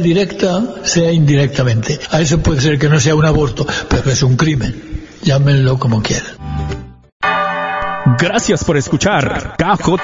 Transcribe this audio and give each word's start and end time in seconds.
directa, 0.00 0.62
sea 0.84 1.12
indirectamente. 1.12 1.98
A 2.10 2.20
eso 2.20 2.40
puede 2.40 2.60
ser 2.60 2.78
que 2.78 2.88
no 2.88 3.00
sea 3.00 3.14
un 3.14 3.24
aborto, 3.24 3.66
pero 3.88 4.10
es 4.10 4.22
un 4.22 4.36
crimen. 4.36 5.06
Llámenlo 5.22 5.78
como 5.78 6.02
quieran. 6.02 6.36
Gracias 8.18 8.62
por 8.64 8.76
escuchar 8.76 9.56
KJON 9.58 9.98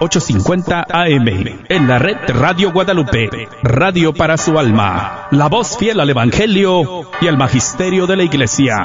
850 0.00 0.86
AM 0.90 1.28
en 1.68 1.88
la 1.88 1.98
red 1.98 2.16
Radio 2.28 2.72
Guadalupe, 2.72 3.30
radio 3.62 4.12
para 4.12 4.36
su 4.36 4.58
alma, 4.58 5.26
la 5.30 5.48
voz 5.48 5.78
fiel 5.78 5.98
al 5.98 6.10
Evangelio 6.10 7.10
y 7.22 7.26
al 7.26 7.38
Magisterio 7.38 8.06
de 8.06 8.16
la 8.16 8.24
Iglesia. 8.24 8.84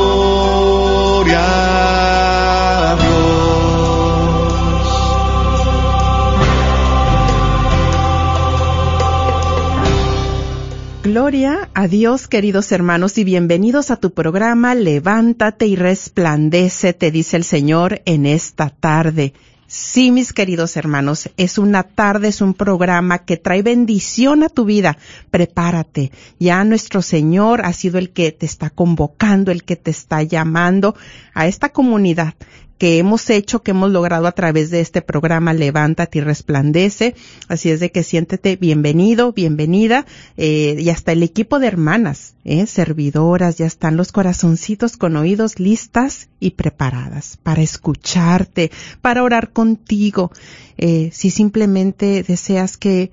a 11.73 11.87
Dios, 11.89 12.29
queridos 12.29 12.71
hermanos, 12.71 13.17
y 13.17 13.25
bienvenidos 13.25 13.91
a 13.91 13.97
tu 13.97 14.13
programa 14.13 14.75
Levántate 14.75 15.67
y 15.67 15.75
resplandece, 15.75 16.93
te 16.93 17.11
dice 17.11 17.35
el 17.35 17.43
Señor 17.43 18.01
en 18.05 18.25
esta 18.25 18.69
tarde. 18.69 19.33
Sí, 19.67 20.09
mis 20.11 20.31
queridos 20.31 20.77
hermanos, 20.77 21.29
es 21.35 21.57
una 21.57 21.83
tarde, 21.83 22.29
es 22.29 22.39
un 22.39 22.53
programa 22.53 23.25
que 23.25 23.35
trae 23.35 23.61
bendición 23.61 24.41
a 24.43 24.47
tu 24.47 24.63
vida. 24.63 24.97
Prepárate. 25.31 26.13
Ya 26.39 26.63
nuestro 26.63 27.01
Señor 27.01 27.65
ha 27.65 27.73
sido 27.73 27.97
el 27.97 28.11
que 28.11 28.31
te 28.31 28.45
está 28.45 28.69
convocando, 28.69 29.51
el 29.51 29.65
que 29.65 29.75
te 29.75 29.91
está 29.91 30.23
llamando 30.23 30.95
a 31.33 31.45
esta 31.45 31.69
comunidad 31.69 32.35
que 32.81 32.97
hemos 32.97 33.29
hecho, 33.29 33.61
que 33.61 33.69
hemos 33.69 33.91
logrado 33.91 34.25
a 34.25 34.31
través 34.31 34.71
de 34.71 34.81
este 34.81 35.03
programa 35.03 35.53
Levántate 35.53 36.17
y 36.17 36.21
Resplandece. 36.21 37.13
Así 37.47 37.69
es 37.69 37.79
de 37.79 37.91
que 37.91 38.01
siéntete 38.01 38.55
bienvenido, 38.55 39.33
bienvenida, 39.33 40.07
eh, 40.35 40.77
y 40.79 40.89
hasta 40.89 41.11
el 41.11 41.21
equipo 41.21 41.59
de 41.59 41.67
hermanas, 41.67 42.33
eh, 42.43 42.65
servidoras, 42.65 43.59
ya 43.59 43.67
están 43.67 43.97
los 43.97 44.11
corazoncitos 44.11 44.97
con 44.97 45.15
oídos 45.15 45.59
listas 45.59 46.29
y 46.39 46.49
preparadas 46.55 47.37
para 47.43 47.61
escucharte, 47.61 48.71
para 48.99 49.21
orar 49.21 49.51
contigo. 49.53 50.31
Eh, 50.79 51.11
si 51.13 51.29
simplemente 51.29 52.23
deseas 52.23 52.77
que, 52.77 53.11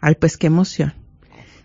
Ay, 0.00 0.16
pues 0.18 0.36
qué 0.36 0.48
emoción. 0.48 0.92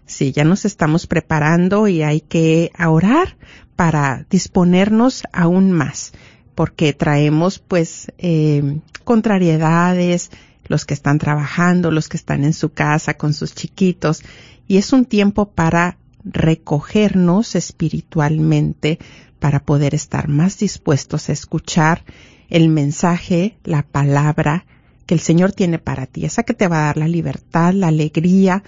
Sí, 0.06 0.32
ya 0.32 0.44
nos 0.44 0.64
estamos 0.64 1.08
preparando 1.08 1.88
y 1.88 2.02
hay 2.02 2.22
que 2.22 2.72
orar 2.80 3.36
para 3.76 4.26
disponernos 4.30 5.24
aún 5.34 5.72
más, 5.72 6.14
porque 6.56 6.94
traemos 6.94 7.60
pues 7.60 8.12
eh, 8.18 8.80
contrariedades, 9.04 10.32
los 10.68 10.86
que 10.86 10.94
están 10.94 11.18
trabajando, 11.18 11.92
los 11.92 12.10
que 12.10 12.18
están 12.18 12.44
en 12.44 12.54
su 12.54 12.74
casa 12.74 13.16
con 13.16 13.34
sus 13.34 13.54
chiquitos, 13.54 14.24
y 14.68 14.78
es 14.78 14.94
un 14.94 15.06
tiempo 15.06 15.52
para 15.52 15.98
recogernos 16.24 17.56
espiritualmente, 17.56 19.00
para 19.40 19.60
poder 19.64 19.94
estar 19.94 20.28
más 20.28 20.58
dispuestos 20.58 21.30
a 21.30 21.34
escuchar 21.34 22.04
el 22.50 22.70
mensaje, 22.70 23.58
la 23.64 23.84
palabra 23.84 24.66
que 25.06 25.14
el 25.14 25.20
Señor 25.20 25.52
tiene 25.52 25.80
para 25.80 26.06
ti, 26.06 26.26
esa 26.26 26.44
que 26.44 26.54
te 26.54 26.68
va 26.68 26.80
a 26.80 26.86
dar 26.86 26.98
la 26.98 27.08
libertad, 27.08 27.74
la 27.74 27.88
alegría 27.88 28.64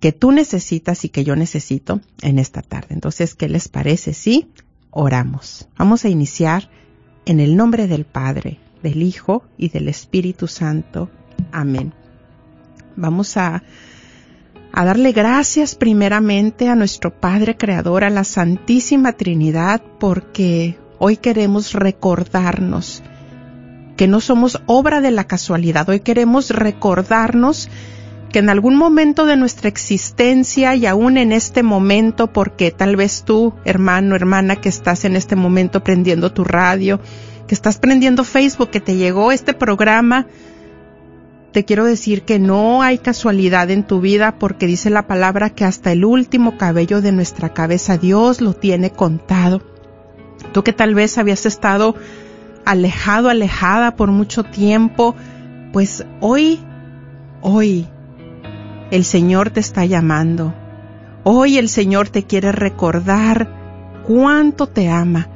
que 0.00 0.12
tú 0.12 0.32
necesitas 0.32 1.04
y 1.04 1.10
que 1.10 1.24
yo 1.24 1.36
necesito 1.36 2.00
en 2.22 2.38
esta 2.38 2.62
tarde. 2.62 2.88
Entonces, 2.90 3.34
¿qué 3.34 3.48
les 3.48 3.68
parece? 3.68 4.14
Sí, 4.14 4.48
oramos. 4.90 5.68
Vamos 5.76 6.04
a 6.04 6.08
iniciar 6.08 6.70
en 7.26 7.38
el 7.38 7.56
nombre 7.56 7.86
del 7.86 8.06
Padre, 8.06 8.58
del 8.82 9.02
Hijo 9.02 9.44
y 9.58 9.68
del 9.68 9.88
Espíritu 9.88 10.48
Santo. 10.48 11.10
Amén. 11.52 11.92
Vamos 12.96 13.36
a 13.36 13.62
a 14.72 14.84
darle 14.84 15.12
gracias 15.12 15.74
primeramente 15.74 16.68
a 16.68 16.74
nuestro 16.74 17.10
Padre 17.10 17.56
Creador, 17.56 18.04
a 18.04 18.10
la 18.10 18.24
Santísima 18.24 19.12
Trinidad, 19.12 19.82
porque 19.98 20.78
hoy 20.98 21.16
queremos 21.16 21.72
recordarnos 21.72 23.02
que 23.96 24.08
no 24.08 24.20
somos 24.20 24.62
obra 24.66 25.00
de 25.00 25.10
la 25.10 25.24
casualidad, 25.24 25.88
hoy 25.88 26.00
queremos 26.00 26.50
recordarnos 26.50 27.68
que 28.30 28.38
en 28.38 28.48
algún 28.48 28.76
momento 28.76 29.26
de 29.26 29.36
nuestra 29.36 29.68
existencia 29.68 30.74
y 30.76 30.86
aún 30.86 31.18
en 31.18 31.32
este 31.32 31.62
momento, 31.62 32.32
porque 32.32 32.70
tal 32.70 32.96
vez 32.96 33.24
tú, 33.24 33.54
hermano, 33.64 34.14
hermana, 34.14 34.56
que 34.56 34.68
estás 34.68 35.04
en 35.04 35.16
este 35.16 35.36
momento 35.36 35.82
prendiendo 35.82 36.32
tu 36.32 36.44
radio, 36.44 37.00
que 37.48 37.54
estás 37.54 37.78
prendiendo 37.78 38.22
Facebook, 38.22 38.70
que 38.70 38.80
te 38.80 38.94
llegó 38.94 39.32
este 39.32 39.52
programa, 39.52 40.26
te 41.52 41.64
quiero 41.64 41.84
decir 41.84 42.22
que 42.22 42.38
no 42.38 42.82
hay 42.82 42.98
casualidad 42.98 43.70
en 43.70 43.84
tu 43.84 44.00
vida 44.00 44.38
porque 44.38 44.66
dice 44.66 44.88
la 44.90 45.06
palabra 45.06 45.50
que 45.50 45.64
hasta 45.64 45.90
el 45.90 46.04
último 46.04 46.56
cabello 46.56 47.00
de 47.00 47.12
nuestra 47.12 47.52
cabeza 47.52 47.98
Dios 47.98 48.40
lo 48.40 48.54
tiene 48.54 48.90
contado. 48.90 49.60
Tú 50.52 50.62
que 50.62 50.72
tal 50.72 50.94
vez 50.94 51.18
habías 51.18 51.46
estado 51.46 51.96
alejado, 52.64 53.28
alejada 53.28 53.96
por 53.96 54.10
mucho 54.10 54.44
tiempo, 54.44 55.16
pues 55.72 56.04
hoy, 56.20 56.60
hoy, 57.40 57.86
el 58.90 59.04
Señor 59.04 59.50
te 59.50 59.60
está 59.60 59.84
llamando. 59.84 60.54
Hoy 61.24 61.58
el 61.58 61.68
Señor 61.68 62.08
te 62.08 62.24
quiere 62.24 62.52
recordar 62.52 64.02
cuánto 64.06 64.66
te 64.66 64.88
ama. 64.88 65.28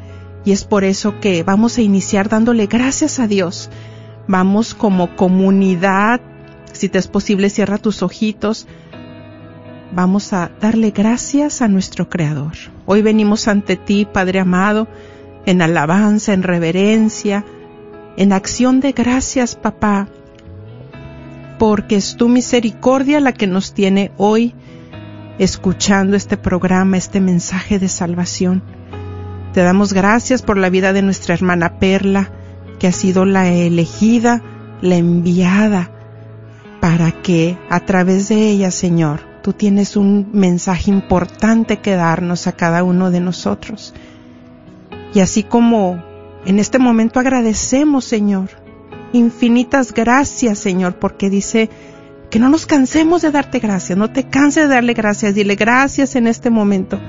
Y 0.44 0.52
es 0.52 0.64
por 0.64 0.84
eso 0.84 1.20
que 1.20 1.42
vamos 1.42 1.78
a 1.78 1.82
iniciar 1.82 2.28
dándole 2.28 2.66
gracias 2.66 3.18
a 3.18 3.26
Dios. 3.26 3.70
Vamos 4.26 4.74
como 4.74 5.16
comunidad, 5.16 6.20
si 6.72 6.88
te 6.88 6.98
es 6.98 7.08
posible, 7.08 7.50
cierra 7.50 7.78
tus 7.78 8.02
ojitos. 8.02 8.66
Vamos 9.92 10.32
a 10.32 10.50
darle 10.60 10.90
gracias 10.90 11.62
a 11.62 11.68
nuestro 11.68 12.08
Creador. 12.08 12.54
Hoy 12.86 13.02
venimos 13.02 13.48
ante 13.48 13.76
ti, 13.76 14.06
Padre 14.10 14.40
amado, 14.40 14.88
en 15.46 15.62
alabanza, 15.62 16.32
en 16.32 16.42
reverencia, 16.42 17.44
en 18.16 18.32
acción 18.32 18.80
de 18.80 18.92
gracias, 18.92 19.54
papá, 19.56 20.08
porque 21.58 21.96
es 21.96 22.16
tu 22.16 22.28
misericordia 22.28 23.20
la 23.20 23.32
que 23.32 23.46
nos 23.46 23.74
tiene 23.74 24.10
hoy 24.16 24.54
escuchando 25.38 26.16
este 26.16 26.36
programa, 26.36 26.96
este 26.96 27.20
mensaje 27.20 27.78
de 27.78 27.88
salvación. 27.88 28.62
Te 29.52 29.62
damos 29.62 29.92
gracias 29.92 30.42
por 30.42 30.56
la 30.56 30.70
vida 30.70 30.92
de 30.92 31.02
nuestra 31.02 31.34
hermana 31.34 31.78
Perla, 31.78 32.30
que 32.78 32.86
ha 32.86 32.92
sido 32.92 33.24
la 33.24 33.48
elegida, 33.52 34.42
la 34.80 34.96
enviada, 34.96 35.90
para 36.80 37.10
que 37.22 37.56
a 37.70 37.80
través 37.80 38.28
de 38.28 38.50
ella, 38.50 38.70
Señor, 38.70 39.20
tú 39.42 39.52
tienes 39.52 39.96
un 39.96 40.28
mensaje 40.32 40.90
importante 40.90 41.78
que 41.78 41.96
darnos 41.96 42.46
a 42.46 42.52
cada 42.52 42.82
uno 42.82 43.10
de 43.10 43.20
nosotros. 43.20 43.94
Y 45.14 45.20
así 45.20 45.42
como 45.42 46.02
en 46.44 46.58
este 46.58 46.78
momento 46.78 47.20
agradecemos, 47.20 48.04
Señor, 48.04 48.50
infinitas 49.12 49.94
gracias, 49.94 50.58
Señor, 50.58 50.98
porque 50.98 51.30
dice 51.30 51.70
que 52.30 52.38
no 52.38 52.48
nos 52.48 52.66
cansemos 52.66 53.22
de 53.22 53.30
darte 53.30 53.60
gracias, 53.60 53.96
no 53.96 54.10
te 54.10 54.24
canses 54.24 54.68
de 54.68 54.74
darle 54.74 54.92
gracias, 54.92 55.34
dile 55.34 55.54
gracias 55.54 56.16
en 56.16 56.26
este 56.26 56.50
momento. 56.50 57.00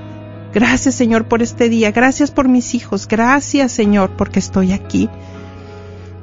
Gracias, 0.54 0.94
Señor, 0.94 1.28
por 1.28 1.42
este 1.42 1.68
día, 1.68 1.90
gracias 1.90 2.30
por 2.30 2.48
mis 2.48 2.74
hijos, 2.74 3.06
gracias, 3.08 3.72
Señor, 3.72 4.16
porque 4.16 4.38
estoy 4.38 4.72
aquí. 4.72 5.10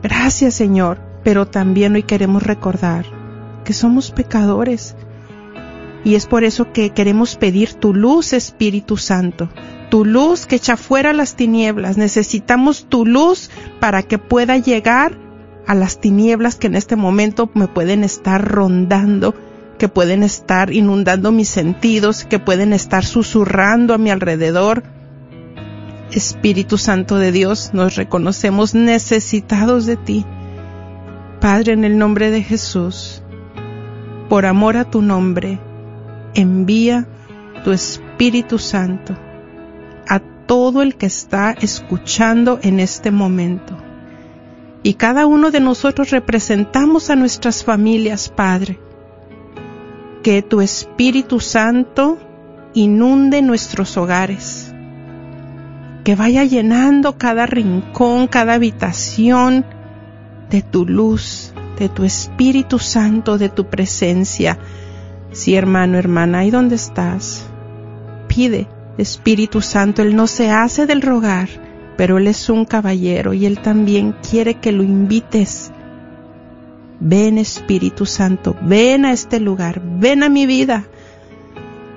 Gracias, 0.04 0.54
Señor, 0.54 1.00
pero 1.24 1.48
también 1.48 1.96
hoy 1.96 2.04
queremos 2.04 2.44
recordar 2.44 3.06
que 3.64 3.72
somos 3.72 4.12
pecadores. 4.12 4.98
Y 6.04 6.16
es 6.16 6.26
por 6.26 6.44
eso 6.44 6.74
que 6.74 6.90
queremos 6.90 7.38
pedir 7.38 7.74
tu 7.76 7.94
luz, 7.94 8.34
Espíritu 8.34 8.98
Santo, 8.98 9.50
tu 9.90 10.04
luz 10.04 10.46
que 10.46 10.58
echa 10.58 10.76
fuera 10.76 11.14
las 11.14 11.36
tinieblas. 11.36 11.98
Necesitamos 11.98 12.90
tu 12.90 13.06
luz 13.06 13.50
para 13.80 14.04
que 14.04 14.18
pueda 14.18 14.58
llegar 14.58 15.18
a 15.66 15.74
las 15.74 16.02
tinieblas 16.02 16.56
que 16.56 16.68
en 16.68 16.76
este 16.76 16.98
momento 16.98 17.50
me 17.54 17.70
pueden 17.70 18.04
estar 18.04 18.46
rondando, 18.46 19.34
que 19.78 19.88
pueden 19.88 20.24
estar 20.24 20.74
inundando 20.74 21.32
mis 21.32 21.48
sentidos, 21.48 22.26
que 22.26 22.40
pueden 22.40 22.74
estar 22.74 23.06
susurrando 23.06 23.94
a 23.94 23.98
mi 23.98 24.10
alrededor. 24.10 24.84
Espíritu 26.14 26.78
Santo 26.78 27.18
de 27.18 27.32
Dios, 27.32 27.72
nos 27.74 27.96
reconocemos 27.96 28.76
necesitados 28.76 29.86
de 29.86 29.98
ti. 29.98 30.26
Padre, 31.42 31.74
en 31.74 31.84
el 31.84 31.98
nombre 31.98 32.32
de 32.32 32.44
Jesús, 32.44 33.22
por 34.30 34.46
amor 34.46 34.78
a 34.78 34.90
tu 34.90 35.02
nombre, 35.02 35.60
envía 36.34 37.08
tu 37.64 37.72
Espíritu 37.72 38.60
Santo 38.60 39.16
todo 40.46 40.82
el 40.82 40.96
que 40.96 41.06
está 41.06 41.52
escuchando 41.52 42.60
en 42.62 42.80
este 42.80 43.12
momento. 43.12 43.78
Y 44.84 44.96
cada 44.96 45.26
uno 45.26 45.52
de 45.52 45.60
nosotros 45.60 46.10
representamos 46.10 47.10
a 47.10 47.16
nuestras 47.16 47.64
familias, 47.64 48.30
Padre. 48.30 48.80
Que 50.22 50.42
tu 50.42 50.62
Espíritu 50.62 51.40
Santo 51.40 52.18
inunde 52.74 53.42
nuestros 53.42 53.96
hogares. 53.98 54.73
Que 56.04 56.16
vaya 56.16 56.44
llenando 56.44 57.18
cada 57.18 57.46
rincón, 57.46 58.28
cada 58.28 58.54
habitación 58.54 59.66
de 60.50 60.62
tu 60.62 60.86
luz, 60.86 61.54
de 61.80 61.90
tu 61.90 62.04
Espíritu 62.04 62.80
Santo, 62.80 63.38
de 63.38 63.50
tu 63.50 63.70
presencia. 63.70 64.60
Sí, 65.32 65.56
hermano, 65.56 65.98
hermana, 65.98 66.40
ahí 66.40 66.52
donde 66.52 66.76
estás, 66.76 67.46
pide 68.28 68.68
Espíritu 68.98 69.62
Santo, 69.62 70.02
Él 70.02 70.16
no 70.16 70.28
se 70.28 70.52
hace 70.52 70.86
del 70.86 71.02
rogar, 71.02 71.50
pero 71.98 72.18
Él 72.18 72.28
es 72.28 72.50
un 72.50 72.66
caballero 72.66 73.34
y 73.34 73.46
Él 73.46 73.60
también 73.60 74.16
quiere 74.30 74.56
que 74.56 74.72
lo 74.72 74.84
invites. 74.84 75.72
Ven 77.00 77.38
Espíritu 77.38 78.06
Santo, 78.06 78.56
ven 78.62 79.06
a 79.06 79.12
este 79.12 79.40
lugar, 79.40 79.82
ven 79.84 80.24
a 80.24 80.30
mi 80.30 80.46
vida. 80.46 80.86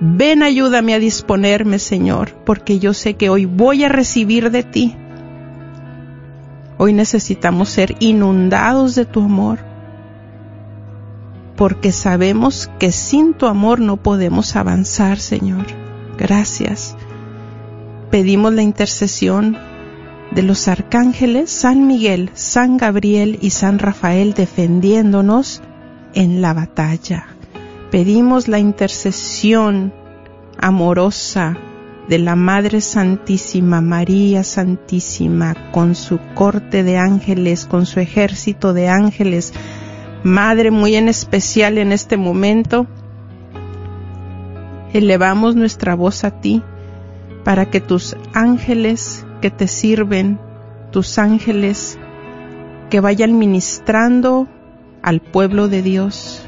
Ven, 0.00 0.42
ayúdame 0.42 0.92
a 0.94 0.98
disponerme, 0.98 1.78
Señor, 1.78 2.32
porque 2.44 2.78
yo 2.78 2.92
sé 2.92 3.14
que 3.14 3.30
hoy 3.30 3.46
voy 3.46 3.84
a 3.84 3.88
recibir 3.88 4.50
de 4.50 4.62
ti. 4.62 4.94
Hoy 6.76 6.92
necesitamos 6.92 7.70
ser 7.70 7.96
inundados 8.00 8.94
de 8.94 9.06
tu 9.06 9.22
amor, 9.22 9.60
porque 11.56 11.92
sabemos 11.92 12.70
que 12.78 12.92
sin 12.92 13.32
tu 13.32 13.46
amor 13.46 13.80
no 13.80 13.96
podemos 13.96 14.54
avanzar, 14.56 15.18
Señor. 15.18 15.64
Gracias. 16.18 16.94
Pedimos 18.10 18.52
la 18.52 18.62
intercesión 18.62 19.56
de 20.32 20.42
los 20.42 20.68
arcángeles 20.68 21.50
San 21.50 21.86
Miguel, 21.86 22.30
San 22.34 22.76
Gabriel 22.76 23.38
y 23.40 23.50
San 23.50 23.78
Rafael 23.78 24.34
defendiéndonos 24.34 25.62
en 26.12 26.42
la 26.42 26.52
batalla. 26.52 27.35
Pedimos 27.90 28.48
la 28.48 28.58
intercesión 28.58 29.92
amorosa 30.58 31.56
de 32.08 32.18
la 32.18 32.36
Madre 32.36 32.80
Santísima, 32.80 33.80
María 33.80 34.42
Santísima, 34.44 35.54
con 35.72 35.94
su 35.94 36.18
corte 36.34 36.82
de 36.82 36.98
ángeles, 36.98 37.66
con 37.66 37.86
su 37.86 38.00
ejército 38.00 38.72
de 38.72 38.88
ángeles. 38.88 39.52
Madre 40.22 40.70
muy 40.70 40.96
en 40.96 41.08
especial 41.08 41.78
en 41.78 41.92
este 41.92 42.16
momento, 42.16 42.86
elevamos 44.92 45.56
nuestra 45.56 45.94
voz 45.94 46.24
a 46.24 46.40
ti 46.40 46.62
para 47.44 47.66
que 47.66 47.80
tus 47.80 48.16
ángeles 48.32 49.24
que 49.40 49.50
te 49.50 49.68
sirven, 49.68 50.40
tus 50.90 51.18
ángeles 51.18 51.98
que 52.90 53.00
vayan 53.00 53.38
ministrando 53.38 54.48
al 55.02 55.20
pueblo 55.20 55.68
de 55.68 55.82
Dios. 55.82 56.45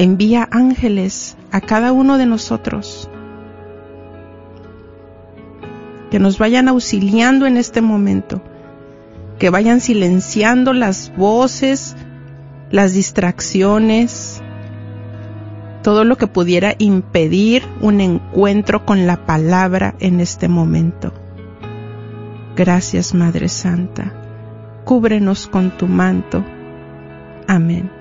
Envía 0.00 0.46
ángeles 0.52 1.36
a 1.50 1.60
cada 1.60 1.90
uno 1.90 2.18
de 2.18 2.26
nosotros 2.26 3.10
que 6.08 6.20
nos 6.20 6.38
vayan 6.38 6.68
auxiliando 6.68 7.46
en 7.46 7.56
este 7.56 7.80
momento, 7.80 8.40
que 9.40 9.50
vayan 9.50 9.80
silenciando 9.80 10.72
las 10.72 11.12
voces, 11.16 11.96
las 12.70 12.92
distracciones, 12.92 14.40
todo 15.82 16.04
lo 16.04 16.16
que 16.16 16.28
pudiera 16.28 16.76
impedir 16.78 17.64
un 17.80 18.00
encuentro 18.00 18.86
con 18.86 19.08
la 19.08 19.26
palabra 19.26 19.96
en 19.98 20.20
este 20.20 20.46
momento. 20.46 21.12
Gracias 22.54 23.14
Madre 23.14 23.48
Santa. 23.48 24.12
Cúbrenos 24.84 25.48
con 25.48 25.76
tu 25.76 25.88
manto. 25.88 26.44
Amén. 27.48 27.97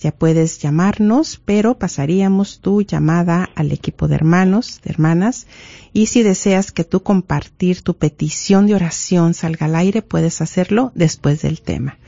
Ya 0.00 0.10
puedes 0.10 0.58
llamarnos, 0.58 1.40
pero 1.44 1.78
pasaríamos 1.78 2.60
tu 2.60 2.82
llamada 2.82 3.48
al 3.54 3.70
equipo 3.70 4.08
de 4.08 4.16
hermanos, 4.16 4.80
de 4.82 4.90
hermanas. 4.90 5.46
Y 5.92 6.06
si 6.06 6.22
deseas 6.22 6.72
que 6.72 6.84
tú 6.84 7.02
compartir 7.02 7.82
tu 7.82 7.92
petición 7.94 8.66
de 8.66 8.74
oración 8.74 9.34
salga 9.34 9.66
al 9.66 9.76
aire, 9.76 10.00
puedes 10.02 10.40
hacerlo 10.40 10.90
después 10.94 11.42
del 11.42 11.60
tema. 11.60 11.98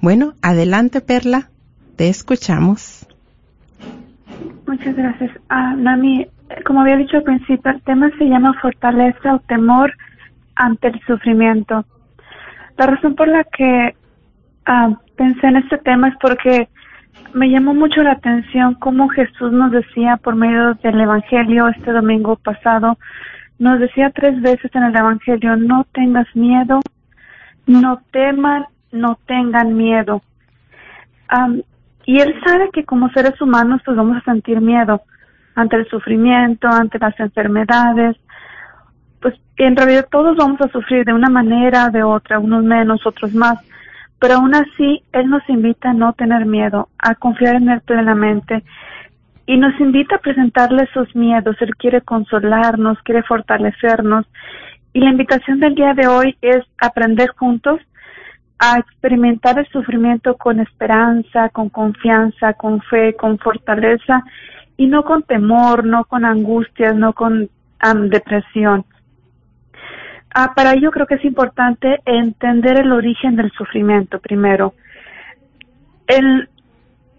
Bueno, 0.00 0.34
adelante 0.42 1.00
Perla, 1.00 1.50
te 1.96 2.08
escuchamos. 2.08 3.04
Muchas 4.66 4.94
gracias. 4.94 5.32
Ah, 5.48 5.74
Nami, 5.76 6.28
como 6.64 6.80
había 6.80 6.96
dicho 6.96 7.18
al 7.18 7.22
principio, 7.22 7.70
el 7.70 7.82
tema 7.82 8.10
se 8.18 8.24
llama 8.24 8.54
fortaleza 8.60 9.34
o 9.34 9.38
temor 9.40 9.94
ante 10.56 10.88
el 10.88 11.00
sufrimiento. 11.06 11.84
La 12.76 12.86
razón 12.86 13.14
por 13.14 13.28
la 13.28 13.44
que 13.44 13.94
ah, 14.66 14.90
pensé 15.16 15.46
en 15.46 15.56
este 15.56 15.78
tema 15.78 16.08
es 16.08 16.14
porque 16.20 16.68
me 17.34 17.48
llamó 17.50 17.74
mucho 17.74 18.02
la 18.02 18.12
atención 18.12 18.74
cómo 18.74 19.08
Jesús 19.08 19.52
nos 19.52 19.70
decía 19.70 20.16
por 20.16 20.34
medio 20.34 20.74
del 20.74 21.00
Evangelio 21.00 21.68
este 21.68 21.92
domingo 21.92 22.36
pasado, 22.36 22.98
nos 23.58 23.78
decía 23.78 24.10
tres 24.10 24.40
veces 24.40 24.70
en 24.74 24.84
el 24.84 24.96
Evangelio, 24.96 25.56
no 25.56 25.86
tengas 25.92 26.26
miedo, 26.34 26.80
no 27.66 28.00
teman, 28.10 28.64
no 28.90 29.18
tengan 29.26 29.76
miedo. 29.76 30.22
y 32.06 32.18
Él 32.18 32.34
sabe 32.44 32.70
que 32.72 32.84
como 32.84 33.10
seres 33.10 33.40
humanos 33.40 33.82
pues 33.84 33.96
vamos 33.96 34.16
a 34.16 34.24
sentir 34.24 34.60
miedo 34.60 35.02
ante 35.54 35.76
el 35.76 35.88
sufrimiento, 35.88 36.68
ante 36.68 36.98
las 36.98 37.18
enfermedades, 37.20 38.16
pues 39.20 39.34
en 39.56 39.76
realidad 39.76 40.08
todos 40.10 40.36
vamos 40.36 40.60
a 40.60 40.68
sufrir 40.68 41.04
de 41.04 41.12
una 41.12 41.28
manera, 41.28 41.90
de 41.90 42.02
otra, 42.02 42.38
unos 42.38 42.64
menos, 42.64 43.06
otros 43.06 43.34
más 43.34 43.58
pero 44.20 44.34
aún 44.34 44.54
así 44.54 45.02
Él 45.12 45.28
nos 45.28 45.42
invita 45.48 45.90
a 45.90 45.94
no 45.94 46.12
tener 46.12 46.46
miedo, 46.46 46.90
a 46.98 47.14
confiar 47.16 47.56
en 47.56 47.70
Él 47.70 47.80
plenamente 47.80 48.62
y 49.46 49.56
nos 49.56 49.78
invita 49.80 50.16
a 50.16 50.20
presentarle 50.20 50.84
esos 50.84 51.16
miedos. 51.16 51.56
Él 51.60 51.74
quiere 51.76 52.02
consolarnos, 52.02 52.98
quiere 53.02 53.22
fortalecernos 53.24 54.26
y 54.92 55.00
la 55.00 55.10
invitación 55.10 55.58
del 55.58 55.74
día 55.74 55.94
de 55.94 56.06
hoy 56.06 56.36
es 56.42 56.58
aprender 56.78 57.30
juntos 57.30 57.80
a 58.58 58.78
experimentar 58.78 59.58
el 59.58 59.66
sufrimiento 59.68 60.36
con 60.36 60.60
esperanza, 60.60 61.48
con 61.48 61.70
confianza, 61.70 62.52
con 62.52 62.82
fe, 62.82 63.16
con 63.16 63.38
fortaleza 63.38 64.22
y 64.76 64.86
no 64.86 65.04
con 65.04 65.22
temor, 65.22 65.84
no 65.84 66.04
con 66.04 66.24
angustias, 66.24 66.94
no 66.94 67.12
con 67.12 67.50
depresión. 68.08 68.84
Ah, 70.34 70.52
para 70.54 70.74
ello 70.74 70.90
creo 70.90 71.06
que 71.06 71.16
es 71.16 71.24
importante 71.24 72.00
entender 72.04 72.80
el 72.80 72.92
origen 72.92 73.36
del 73.36 73.50
sufrimiento 73.52 74.20
primero. 74.20 74.74
El, 76.06 76.48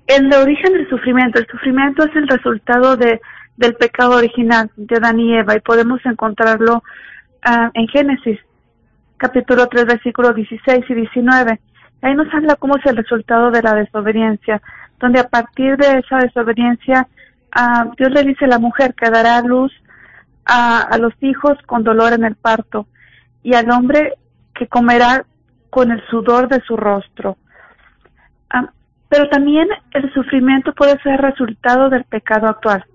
el 0.08 0.34
origen 0.34 0.74
del 0.74 0.89
sufrimiento, 0.89 1.39
el 1.39 1.48
sufrimiento 1.48 2.05
es 2.05 2.15
el 2.15 2.27
resultado 2.27 2.96
de, 2.96 3.20
del 3.58 3.75
pecado 3.75 4.17
original 4.17 4.72
de 4.75 4.98
Adán 4.98 5.20
y 5.20 5.36
Eva 5.36 5.55
y 5.55 5.60
podemos 5.60 6.00
encontrarlo 6.05 6.84
ah, 7.43 7.70
en 7.74 7.88
Génesis 7.88 8.39
capítulo 9.17 9.67
3 9.67 9.86
versículos 9.86 10.34
16 10.34 10.86
y 10.89 10.93
19. 10.93 11.60
Ahí 12.01 12.15
nos 12.15 12.34
habla 12.34 12.55
cómo 12.55 12.77
es 12.77 12.86
el 12.88 12.98
resultado 12.98 13.51
de 13.51 13.62
la 13.62 13.75
desobediencia, 13.75 14.62
donde 15.00 15.20
a 15.20 15.27
partir 15.27 15.77
de 15.77 16.00
esa 16.00 16.17
desobediencia 16.17 17.08
Dios 17.98 18.12
le 18.12 18.24
dice 18.24 18.46
a 18.46 18.50
la 18.50 18.60
mujer 18.60 18.93
que 18.93 19.10
dará 19.10 19.41
luz 19.41 19.72
a, 20.46 20.81
a 20.81 20.98
los 20.98 21.13
hijos 21.22 21.58
con 21.65 21.84
dolor 21.84 22.13
en 22.13 22.24
el 22.24 22.36
parto 22.36 22.88
y 23.43 23.53
al 23.55 23.70
hombre 23.72 24.13
que 24.53 24.67
comerá 24.67 25.25
con 25.72 25.91
el 25.91 26.05
sudor 26.08 26.48
de 26.48 26.62
su 26.62 26.77
rostro. 26.77 27.38
Ah, 28.50 28.70
pero 29.10 29.27
también 29.29 29.67
el 29.91 30.13
sufrimiento 30.13 30.74
puede 30.74 31.01
ser 31.01 31.20
resultado 31.20 31.89
del 31.89 32.03
pecado 32.03 32.48
actual, 32.48 32.86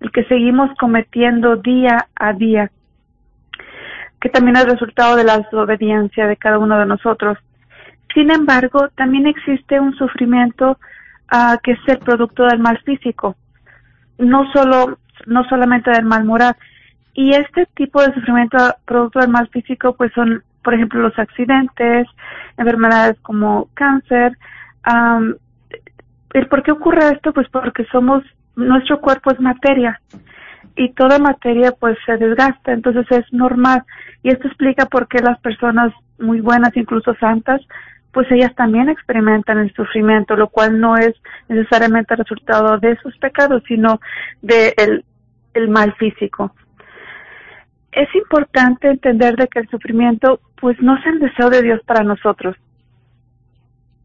el 0.00 0.12
que 0.12 0.24
seguimos 0.24 0.70
cometiendo 0.78 1.56
día 1.56 2.08
a 2.14 2.32
día, 2.32 2.70
que 4.20 4.28
también 4.28 4.56
es 4.56 4.66
resultado 4.66 5.16
de 5.16 5.24
la 5.24 5.38
desobediencia 5.38 6.26
de 6.26 6.36
cada 6.36 6.58
uno 6.58 6.78
de 6.78 6.86
nosotros. 6.86 7.38
Sin 8.12 8.30
embargo, 8.30 8.88
también 8.96 9.26
existe 9.26 9.80
un 9.80 9.94
sufrimiento 9.96 10.78
ah, 11.28 11.58
que 11.62 11.72
es 11.72 11.78
el 11.86 11.98
producto 11.98 12.44
del 12.44 12.58
mal 12.58 12.78
físico, 12.84 13.36
no 14.18 14.50
solo 14.52 14.98
no 15.26 15.44
solamente 15.44 15.90
del 15.90 16.04
mal 16.04 16.24
moral, 16.24 16.56
y 17.14 17.30
este 17.30 17.66
tipo 17.74 18.02
de 18.02 18.12
sufrimiento 18.12 18.58
producto 18.84 19.20
del 19.20 19.30
mal 19.30 19.48
físico, 19.48 19.94
pues 19.96 20.12
son, 20.12 20.42
por 20.62 20.74
ejemplo, 20.74 21.00
los 21.00 21.18
accidentes, 21.18 22.06
enfermedades 22.58 23.18
como 23.22 23.70
cáncer. 23.72 24.36
¿El 26.34 26.46
por 26.48 26.62
qué 26.62 26.72
ocurre 26.72 27.08
esto? 27.12 27.32
Pues 27.32 27.48
porque 27.48 27.86
somos, 27.86 28.22
nuestro 28.54 29.00
cuerpo 29.00 29.30
es 29.30 29.40
materia 29.40 29.98
y 30.76 30.92
toda 30.92 31.18
materia 31.18 31.72
pues 31.72 31.96
se 32.04 32.18
desgasta, 32.18 32.72
entonces 32.72 33.06
es 33.10 33.24
normal. 33.32 33.82
Y 34.22 34.28
esto 34.28 34.46
explica 34.46 34.84
por 34.84 35.08
qué 35.08 35.20
las 35.20 35.40
personas 35.40 35.94
muy 36.18 36.42
buenas, 36.42 36.76
incluso 36.76 37.14
santas, 37.14 37.62
pues 38.12 38.30
ellas 38.30 38.54
también 38.54 38.88
experimentan 38.88 39.58
el 39.58 39.72
sufrimiento, 39.74 40.36
lo 40.36 40.48
cual 40.48 40.80
no 40.80 40.96
es 40.96 41.14
necesariamente 41.48 42.16
resultado 42.16 42.78
de 42.78 42.96
sus 42.98 43.16
pecados, 43.18 43.62
sino 43.68 44.00
de 44.42 44.74
el 45.54 45.68
mal 45.68 45.94
físico 45.94 46.52
es 47.96 48.14
importante 48.14 48.88
entender 48.88 49.36
de 49.36 49.48
que 49.48 49.58
el 49.58 49.68
sufrimiento 49.70 50.40
pues 50.60 50.76
no 50.80 50.96
es 50.96 51.06
el 51.06 51.18
deseo 51.18 51.48
de 51.48 51.62
Dios 51.62 51.80
para 51.86 52.04
nosotros. 52.04 52.54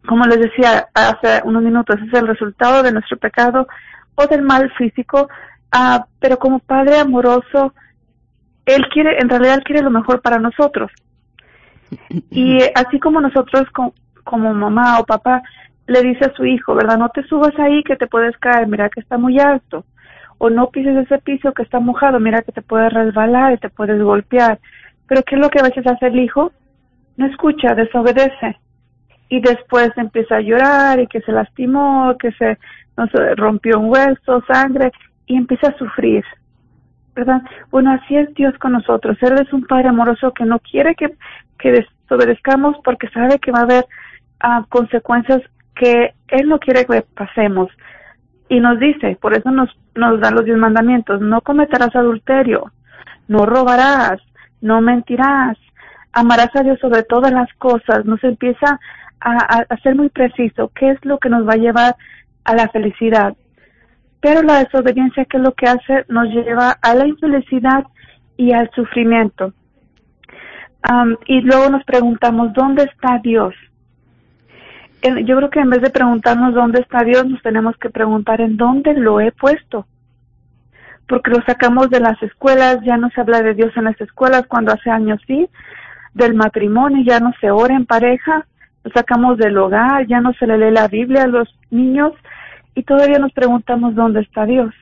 Como 0.08 0.26
les 0.26 0.40
decía 0.40 0.88
hace 0.94 1.42
unos 1.44 1.62
minutos, 1.62 1.98
es 2.02 2.14
el 2.14 2.26
resultado 2.26 2.84
de 2.84 2.94
nuestro 2.94 3.18
pecado 3.18 3.68
o 4.16 4.28
del 4.28 4.44
mal 4.44 4.72
físico, 4.78 5.30
ah, 5.74 6.06
pero 6.20 6.40
como 6.40 6.60
Padre 6.60 7.00
amoroso, 7.00 7.74
Él 8.66 8.88
quiere, 8.94 9.20
en 9.20 9.28
realidad 9.28 9.56
Él 9.56 9.64
quiere 9.66 9.84
lo 9.84 9.92
mejor 9.92 10.22
para 10.22 10.40
nosotros. 10.40 10.90
Y 12.30 12.60
así 12.76 13.00
como 13.00 13.22
nosotros 13.22 13.64
como 14.24 14.54
mamá 14.54 15.00
o 15.00 15.06
papá 15.06 15.42
le 15.88 16.02
dice 16.02 16.26
a 16.26 16.34
su 16.34 16.46
hijo, 16.46 16.76
¿verdad? 16.76 16.98
No 16.98 17.10
te 17.10 17.24
subas 17.24 17.58
ahí 17.60 17.84
que 17.84 17.96
te 17.96 18.08
puedes 18.08 18.38
caer, 18.38 18.68
mira 18.68 18.90
que 18.90 19.02
está 19.02 19.18
muy 19.18 19.40
alto 19.40 19.84
o 20.44 20.50
no 20.50 20.72
pises 20.72 20.98
ese 20.98 21.20
piso 21.20 21.54
que 21.54 21.62
está 21.62 21.80
mojado, 21.80 22.20
mira 22.20 22.42
que 22.42 22.52
te 22.52 22.64
puedes 22.64 22.92
resbalar 22.92 23.54
y 23.54 23.58
te 23.58 23.70
puedes 23.70 24.02
golpear. 24.02 24.60
Pero 25.06 25.22
¿qué 25.22 25.36
es 25.36 25.42
lo 25.42 25.52
que 25.52 25.60
a 25.60 25.64
veces 25.64 25.86
hace 25.86 26.08
el 26.08 26.18
hijo? 26.18 26.52
No 27.16 27.28
escucha, 27.28 27.76
desobedece. 27.76 28.58
Y 29.30 29.40
después 29.40 29.92
empieza 29.98 30.38
a 30.38 30.42
llorar 30.42 31.00
y 31.00 31.06
que 31.06 31.22
se 31.22 31.32
lastimó, 31.32 32.16
que 32.18 32.32
se, 32.32 32.58
rompió 33.36 33.78
un 33.78 33.92
hueso, 33.92 34.44
sangre, 34.52 34.92
y 35.28 35.36
empieza 35.36 35.68
a 35.68 35.78
sufrir. 35.78 36.26
¿Verdad? 37.16 37.42
Bueno, 37.72 37.92
así 37.92 38.16
es 38.16 38.34
Dios 38.36 38.58
con 38.60 38.72
nosotros. 38.74 39.18
Él 39.22 39.34
es 39.42 39.52
un 39.52 39.66
Padre 39.66 39.90
amoroso 39.90 40.34
que 40.34 40.46
no 40.46 40.60
quiere 40.60 40.96
que, 40.96 41.14
que 41.60 41.72
desobedezcamos 41.72 42.78
porque 42.84 43.10
sabe 43.10 43.40
que 43.40 43.52
va 43.52 43.60
a 43.60 43.64
haber 43.64 43.86
ah, 44.40 44.66
consecuencias 44.70 45.42
que 45.76 46.14
Él 46.30 46.48
no 46.48 46.60
quiere 46.60 46.86
que 46.86 47.02
pasemos 47.16 47.70
y 48.52 48.60
nos 48.60 48.80
dice, 48.80 49.18
por 49.22 49.34
eso 49.34 49.50
nos, 49.50 49.70
nos 49.96 50.20
dan 50.20 50.36
los 50.36 50.44
diez 50.44 50.58
mandamientos, 50.58 51.22
no 51.22 51.40
cometerás 51.40 51.96
adulterio, 51.96 52.72
no 53.30 53.46
robarás, 53.46 54.22
no 54.60 54.82
mentirás, 54.82 55.58
amarás 56.12 56.50
a 56.56 56.64
Dios 56.64 56.78
sobre 56.80 57.04
todas 57.04 57.32
las 57.32 57.52
cosas, 57.54 58.04
nos 58.04 58.22
empieza 58.24 58.78
a, 59.22 59.64
a, 59.70 59.78
ser 59.78 59.96
muy 59.96 60.10
preciso 60.10 60.70
qué 60.76 60.92
es 60.92 61.06
lo 61.06 61.18
que 61.18 61.30
nos 61.30 61.48
va 61.48 61.54
a 61.54 61.58
llevar 61.58 61.96
a 62.44 62.56
la 62.56 62.68
felicidad. 62.70 63.36
Pero 64.22 64.44
la 64.44 64.64
desobediencia, 64.64 65.26
¿qué 65.26 65.38
es 65.38 65.44
lo 65.44 65.54
que 65.54 65.68
hace? 65.68 66.06
Nos 66.08 66.28
lleva 66.30 66.78
a 66.82 66.96
la 66.96 67.08
infelicidad 67.08 67.84
y 68.38 68.54
al 68.54 68.70
sufrimiento. 68.72 69.54
y 71.28 71.42
luego 71.42 71.70
nos 71.70 71.84
preguntamos, 71.84 72.54
¿dónde 72.54 72.84
está 72.84 73.20
Dios? 73.20 73.54
yo 75.26 75.36
creo 75.38 75.50
que 75.50 75.60
en 75.60 75.72
vez 75.72 75.82
de 75.82 75.90
preguntarnos 75.90 76.54
dónde 76.54 76.82
está 76.82 77.04
Dios, 77.04 77.26
nos 77.26 77.42
tenemos 77.42 77.76
que 77.78 77.90
preguntar 77.90 78.40
en 78.40 78.56
dónde 78.56 78.94
lo 78.94 79.20
he 79.20 79.32
puesto. 79.32 79.88
Porque 81.08 81.32
lo 81.32 81.42
sacamos 81.44 81.90
de 81.90 82.00
las 82.00 82.22
escuelas, 82.22 82.78
ya 82.84 82.98
no 82.98 83.10
se 83.10 83.22
habla 83.22 83.42
de 83.42 83.56
Dios 83.56 83.76
en 83.76 83.86
las 83.86 84.00
escuelas, 84.00 84.46
cuando 84.48 84.72
hace 84.72 84.92
años 84.92 85.20
sí, 85.26 85.50
del 86.14 86.36
matrimonio, 86.36 87.04
ya 87.04 87.20
no 87.20 87.34
se 87.42 87.50
ora 87.50 87.76
en 87.76 87.88
pareja, 87.88 88.46
lo 88.84 88.92
sacamos 88.92 89.38
del 89.40 89.58
hogar, 89.58 90.06
ya 90.06 90.22
no 90.22 90.34
se 90.34 90.46
le 90.46 90.58
lee 90.60 90.72
la 90.72 90.88
Biblia 90.88 91.24
a 91.24 91.28
los 91.28 91.50
niños 91.72 92.14
y 92.76 92.84
todavía 92.84 93.20
nos 93.20 93.34
preguntamos 93.34 93.96
dónde 93.96 94.22
está 94.22 94.46
Dios. 94.46 94.74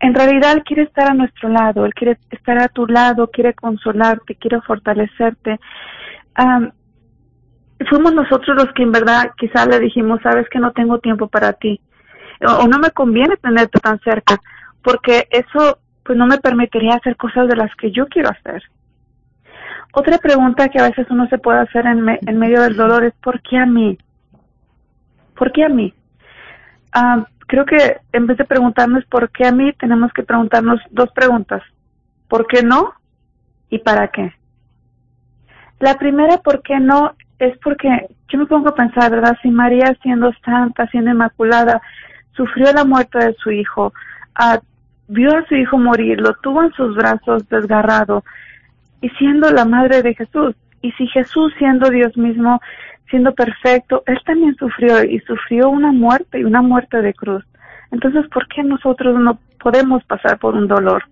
En 0.00 0.14
realidad 0.14 0.52
Él 0.52 0.64
quiere 0.64 0.82
estar 0.82 1.10
a 1.10 1.14
nuestro 1.14 1.48
lado, 1.48 1.86
Él 1.86 1.94
quiere 1.94 2.18
estar 2.30 2.58
a 2.58 2.68
tu 2.68 2.86
lado, 2.86 3.30
quiere 3.30 3.54
consolarte, 3.54 4.34
quiere 4.34 4.60
fortalecerte 4.62 5.58
fuimos 7.88 8.14
nosotros 8.14 8.56
los 8.56 8.72
que 8.74 8.82
en 8.82 8.92
verdad 8.92 9.32
quizás 9.36 9.66
le 9.66 9.78
dijimos, 9.80 10.20
sabes 10.22 10.48
que 10.48 10.58
no 10.58 10.72
tengo 10.72 10.98
tiempo 10.98 11.28
para 11.28 11.52
ti, 11.52 11.80
o, 12.40 12.66
no 12.66 12.78
me 12.78 12.90
conviene 12.90 13.36
tenerte 13.36 13.80
tan 13.80 13.98
cerca, 14.00 14.40
porque 14.82 15.26
eso 15.30 15.78
pues 16.04 16.18
no 16.18 16.26
me 16.26 16.38
permitiría 16.38 16.94
hacer 16.94 17.16
cosas 17.16 17.48
de 17.48 17.56
las 17.56 17.74
que 17.76 17.90
yo 17.90 18.06
quiero 18.08 18.30
hacer. 18.30 18.62
Otra 19.92 20.18
pregunta 20.18 20.68
que 20.68 20.78
a 20.78 20.88
veces 20.88 21.06
uno 21.08 21.26
se 21.28 21.38
puede 21.38 21.60
hacer 21.60 21.86
en, 21.86 22.18
en 22.26 22.38
medio 22.38 22.60
del 22.62 22.76
dolor 22.76 23.04
es 23.04 23.14
¿por 23.22 23.40
qué 23.42 23.56
a 23.56 23.64
mí? 23.64 23.96
¿Por 25.36 25.52
qué 25.52 25.64
a 25.64 25.68
mí? 25.68 25.94
Ah, 26.94 27.26
creo 27.48 27.66
que 27.66 27.98
en 28.12 28.26
vez 28.26 28.38
de 28.38 28.44
preguntarnos 28.44 29.04
por 29.06 29.28
qué 29.30 29.46
a 29.46 29.52
mí, 29.52 29.72
tenemos 29.74 30.12
que 30.12 30.22
preguntarnos 30.22 30.80
dos 30.90 31.10
preguntas. 31.12 31.62
¿Por 32.28 32.46
qué 32.46 32.62
no? 32.62 32.94
¿Y 33.68 33.78
para 33.78 34.08
qué? 34.08 34.32
La 35.80 35.98
primera, 35.98 36.38
¿por 36.38 36.62
qué 36.62 36.78
no? 36.78 37.14
Es 37.38 37.58
porque 37.58 38.06
yo 38.28 38.38
me 38.38 38.46
pongo 38.46 38.68
a 38.68 38.74
pensar, 38.74 39.10
¿verdad? 39.10 39.36
Si 39.42 39.50
María 39.50 39.96
siendo 40.02 40.32
santa, 40.44 40.86
siendo 40.86 41.10
inmaculada, 41.10 41.82
sufrió 42.36 42.72
la 42.72 42.84
muerte 42.84 43.18
de 43.18 43.34
su 43.34 43.50
hijo, 43.50 43.92
ah, 44.36 44.60
vio 45.08 45.36
a 45.36 45.44
su 45.46 45.54
hijo 45.56 45.76
morir, 45.78 46.20
lo 46.20 46.32
tuvo 46.34 46.62
en 46.62 46.72
sus 46.72 46.94
brazos 46.96 47.48
desgarrado, 47.48 48.24
y 49.00 49.08
siendo 49.10 49.50
la 49.50 49.64
madre 49.64 50.02
de 50.02 50.14
Jesús, 50.14 50.54
y 50.80 50.92
si 50.92 51.06
Jesús 51.08 51.52
siendo 51.58 51.90
Dios 51.90 52.16
mismo, 52.16 52.60
siendo 53.10 53.34
perfecto, 53.34 54.02
él 54.06 54.18
también 54.24 54.54
sufrió 54.56 55.04
y 55.04 55.20
sufrió 55.20 55.68
una 55.68 55.92
muerte 55.92 56.40
y 56.40 56.44
una 56.44 56.62
muerte 56.62 57.02
de 57.02 57.14
cruz. 57.14 57.44
Entonces, 57.90 58.26
¿por 58.28 58.48
qué 58.48 58.62
nosotros 58.62 59.18
no 59.20 59.38
podemos 59.60 60.02
pasar 60.04 60.38
por 60.38 60.54
un 60.54 60.66
dolor? 60.66 61.04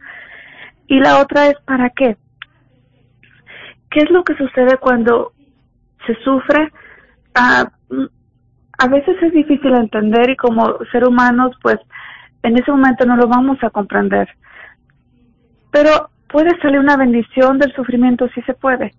Y 0.86 0.98
la 0.98 1.20
otra 1.20 1.48
es, 1.48 1.56
¿para 1.64 1.90
qué? 1.90 2.16
¿Qué 3.90 4.00
es 4.00 4.10
lo 4.10 4.24
que 4.24 4.34
sucede 4.36 4.78
cuando 4.78 5.32
se 6.06 6.14
sufre? 6.22 6.72
Ah, 7.34 7.70
a 8.78 8.88
veces 8.88 9.16
es 9.22 9.32
difícil 9.32 9.74
entender 9.74 10.30
y 10.30 10.36
como 10.36 10.78
ser 10.90 11.06
humanos, 11.06 11.56
pues 11.62 11.78
en 12.42 12.58
ese 12.58 12.70
momento 12.70 13.04
no 13.04 13.16
lo 13.16 13.28
vamos 13.28 13.62
a 13.62 13.70
comprender. 13.70 14.28
Pero 15.70 16.10
puede 16.28 16.50
salir 16.60 16.80
una 16.80 16.96
bendición 16.96 17.58
del 17.58 17.72
sufrimiento 17.74 18.28
si 18.34 18.42
se 18.42 18.54
puede. 18.54 18.92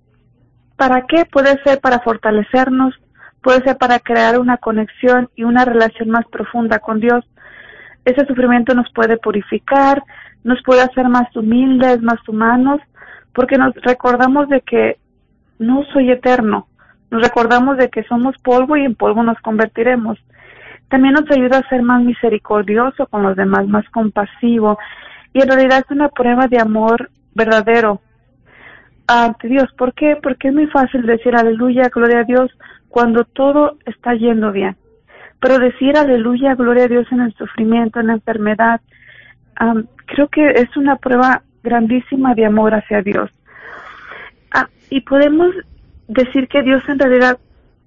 ¿Para 0.85 1.05
qué? 1.07 1.23
Puede 1.23 1.57
ser 1.63 1.79
para 1.79 1.99
fortalecernos, 1.99 2.93
puede 3.41 3.63
ser 3.63 3.77
para 3.77 3.99
crear 3.99 4.37
una 4.37 4.57
conexión 4.57 5.29
y 5.33 5.45
una 5.45 5.63
relación 5.63 6.09
más 6.09 6.25
profunda 6.25 6.79
con 6.79 6.99
Dios. 6.99 7.23
Ese 8.03 8.25
sufrimiento 8.25 8.75
nos 8.75 8.91
puede 8.91 9.15
purificar, 9.15 10.03
nos 10.43 10.61
puede 10.63 10.81
hacer 10.81 11.07
más 11.07 11.33
humildes, 11.37 12.01
más 12.01 12.19
humanos, 12.27 12.81
porque 13.33 13.57
nos 13.57 13.73
recordamos 13.75 14.49
de 14.49 14.59
que 14.59 14.97
no 15.57 15.85
soy 15.93 16.11
eterno, 16.11 16.67
nos 17.09 17.21
recordamos 17.21 17.77
de 17.77 17.89
que 17.89 18.03
somos 18.03 18.35
polvo 18.39 18.75
y 18.75 18.83
en 18.83 18.95
polvo 18.95 19.23
nos 19.23 19.39
convertiremos. 19.39 20.19
También 20.89 21.13
nos 21.13 21.31
ayuda 21.31 21.59
a 21.59 21.69
ser 21.69 21.81
más 21.81 22.03
misericordioso 22.03 23.07
con 23.07 23.23
los 23.23 23.37
demás, 23.37 23.65
más 23.69 23.87
compasivo, 23.91 24.77
y 25.31 25.43
en 25.43 25.47
realidad 25.47 25.85
es 25.85 25.91
una 25.91 26.09
prueba 26.09 26.47
de 26.47 26.59
amor 26.59 27.09
verdadero 27.33 28.01
ante 29.07 29.47
Dios. 29.47 29.69
¿Por 29.77 29.93
qué? 29.93 30.17
Porque 30.21 30.49
es 30.49 30.53
muy 30.53 30.67
fácil 30.67 31.05
decir 31.05 31.35
aleluya, 31.35 31.89
gloria 31.93 32.19
a 32.19 32.23
Dios 32.23 32.51
cuando 32.89 33.23
todo 33.23 33.77
está 33.85 34.13
yendo 34.13 34.51
bien. 34.51 34.75
Pero 35.39 35.59
decir 35.59 35.97
aleluya, 35.97 36.55
gloria 36.55 36.85
a 36.85 36.87
Dios 36.87 37.07
en 37.11 37.21
el 37.21 37.33
sufrimiento, 37.33 37.99
en 37.99 38.07
la 38.07 38.13
enfermedad, 38.13 38.81
creo 40.05 40.27
que 40.29 40.47
es 40.51 40.75
una 40.77 40.95
prueba 40.97 41.41
grandísima 41.63 42.33
de 42.35 42.45
amor 42.45 42.73
hacia 42.73 43.01
Dios. 43.01 43.29
Ah, 44.53 44.67
y 44.89 45.01
podemos 45.01 45.53
decir 46.07 46.47
que 46.47 46.61
Dios 46.61 46.83
en 46.87 46.99
realidad 46.99 47.39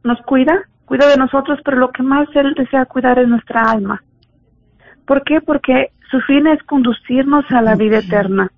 nos 0.02 0.20
cuida, 0.22 0.62
cuida 0.84 1.08
de 1.08 1.16
nosotros, 1.16 1.60
pero 1.64 1.78
lo 1.78 1.90
que 1.92 2.02
más 2.02 2.28
Él 2.34 2.54
desea 2.54 2.86
cuidar 2.86 3.18
es 3.18 3.28
nuestra 3.28 3.70
alma. 3.70 4.02
¿Por 5.06 5.22
qué? 5.22 5.40
Porque 5.40 5.92
su 6.10 6.20
fin 6.22 6.46
es 6.46 6.62
conducirnos 6.64 7.44
a 7.50 7.62
la 7.62 7.76
vida 7.76 7.98
eterna. 7.98 8.50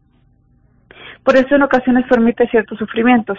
Por 1.29 1.37
eso 1.37 1.57
en 1.57 1.63
ocasiones 1.63 2.07
permite 2.09 2.49
ciertos 2.49 2.79
sufrimientos. 2.79 3.39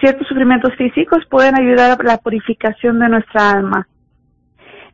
Ciertos 0.00 0.26
sufrimientos 0.26 0.74
físicos 0.74 1.24
pueden 1.30 1.54
ayudar 1.54 1.92
a 1.92 2.02
la 2.02 2.18
purificación 2.18 2.98
de 2.98 3.08
nuestra 3.08 3.52
alma. 3.52 3.86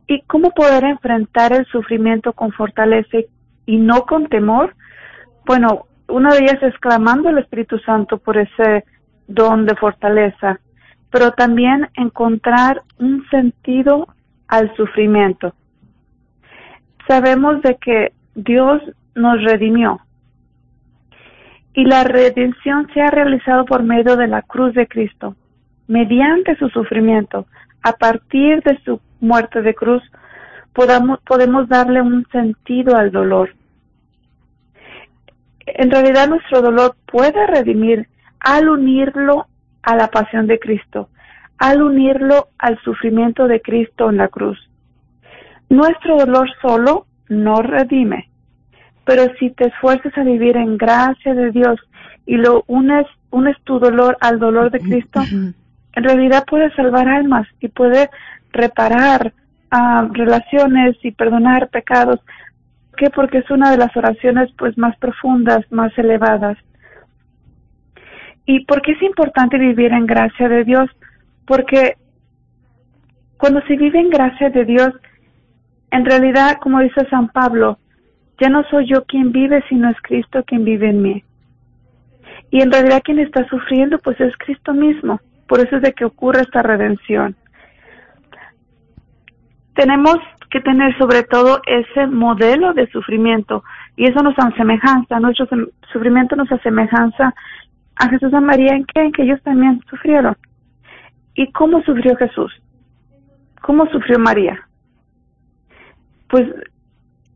¿Y 0.05 0.21
cómo 0.27 0.51
poder 0.51 0.83
enfrentar 0.83 1.51
el 1.51 1.65
sufrimiento 1.65 2.33
con 2.33 2.51
fortaleza 2.51 3.17
y 3.65 3.77
no 3.77 4.03
con 4.03 4.27
temor? 4.27 4.75
Bueno, 5.47 5.87
una 6.07 6.29
de 6.29 6.43
ellas 6.43 6.61
es 6.61 6.77
clamando 6.77 7.29
al 7.29 7.39
Espíritu 7.39 7.79
Santo 7.79 8.19
por 8.19 8.37
ese 8.37 8.85
don 9.27 9.65
de 9.65 9.75
fortaleza, 9.77 10.59
pero 11.09 11.31
también 11.31 11.89
encontrar 11.95 12.83
un 12.99 13.27
sentido 13.31 14.09
al 14.47 14.75
sufrimiento. 14.75 15.55
Sabemos 17.07 17.63
de 17.63 17.77
que 17.77 18.13
Dios 18.35 18.79
nos 19.15 19.43
redimió, 19.43 20.01
y 21.73 21.85
la 21.85 22.03
redención 22.03 22.87
se 22.93 23.01
ha 23.01 23.11
realizado 23.11 23.65
por 23.65 23.83
medio 23.83 24.15
de 24.15 24.27
la 24.27 24.41
cruz 24.41 24.73
de 24.73 24.87
Cristo. 24.87 25.35
Mediante 25.87 26.55
su 26.57 26.69
sufrimiento, 26.69 27.45
a 27.83 27.93
partir 27.93 28.61
de 28.63 28.79
su 28.83 28.99
muerte 29.19 29.61
de 29.61 29.73
cruz, 29.73 30.03
podemos 30.73 31.69
darle 31.69 32.01
un 32.01 32.25
sentido 32.31 32.95
al 32.95 33.11
dolor. 33.11 33.53
En 35.65 35.91
realidad 35.91 36.27
nuestro 36.27 36.61
dolor 36.61 36.95
puede 37.05 37.45
redimir 37.47 38.07
al 38.39 38.69
unirlo 38.69 39.47
a 39.83 39.95
la 39.95 40.07
pasión 40.07 40.47
de 40.47 40.59
Cristo, 40.59 41.09
al 41.57 41.81
unirlo 41.81 42.47
al 42.57 42.79
sufrimiento 42.81 43.47
de 43.47 43.61
Cristo 43.61 44.09
en 44.09 44.17
la 44.17 44.29
cruz. 44.29 44.57
Nuestro 45.69 46.17
dolor 46.17 46.49
solo 46.61 47.05
no 47.27 47.61
redime, 47.61 48.28
pero 49.09 49.23
si 49.39 49.49
te 49.49 49.65
esfuerzas 49.65 50.15
a 50.19 50.23
vivir 50.23 50.55
en 50.55 50.77
gracia 50.77 51.33
de 51.33 51.49
Dios 51.49 51.79
y 52.27 52.37
lo 52.37 52.63
unes, 52.67 53.07
unes 53.31 53.57
tu 53.63 53.79
dolor 53.79 54.15
al 54.21 54.37
dolor 54.37 54.69
de 54.69 54.79
Cristo, 54.79 55.21
en 55.31 56.03
realidad 56.03 56.45
puedes 56.47 56.71
salvar 56.75 57.07
almas 57.07 57.47
y 57.59 57.69
puede 57.69 58.11
reparar 58.51 59.33
ah, 59.71 60.07
relaciones 60.11 60.95
y 61.01 61.09
perdonar 61.09 61.69
pecados. 61.69 62.19
¿Por 62.91 62.99
qué? 62.99 63.09
Porque 63.09 63.39
es 63.39 63.49
una 63.49 63.71
de 63.71 63.77
las 63.77 63.97
oraciones 63.97 64.51
pues 64.59 64.77
más 64.77 64.95
profundas, 64.97 65.65
más 65.71 65.91
elevadas. 65.97 66.59
¿Y 68.45 68.63
por 68.65 68.83
qué 68.83 68.91
es 68.91 69.01
importante 69.01 69.57
vivir 69.57 69.91
en 69.91 70.05
gracia 70.05 70.47
de 70.49 70.63
Dios? 70.65 70.87
Porque 71.47 71.95
cuando 73.37 73.59
se 73.61 73.75
vive 73.75 74.01
en 74.01 74.11
gracia 74.11 74.51
de 74.51 74.65
Dios, 74.65 74.93
en 75.89 76.05
realidad, 76.05 76.59
como 76.61 76.79
dice 76.81 77.09
San 77.09 77.29
Pablo, 77.29 77.79
ya 78.39 78.49
no 78.49 78.63
soy 78.69 78.87
yo 78.87 79.03
quien 79.05 79.31
vive, 79.31 79.63
sino 79.69 79.89
es 79.89 79.97
Cristo 80.01 80.43
quien 80.45 80.63
vive 80.63 80.89
en 80.89 81.01
mí. 81.01 81.23
Y 82.51 82.61
en 82.61 82.71
realidad 82.71 83.01
quien 83.03 83.19
está 83.19 83.47
sufriendo, 83.47 83.99
pues 83.99 84.19
es 84.19 84.35
Cristo 84.37 84.73
mismo. 84.73 85.19
Por 85.47 85.59
eso 85.59 85.77
es 85.77 85.81
de 85.81 85.93
que 85.93 86.05
ocurre 86.05 86.41
esta 86.41 86.61
redención. 86.61 87.35
Tenemos 89.75 90.17
que 90.49 90.61
tener 90.61 90.97
sobre 90.97 91.23
todo 91.23 91.61
ese 91.65 92.07
modelo 92.07 92.73
de 92.73 92.89
sufrimiento 92.89 93.63
y 93.95 94.05
eso 94.05 94.21
nos 94.23 94.37
asemejanza, 94.37 95.19
nuestro 95.19 95.47
sufrimiento 95.93 96.35
nos 96.35 96.51
asemejanza 96.51 97.33
a 97.95 98.09
Jesús 98.09 98.31
y 98.31 98.35
a 98.35 98.41
María 98.41 98.73
en 98.73 98.85
que, 98.85 99.01
en 99.01 99.11
que 99.11 99.23
ellos 99.23 99.41
también 99.43 99.81
sufrieron. 99.89 100.35
¿Y 101.35 101.51
cómo 101.51 101.81
sufrió 101.83 102.15
Jesús? 102.15 102.51
¿Cómo 103.61 103.85
sufrió 103.87 104.17
María? 104.17 104.67
Pues 106.29 106.45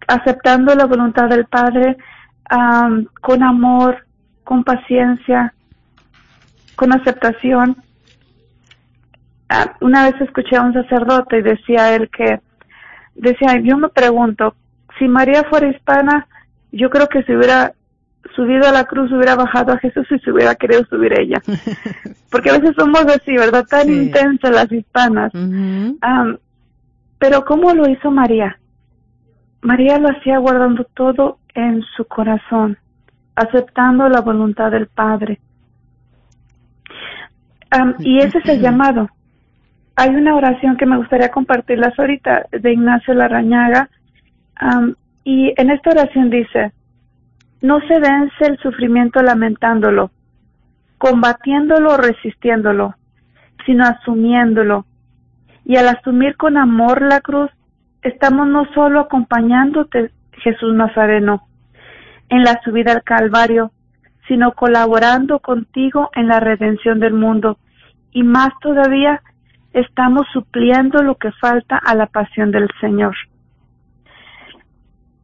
aceptando 0.07 0.75
la 0.75 0.85
voluntad 0.85 1.29
del 1.29 1.45
Padre 1.45 1.97
con 3.21 3.43
amor, 3.43 4.05
con 4.43 4.63
paciencia, 4.63 5.53
con 6.75 6.93
aceptación. 6.93 7.77
Ah, 9.49 9.75
una 9.81 10.09
vez 10.09 10.21
escuché 10.21 10.55
a 10.55 10.61
un 10.61 10.73
sacerdote 10.73 11.39
y 11.39 11.41
decía 11.41 11.95
él 11.95 12.09
que, 12.09 12.39
decía, 13.15 13.59
yo 13.61 13.77
me 13.77 13.89
pregunto, 13.89 14.55
si 14.97 15.07
María 15.07 15.43
fuera 15.49 15.69
hispana, 15.69 16.27
yo 16.71 16.89
creo 16.89 17.07
que 17.07 17.23
si 17.23 17.35
hubiera 17.35 17.73
subido 18.35 18.67
a 18.67 18.71
la 18.71 18.85
cruz, 18.85 19.11
hubiera 19.11 19.35
bajado 19.35 19.73
a 19.73 19.77
Jesús 19.77 20.07
y 20.11 20.19
se 20.19 20.31
hubiera 20.31 20.55
querido 20.55 20.83
subir 20.85 21.19
ella. 21.19 21.41
Porque 22.31 22.49
a 22.49 22.57
veces 22.57 22.75
somos 22.77 23.05
así, 23.05 23.35
¿verdad? 23.35 23.65
Tan 23.67 23.89
intensas 23.89 24.51
las 24.51 24.71
hispanas. 24.71 25.31
pero 27.19 27.45
¿cómo 27.45 27.73
lo 27.73 27.87
hizo 27.89 28.11
María? 28.11 28.57
María 29.63 29.97
lo 29.97 30.09
hacía 30.09 30.39
guardando 30.39 30.83
todo 30.93 31.39
en 31.55 31.81
su 31.95 32.03
corazón, 32.05 32.77
aceptando 33.33 34.09
la 34.09 34.19
voluntad 34.19 34.71
del 34.71 34.87
Padre. 34.87 35.39
y 37.99 38.19
ese 38.19 38.37
es 38.39 38.49
el 38.49 38.61
llamado. 38.61 39.09
Hay 39.95 40.09
una 40.09 40.35
oración 40.35 40.75
que 40.75 40.85
me 40.85 40.97
gustaría 40.97 41.29
compartirlas 41.29 41.97
ahorita 41.97 42.45
de 42.51 42.73
Ignacio 42.73 43.13
Larrañaga. 43.13 43.89
y 45.23 45.53
en 45.55 45.71
esta 45.71 45.91
oración 45.91 46.29
dice, 46.29 46.73
no 47.61 47.79
se 47.87 47.99
vence 47.99 48.45
el 48.45 48.57
sufrimiento 48.57 49.23
lamentándolo, 49.23 50.11
combatiéndolo 50.97 51.93
o 51.93 51.97
resistiéndolo, 51.97 52.95
sino 53.65 53.85
asumiéndolo. 53.85 54.85
Y 55.63 55.77
al 55.77 55.87
asumir 55.87 56.35
con 56.35 56.57
amor 56.57 57.01
la 57.01 57.21
cruz, 57.21 57.49
estamos 58.03 58.47
no 58.47 58.65
solo 58.73 58.99
acompañándote, 58.99 60.11
Jesús 60.33 60.73
Nazareno, 60.73 61.47
en 62.29 62.43
la 62.43 62.59
subida 62.63 62.91
al 62.91 63.03
Calvario, 63.03 63.71
sino 64.27 64.53
colaborando 64.53 65.39
contigo 65.39 66.09
en 66.15 66.27
la 66.27 66.39
redención 66.39 66.99
del 66.99 67.13
mundo. 67.13 67.57
Y 68.11 68.23
más 68.23 68.49
todavía, 68.61 69.21
estamos 69.73 70.27
supliendo 70.31 71.01
lo 71.01 71.15
que 71.15 71.31
falta 71.33 71.77
a 71.77 71.95
la 71.95 72.07
pasión 72.07 72.51
del 72.51 72.69
Señor. 72.79 73.15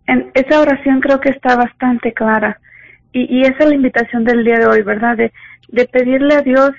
En 0.08 0.32
esa 0.34 0.60
oración 0.60 1.02
creo 1.02 1.20
que 1.20 1.30
está 1.30 1.56
bastante 1.56 2.14
clara. 2.14 2.60
Y, 3.12 3.42
esa 3.42 3.64
es 3.64 3.70
la 3.70 3.76
invitación 3.76 4.24
del 4.24 4.44
día 4.44 4.60
de 4.60 4.68
hoy, 4.68 4.82
¿verdad? 4.84 5.18
De, 5.18 5.32
de 5.70 5.86
pedirle 5.86 6.36
a 6.36 6.42
Dios 6.42 6.72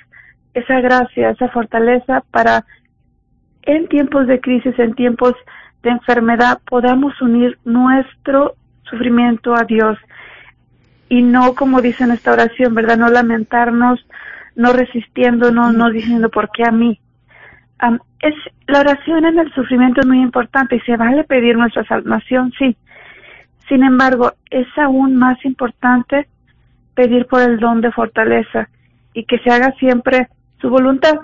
esa 0.53 0.79
gracia, 0.79 1.31
esa 1.31 1.49
fortaleza 1.49 2.23
para 2.31 2.65
en 3.63 3.87
tiempos 3.87 4.27
de 4.27 4.39
crisis, 4.39 4.77
en 4.79 4.93
tiempos 4.95 5.33
de 5.83 5.89
enfermedad, 5.89 6.59
podamos 6.69 7.19
unir 7.21 7.57
nuestro 7.65 8.55
sufrimiento 8.83 9.55
a 9.55 9.63
Dios 9.63 9.97
y 11.09 11.23
no, 11.23 11.55
como 11.55 11.81
dice 11.81 12.05
en 12.05 12.11
esta 12.11 12.31
oración, 12.31 12.73
¿verdad? 12.73 12.97
No 12.97 13.09
lamentarnos, 13.09 14.05
no 14.55 14.71
resistiéndonos, 14.71 15.73
no 15.73 15.89
diciendo 15.89 16.29
por 16.29 16.49
qué 16.51 16.63
a 16.63 16.71
mí. 16.71 16.99
es, 18.19 18.33
la 18.67 18.79
oración 18.79 19.25
en 19.25 19.39
el 19.39 19.53
sufrimiento 19.53 20.01
es 20.01 20.07
muy 20.07 20.21
importante 20.21 20.77
y 20.77 20.79
se 20.81 20.95
vale 20.95 21.25
pedir 21.25 21.57
nuestra 21.57 21.83
salvación, 21.85 22.53
sí. 22.57 22.77
Sin 23.67 23.83
embargo, 23.83 24.33
es 24.49 24.67
aún 24.77 25.17
más 25.17 25.43
importante 25.43 26.27
pedir 26.95 27.25
por 27.25 27.41
el 27.41 27.59
don 27.59 27.81
de 27.81 27.91
fortaleza 27.91 28.69
y 29.13 29.25
que 29.25 29.39
se 29.39 29.49
haga 29.49 29.73
siempre 29.79 30.29
su 30.61 30.69
voluntad, 30.69 31.15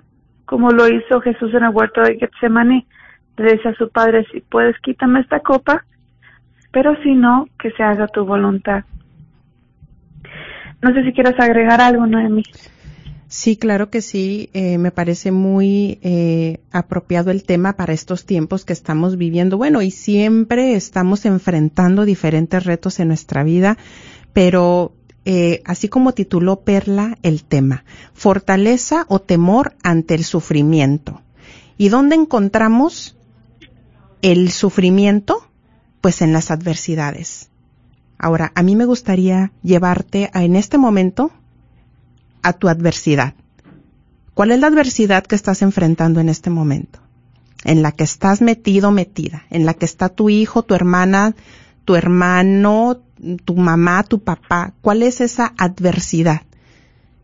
como 0.46 0.72
lo 0.72 0.88
hizo 0.90 1.22
Jesús 1.22 1.54
en 1.54 1.64
el 1.64 1.70
huerto 1.70 2.02
de 2.02 2.18
Getsemaní. 2.18 2.86
Le 3.38 3.54
dice 3.54 3.70
a 3.70 3.76
su 3.76 3.90
padre, 3.90 4.26
si 4.32 4.42
puedes, 4.42 4.76
quítame 4.80 5.22
esta 5.22 5.40
copa, 5.40 5.86
pero 6.72 6.96
si 7.04 7.14
no, 7.14 7.48
que 7.60 7.72
se 7.72 7.84
haga 7.84 8.08
tu 8.08 8.26
voluntad. 8.26 8.84
No 10.82 10.94
sé 10.94 11.04
si 11.04 11.14
quieres 11.14 11.40
agregar 11.40 11.82
algo, 11.82 12.06
Noemi. 12.06 12.44
Sí, 13.28 13.58
claro 13.58 13.90
que 13.90 14.02
sí. 14.02 14.50
Eh, 14.54 14.78
me 14.78 14.92
parece 14.92 15.32
muy 15.32 16.00
eh, 16.02 16.62
apropiado 16.72 17.30
el 17.32 17.44
tema 17.44 17.74
para 17.74 17.94
estos 17.94 18.26
tiempos 18.26 18.64
que 18.64 18.74
estamos 18.74 19.18
viviendo. 19.18 19.58
Bueno, 19.58 19.82
y 19.82 19.92
siempre 19.92 20.76
estamos 20.76 21.26
enfrentando 21.26 22.06
diferentes 22.06 22.64
retos 22.64 23.00
en 23.00 23.10
nuestra 23.10 23.44
vida, 23.44 23.78
pero 24.34 24.94
eh, 25.26 25.62
así 25.66 25.90
como 25.90 26.14
tituló 26.14 26.62
Perla 26.62 27.18
el 27.22 27.44
tema, 27.44 27.84
fortaleza 28.14 29.06
o 29.10 29.20
temor 29.20 29.74
ante 29.84 30.16
el 30.16 30.24
sufrimiento. 30.24 31.22
¿Y 31.78 31.90
dónde 31.90 32.16
encontramos 32.16 33.17
el 34.22 34.52
sufrimiento? 34.52 35.48
Pues 36.02 36.22
en 36.22 36.34
las 36.34 36.52
adversidades. 36.52 37.50
Ahora, 38.18 38.52
a 38.56 38.64
mí 38.64 38.76
me 38.76 38.86
gustaría 38.86 39.52
llevarte 39.64 40.30
a, 40.34 40.44
en 40.44 40.56
este 40.56 40.78
momento 40.78 41.32
a 42.42 42.54
tu 42.54 42.68
adversidad. 42.68 43.36
¿Cuál 44.34 44.52
es 44.52 44.60
la 44.60 44.68
adversidad 44.68 45.26
que 45.26 45.36
estás 45.36 45.62
enfrentando 45.62 46.20
en 46.20 46.30
este 46.30 46.50
momento? 46.50 47.00
En 47.64 47.82
la 47.82 47.92
que 47.92 48.04
estás 48.04 48.42
metido, 48.42 48.92
metida, 48.92 49.44
en 49.50 49.66
la 49.66 49.74
que 49.74 49.86
está 49.86 50.10
tu 50.10 50.30
hijo, 50.30 50.64
tu 50.64 50.76
hermana, 50.76 51.36
tu 51.86 51.96
hermano, 51.96 53.00
tu 53.46 53.56
mamá, 53.56 54.04
tu 54.04 54.24
papá. 54.24 54.74
¿Cuál 54.82 55.04
es 55.04 55.22
esa 55.22 55.54
adversidad 55.58 56.44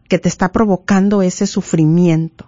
que 0.09 0.19
te 0.19 0.29
está 0.29 0.51
provocando 0.51 1.21
ese 1.21 1.47
sufrimiento? 1.47 2.47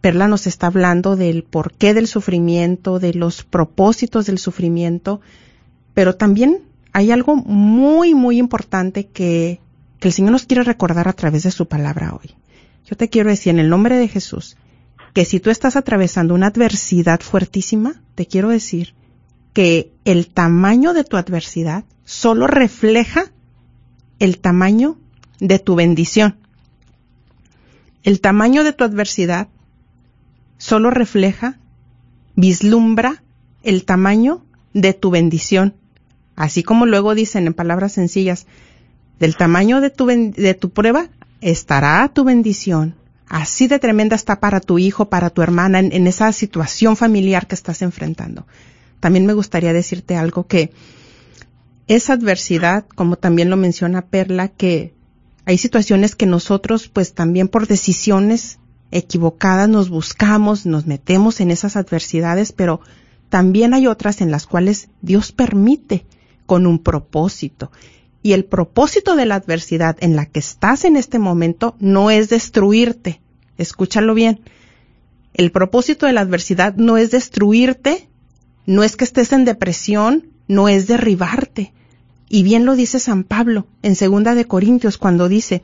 Perla 0.00 0.28
nos 0.28 0.46
está 0.46 0.68
hablando 0.68 1.16
del 1.16 1.44
porqué 1.44 1.94
del 1.94 2.06
sufrimiento, 2.06 2.98
de 2.98 3.14
los 3.14 3.42
propósitos 3.42 4.26
del 4.26 4.38
sufrimiento, 4.38 5.20
pero 5.94 6.16
también 6.16 6.62
hay 6.92 7.10
algo 7.10 7.36
muy, 7.36 8.14
muy 8.14 8.38
importante 8.38 9.06
que, 9.06 9.60
que 9.98 10.08
el 10.08 10.14
Señor 10.14 10.32
nos 10.32 10.46
quiere 10.46 10.62
recordar 10.62 11.08
a 11.08 11.12
través 11.12 11.42
de 11.42 11.50
su 11.50 11.66
palabra 11.66 12.14
hoy. 12.14 12.34
Yo 12.86 12.96
te 12.96 13.08
quiero 13.08 13.30
decir 13.30 13.50
en 13.50 13.60
el 13.60 13.68
nombre 13.68 13.98
de 13.98 14.08
Jesús 14.08 14.56
que 15.12 15.24
si 15.24 15.40
tú 15.40 15.50
estás 15.50 15.76
atravesando 15.76 16.34
una 16.34 16.46
adversidad 16.46 17.20
fuertísima, 17.20 18.02
te 18.14 18.26
quiero 18.26 18.48
decir 18.48 18.94
que 19.52 19.92
el 20.04 20.28
tamaño 20.28 20.94
de 20.94 21.04
tu 21.04 21.16
adversidad 21.16 21.84
solo 22.04 22.46
refleja 22.46 23.24
el 24.18 24.38
tamaño 24.38 24.98
de 25.40 25.58
tu 25.58 25.74
bendición. 25.74 26.36
El 28.02 28.20
tamaño 28.20 28.64
de 28.64 28.72
tu 28.72 28.84
adversidad 28.84 29.48
solo 30.60 30.90
refleja, 30.90 31.58
vislumbra 32.36 33.22
el 33.62 33.84
tamaño 33.84 34.44
de 34.74 34.92
tu 34.92 35.10
bendición. 35.10 35.74
Así 36.36 36.62
como 36.62 36.86
luego 36.86 37.14
dicen 37.14 37.46
en 37.46 37.54
palabras 37.54 37.92
sencillas, 37.92 38.46
del 39.18 39.36
tamaño 39.36 39.80
de 39.80 39.90
tu, 39.90 40.06
de 40.06 40.54
tu 40.54 40.70
prueba 40.70 41.08
estará 41.40 42.08
tu 42.12 42.24
bendición. 42.24 42.94
Así 43.26 43.68
de 43.68 43.78
tremenda 43.78 44.16
está 44.16 44.38
para 44.38 44.60
tu 44.60 44.78
hijo, 44.78 45.08
para 45.08 45.30
tu 45.30 45.40
hermana, 45.40 45.78
en, 45.78 46.06
esa 46.06 46.30
situación 46.32 46.96
familiar 46.96 47.46
que 47.46 47.54
estás 47.54 47.80
enfrentando. 47.80 48.46
También 49.00 49.24
me 49.24 49.32
gustaría 49.32 49.72
decirte 49.72 50.16
algo 50.16 50.46
que 50.46 50.72
esa 51.86 52.12
adversidad, 52.12 52.84
como 52.94 53.16
también 53.16 53.48
lo 53.48 53.56
menciona 53.56 54.02
Perla, 54.02 54.48
que 54.48 54.92
hay 55.46 55.56
situaciones 55.56 56.16
que 56.16 56.26
nosotros, 56.26 56.88
pues 56.88 57.14
también 57.14 57.48
por 57.48 57.66
decisiones 57.66 58.59
equivocadas 58.90 59.68
nos 59.68 59.88
buscamos, 59.88 60.66
nos 60.66 60.86
metemos 60.86 61.40
en 61.40 61.50
esas 61.50 61.76
adversidades, 61.76 62.52
pero 62.52 62.80
también 63.28 63.74
hay 63.74 63.86
otras 63.86 64.20
en 64.20 64.30
las 64.30 64.46
cuales 64.46 64.88
Dios 65.02 65.32
permite 65.32 66.04
con 66.46 66.66
un 66.66 66.80
propósito. 66.80 67.70
Y 68.22 68.32
el 68.32 68.44
propósito 68.44 69.16
de 69.16 69.24
la 69.24 69.36
adversidad 69.36 69.96
en 70.00 70.16
la 70.16 70.26
que 70.26 70.40
estás 70.40 70.84
en 70.84 70.96
este 70.96 71.18
momento 71.18 71.76
no 71.78 72.10
es 72.10 72.28
destruirte. 72.28 73.20
Escúchalo 73.56 74.14
bien. 74.14 74.40
El 75.32 75.52
propósito 75.52 76.06
de 76.06 76.12
la 76.12 76.20
adversidad 76.20 76.74
no 76.74 76.96
es 76.96 77.10
destruirte, 77.10 78.08
no 78.66 78.82
es 78.82 78.96
que 78.96 79.04
estés 79.04 79.32
en 79.32 79.44
depresión, 79.44 80.26
no 80.48 80.68
es 80.68 80.86
derribarte. 80.86 81.72
Y 82.28 82.42
bien 82.42 82.64
lo 82.64 82.76
dice 82.76 82.98
San 82.98 83.24
Pablo 83.24 83.66
en 83.82 83.94
segunda 83.94 84.34
de 84.34 84.44
Corintios 84.44 84.98
cuando 84.98 85.28
dice, 85.28 85.62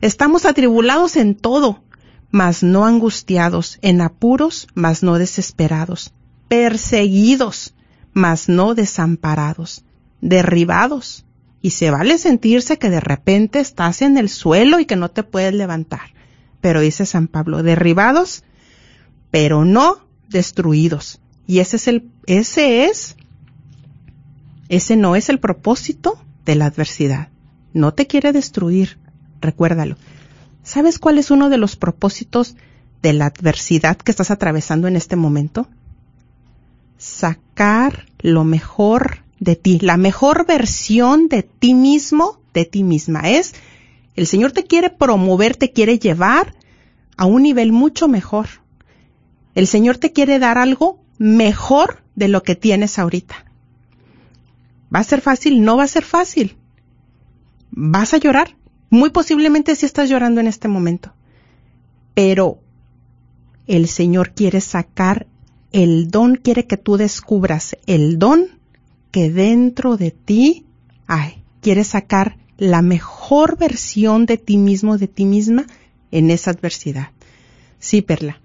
estamos 0.00 0.46
atribulados 0.46 1.16
en 1.16 1.34
todo, 1.34 1.82
mas 2.30 2.62
no 2.62 2.84
angustiados, 2.84 3.78
en 3.82 4.00
apuros, 4.00 4.68
mas 4.74 5.02
no 5.02 5.18
desesperados, 5.18 6.12
perseguidos, 6.48 7.74
mas 8.12 8.48
no 8.48 8.74
desamparados, 8.74 9.84
derribados. 10.20 11.24
Y 11.60 11.70
se 11.70 11.90
vale 11.90 12.18
sentirse 12.18 12.78
que 12.78 12.90
de 12.90 13.00
repente 13.00 13.60
estás 13.60 14.02
en 14.02 14.16
el 14.16 14.28
suelo 14.28 14.78
y 14.78 14.86
que 14.86 14.96
no 14.96 15.10
te 15.10 15.22
puedes 15.22 15.54
levantar. 15.54 16.14
Pero 16.60 16.80
dice 16.80 17.06
San 17.06 17.28
Pablo, 17.28 17.62
derribados, 17.62 18.44
pero 19.30 19.64
no 19.64 20.06
destruidos. 20.28 21.20
Y 21.46 21.60
ese 21.60 21.76
es 21.76 21.88
el, 21.88 22.10
ese 22.26 22.84
es, 22.84 23.16
ese 24.68 24.96
no 24.96 25.16
es 25.16 25.28
el 25.28 25.40
propósito 25.40 26.22
de 26.44 26.54
la 26.54 26.66
adversidad. 26.66 27.28
No 27.72 27.94
te 27.94 28.06
quiere 28.06 28.32
destruir, 28.32 28.98
recuérdalo. 29.40 29.96
¿Sabes 30.68 30.98
cuál 30.98 31.16
es 31.16 31.30
uno 31.30 31.48
de 31.48 31.56
los 31.56 31.76
propósitos 31.76 32.54
de 33.00 33.14
la 33.14 33.24
adversidad 33.24 33.96
que 33.96 34.10
estás 34.10 34.30
atravesando 34.30 34.86
en 34.86 34.96
este 34.96 35.16
momento? 35.16 35.66
Sacar 36.98 38.04
lo 38.18 38.44
mejor 38.44 39.24
de 39.40 39.56
ti, 39.56 39.78
la 39.80 39.96
mejor 39.96 40.44
versión 40.44 41.28
de 41.28 41.42
ti 41.42 41.72
mismo, 41.72 42.42
de 42.52 42.66
ti 42.66 42.84
misma. 42.84 43.30
Es, 43.30 43.54
el 44.14 44.26
Señor 44.26 44.52
te 44.52 44.64
quiere 44.64 44.90
promover, 44.90 45.56
te 45.56 45.72
quiere 45.72 45.98
llevar 45.98 46.54
a 47.16 47.24
un 47.24 47.44
nivel 47.44 47.72
mucho 47.72 48.06
mejor. 48.06 48.48
El 49.54 49.66
Señor 49.66 49.96
te 49.96 50.12
quiere 50.12 50.38
dar 50.38 50.58
algo 50.58 51.02
mejor 51.16 52.02
de 52.14 52.28
lo 52.28 52.42
que 52.42 52.56
tienes 52.56 52.98
ahorita. 52.98 53.46
¿Va 54.94 54.98
a 54.98 55.04
ser 55.04 55.22
fácil? 55.22 55.62
No 55.62 55.78
va 55.78 55.84
a 55.84 55.88
ser 55.88 56.04
fácil. 56.04 56.58
¿Vas 57.70 58.12
a 58.12 58.18
llorar? 58.18 58.54
Muy 58.90 59.10
posiblemente 59.10 59.74
si 59.74 59.86
estás 59.86 60.08
llorando 60.08 60.40
en 60.40 60.46
este 60.46 60.68
momento. 60.68 61.12
Pero 62.14 62.58
el 63.66 63.86
Señor 63.86 64.30
quiere 64.30 64.60
sacar 64.60 65.26
el 65.72 66.10
don, 66.10 66.36
quiere 66.36 66.66
que 66.66 66.76
tú 66.76 66.96
descubras 66.96 67.76
el 67.86 68.18
don 68.18 68.46
que 69.10 69.30
dentro 69.30 69.96
de 69.96 70.10
ti, 70.10 70.64
ay, 71.06 71.42
quieres 71.60 71.88
sacar 71.88 72.36
la 72.56 72.82
mejor 72.82 73.58
versión 73.58 74.26
de 74.26 74.36
ti 74.36 74.56
mismo, 74.56 74.98
de 74.98 75.08
ti 75.08 75.24
misma, 75.24 75.64
en 76.10 76.30
esa 76.30 76.50
adversidad. 76.50 77.08
Sí, 77.78 78.02
Perla. 78.02 78.38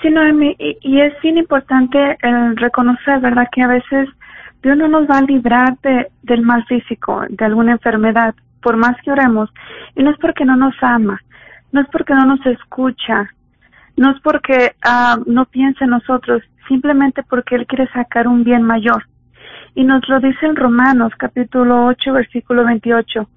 Sí, 0.00 0.10
Noemi, 0.10 0.56
y, 0.58 1.00
es 1.00 1.14
bien 1.22 1.38
importante 1.38 1.98
el 2.22 2.56
reconocer, 2.56 3.20
¿verdad?, 3.20 3.48
que 3.52 3.62
a 3.62 3.68
veces 3.68 4.08
Dios 4.62 4.76
no 4.76 4.88
nos 4.88 5.08
va 5.08 5.18
a 5.18 5.22
librar 5.22 5.78
de, 5.82 6.08
del 6.22 6.42
mal 6.42 6.64
físico, 6.66 7.22
de 7.28 7.44
alguna 7.44 7.72
enfermedad, 7.72 8.34
por 8.62 8.76
más 8.76 8.96
que 9.02 9.12
oremos. 9.12 9.50
Y 9.94 10.02
no 10.02 10.10
es 10.10 10.18
porque 10.18 10.44
no 10.44 10.56
nos 10.56 10.74
ama, 10.80 11.20
no 11.72 11.80
es 11.80 11.86
porque 11.92 12.14
no 12.14 12.24
nos 12.24 12.44
escucha, 12.46 13.30
no 13.96 14.10
es 14.10 14.20
porque 14.20 14.74
uh, 14.84 15.22
no 15.30 15.44
piensa 15.46 15.84
en 15.84 15.90
nosotros, 15.90 16.42
simplemente 16.68 17.22
porque 17.22 17.54
Él 17.54 17.66
quiere 17.66 17.88
sacar 17.92 18.28
un 18.28 18.44
bien 18.44 18.62
mayor. 18.62 19.04
Y 19.74 19.84
nos 19.84 20.08
lo 20.08 20.20
dice 20.20 20.46
en 20.46 20.56
Romanos 20.56 21.12
capítulo 21.18 21.86
8 21.86 22.12
versículo 22.12 22.64
28. 22.64 23.28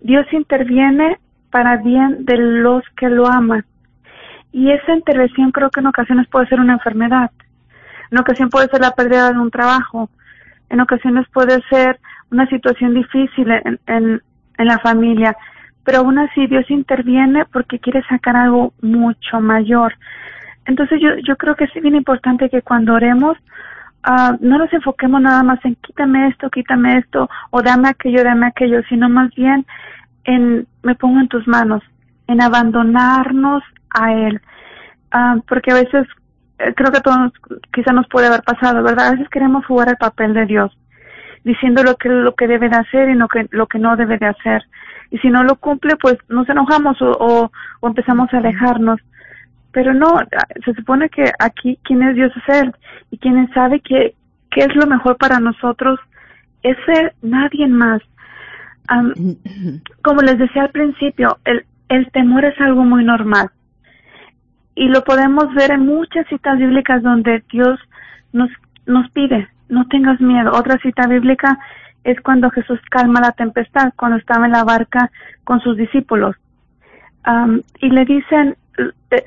Dios 0.00 0.26
interviene 0.32 1.18
para 1.50 1.76
bien 1.76 2.24
de 2.24 2.36
los 2.36 2.82
que 2.96 3.08
lo 3.08 3.26
aman. 3.26 3.64
Y 4.52 4.70
esa 4.70 4.94
intervención 4.94 5.52
creo 5.52 5.70
que 5.70 5.80
en 5.80 5.86
ocasiones 5.86 6.26
puede 6.28 6.46
ser 6.46 6.60
una 6.60 6.74
enfermedad. 6.74 7.30
En 8.10 8.18
ocasiones 8.18 8.50
puede 8.50 8.68
ser 8.68 8.80
la 8.80 8.92
pérdida 8.92 9.30
de 9.30 9.38
un 9.38 9.50
trabajo. 9.50 10.08
En 10.70 10.80
ocasiones 10.80 11.26
puede 11.32 11.60
ser 11.70 11.98
una 12.30 12.46
situación 12.48 12.94
difícil 12.94 13.50
en, 13.50 13.78
en, 13.86 14.22
en 14.58 14.66
la 14.66 14.78
familia. 14.78 15.36
Pero 15.84 15.98
aún 15.98 16.18
así 16.18 16.46
Dios 16.46 16.70
interviene 16.70 17.44
porque 17.46 17.78
quiere 17.78 18.02
sacar 18.04 18.36
algo 18.36 18.72
mucho 18.82 19.40
mayor. 19.40 19.94
Entonces 20.66 21.00
yo, 21.00 21.16
yo 21.26 21.36
creo 21.36 21.56
que 21.56 21.64
es 21.64 21.72
bien 21.82 21.96
importante 21.96 22.50
que 22.50 22.60
cuando 22.60 22.92
oremos 22.92 23.38
uh, 24.06 24.36
no 24.40 24.58
nos 24.58 24.72
enfoquemos 24.72 25.20
nada 25.22 25.42
más 25.42 25.64
en 25.64 25.76
quítame 25.76 26.28
esto, 26.28 26.50
quítame 26.50 26.98
esto, 26.98 27.28
o 27.50 27.62
dame 27.62 27.88
aquello, 27.88 28.22
dame 28.22 28.46
aquello, 28.46 28.82
sino 28.88 29.08
más 29.08 29.34
bien 29.34 29.64
en 30.24 30.66
me 30.82 30.94
pongo 30.94 31.20
en 31.20 31.28
tus 31.28 31.46
manos, 31.48 31.82
en 32.26 32.42
abandonarnos 32.42 33.62
a 33.90 34.12
Él. 34.12 34.40
Uh, 35.14 35.40
porque 35.48 35.72
a 35.72 35.76
veces, 35.76 36.06
creo 36.74 36.90
que 36.90 36.98
a 36.98 37.02
todos 37.02 37.32
quizá 37.72 37.92
nos 37.92 38.08
puede 38.08 38.26
haber 38.26 38.42
pasado, 38.42 38.82
¿verdad? 38.82 39.08
A 39.08 39.10
veces 39.12 39.28
queremos 39.28 39.64
jugar 39.66 39.88
el 39.88 39.96
papel 39.96 40.34
de 40.34 40.46
Dios, 40.46 40.76
diciendo 41.44 41.82
lo 41.82 41.96
que, 41.96 42.08
lo 42.08 42.34
que 42.34 42.46
debe 42.46 42.68
de 42.68 42.76
hacer 42.76 43.08
y 43.08 43.14
lo 43.14 43.28
que, 43.28 43.46
lo 43.50 43.66
que 43.66 43.78
no 43.78 43.96
debe 43.96 44.18
de 44.18 44.26
hacer. 44.26 44.62
Y 45.10 45.18
si 45.18 45.28
no 45.30 45.42
lo 45.42 45.56
cumple, 45.56 45.96
pues 45.96 46.16
nos 46.28 46.48
enojamos 46.48 47.00
o, 47.00 47.10
o, 47.12 47.52
o 47.80 47.88
empezamos 47.88 48.32
a 48.32 48.38
alejarnos 48.38 49.00
pero 49.72 49.94
no, 49.94 50.18
se 50.64 50.74
supone 50.74 51.08
que 51.08 51.30
aquí 51.38 51.78
quien 51.84 52.02
es 52.02 52.14
Dios 52.14 52.32
es 52.36 52.62
Él 52.62 52.72
y 53.10 53.18
quien 53.18 53.48
sabe 53.52 53.80
que 53.80 54.14
qué 54.50 54.62
es 54.62 54.74
lo 54.74 54.86
mejor 54.86 55.16
para 55.18 55.40
nosotros 55.40 56.00
es 56.62 56.76
Él, 56.88 57.12
nadie 57.22 57.68
más. 57.68 58.02
como 60.02 60.22
les 60.22 60.38
decía 60.38 60.62
al 60.62 60.70
principio, 60.70 61.38
el, 61.44 61.64
el 61.90 62.10
temor 62.10 62.44
es 62.44 62.60
algo 62.60 62.84
muy 62.84 63.04
normal 63.04 63.50
y 64.78 64.86
lo 64.86 65.02
podemos 65.02 65.52
ver 65.54 65.72
en 65.72 65.84
muchas 65.86 66.24
citas 66.28 66.56
bíblicas 66.56 67.02
donde 67.02 67.42
Dios 67.50 67.80
nos, 68.32 68.48
nos 68.86 69.10
pide, 69.10 69.48
no 69.68 69.88
tengas 69.88 70.20
miedo. 70.20 70.52
Otra 70.52 70.78
cita 70.78 71.08
bíblica 71.08 71.58
es 72.04 72.20
cuando 72.20 72.48
Jesús 72.50 72.78
calma 72.88 73.20
la 73.20 73.32
tempestad, 73.32 73.92
cuando 73.96 74.18
estaba 74.18 74.46
en 74.46 74.52
la 74.52 74.62
barca 74.62 75.10
con 75.42 75.60
sus 75.60 75.76
discípulos. 75.76 76.36
y 77.80 77.90
le 77.90 78.04
dicen, 78.04 78.56
eh, 79.10 79.24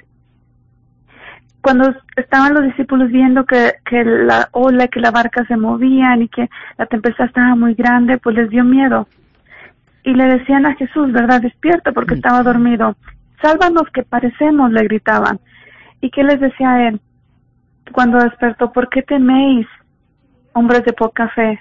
cuando 1.59 1.93
estaban 2.15 2.53
los 2.53 2.63
discípulos 2.63 3.11
viendo 3.11 3.43
que, 3.45 3.73
que 3.83 4.05
la 4.05 4.47
ola, 4.53 4.87
que 4.87 5.01
la 5.01 5.11
barca 5.11 5.45
se 5.47 5.57
movían 5.57 6.21
y 6.21 6.29
que 6.29 6.49
la 6.77 6.85
tempestad 6.85 7.25
estaba 7.25 7.55
muy 7.55 7.73
grande, 7.73 8.19
pues 8.19 8.37
les 8.37 8.49
dio 8.49 8.63
miedo. 8.63 9.05
Y 10.05 10.13
le 10.13 10.27
decían 10.27 10.65
a 10.65 10.75
Jesús, 10.75 11.11
¿verdad? 11.11 11.41
Despierta 11.41 11.91
porque 11.91 12.15
estaba 12.15 12.41
dormido. 12.41 12.95
Sálvanos 13.41 13.89
que 13.93 14.03
parecemos, 14.03 14.71
le 14.71 14.83
gritaban. 14.83 15.39
¿Y 16.01 16.09
qué 16.09 16.23
les 16.23 16.39
decía 16.39 16.87
él? 16.87 16.99
Cuando 17.91 18.19
despertó, 18.19 18.71
¿por 18.71 18.89
qué 18.89 19.01
teméis, 19.01 19.67
hombres 20.53 20.83
de 20.85 20.93
poca 20.93 21.29
fe? 21.29 21.59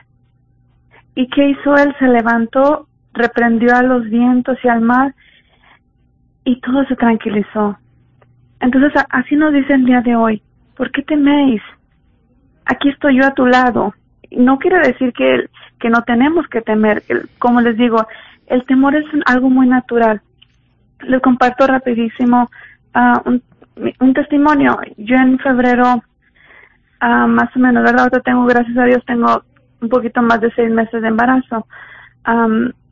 ¿Y 1.14 1.28
qué 1.28 1.50
hizo 1.50 1.74
él? 1.76 1.94
Se 1.98 2.06
levantó, 2.06 2.86
reprendió 3.12 3.74
a 3.74 3.82
los 3.82 4.08
vientos 4.08 4.58
y 4.62 4.68
al 4.68 4.80
mar 4.80 5.14
y 6.44 6.60
todo 6.60 6.84
se 6.86 6.96
tranquilizó. 6.96 7.78
Entonces 8.60 8.92
así 9.10 9.36
nos 9.36 9.52
dice 9.52 9.74
el 9.74 9.84
día 9.84 10.00
de 10.02 10.16
hoy, 10.16 10.42
¿por 10.76 10.90
qué 10.90 11.02
teméis? 11.02 11.62
Aquí 12.66 12.88
estoy 12.90 13.18
yo 13.18 13.26
a 13.26 13.34
tu 13.34 13.46
lado. 13.46 13.94
No 14.30 14.58
quiere 14.58 14.78
decir 14.80 15.12
que, 15.12 15.48
que 15.78 15.90
no 15.90 16.02
tenemos 16.02 16.46
que 16.48 16.60
temer, 16.60 17.02
como 17.38 17.60
les 17.60 17.76
digo, 17.76 18.06
el 18.46 18.64
temor 18.66 18.94
es 18.94 19.04
algo 19.26 19.50
muy 19.50 19.66
natural. 19.66 20.20
Les 21.02 21.20
comparto 21.20 21.66
rapidísimo 21.66 22.50
uh, 22.94 23.28
un, 23.28 23.42
un, 24.00 24.14
testimonio. 24.14 24.78
Yo 24.96 25.16
en 25.16 25.38
febrero, 25.38 26.02
uh, 27.02 27.26
más 27.26 27.54
o 27.56 27.58
menos, 27.58 27.82
¿verdad? 27.82 28.04
Ahora 28.04 28.20
tengo, 28.20 28.44
gracias 28.46 28.76
a 28.76 28.84
Dios, 28.84 29.04
tengo 29.06 29.42
un 29.80 29.88
poquito 29.88 30.22
más 30.22 30.40
de 30.40 30.52
seis 30.52 30.70
meses 30.70 31.00
de 31.02 31.08
embarazo. 31.08 31.66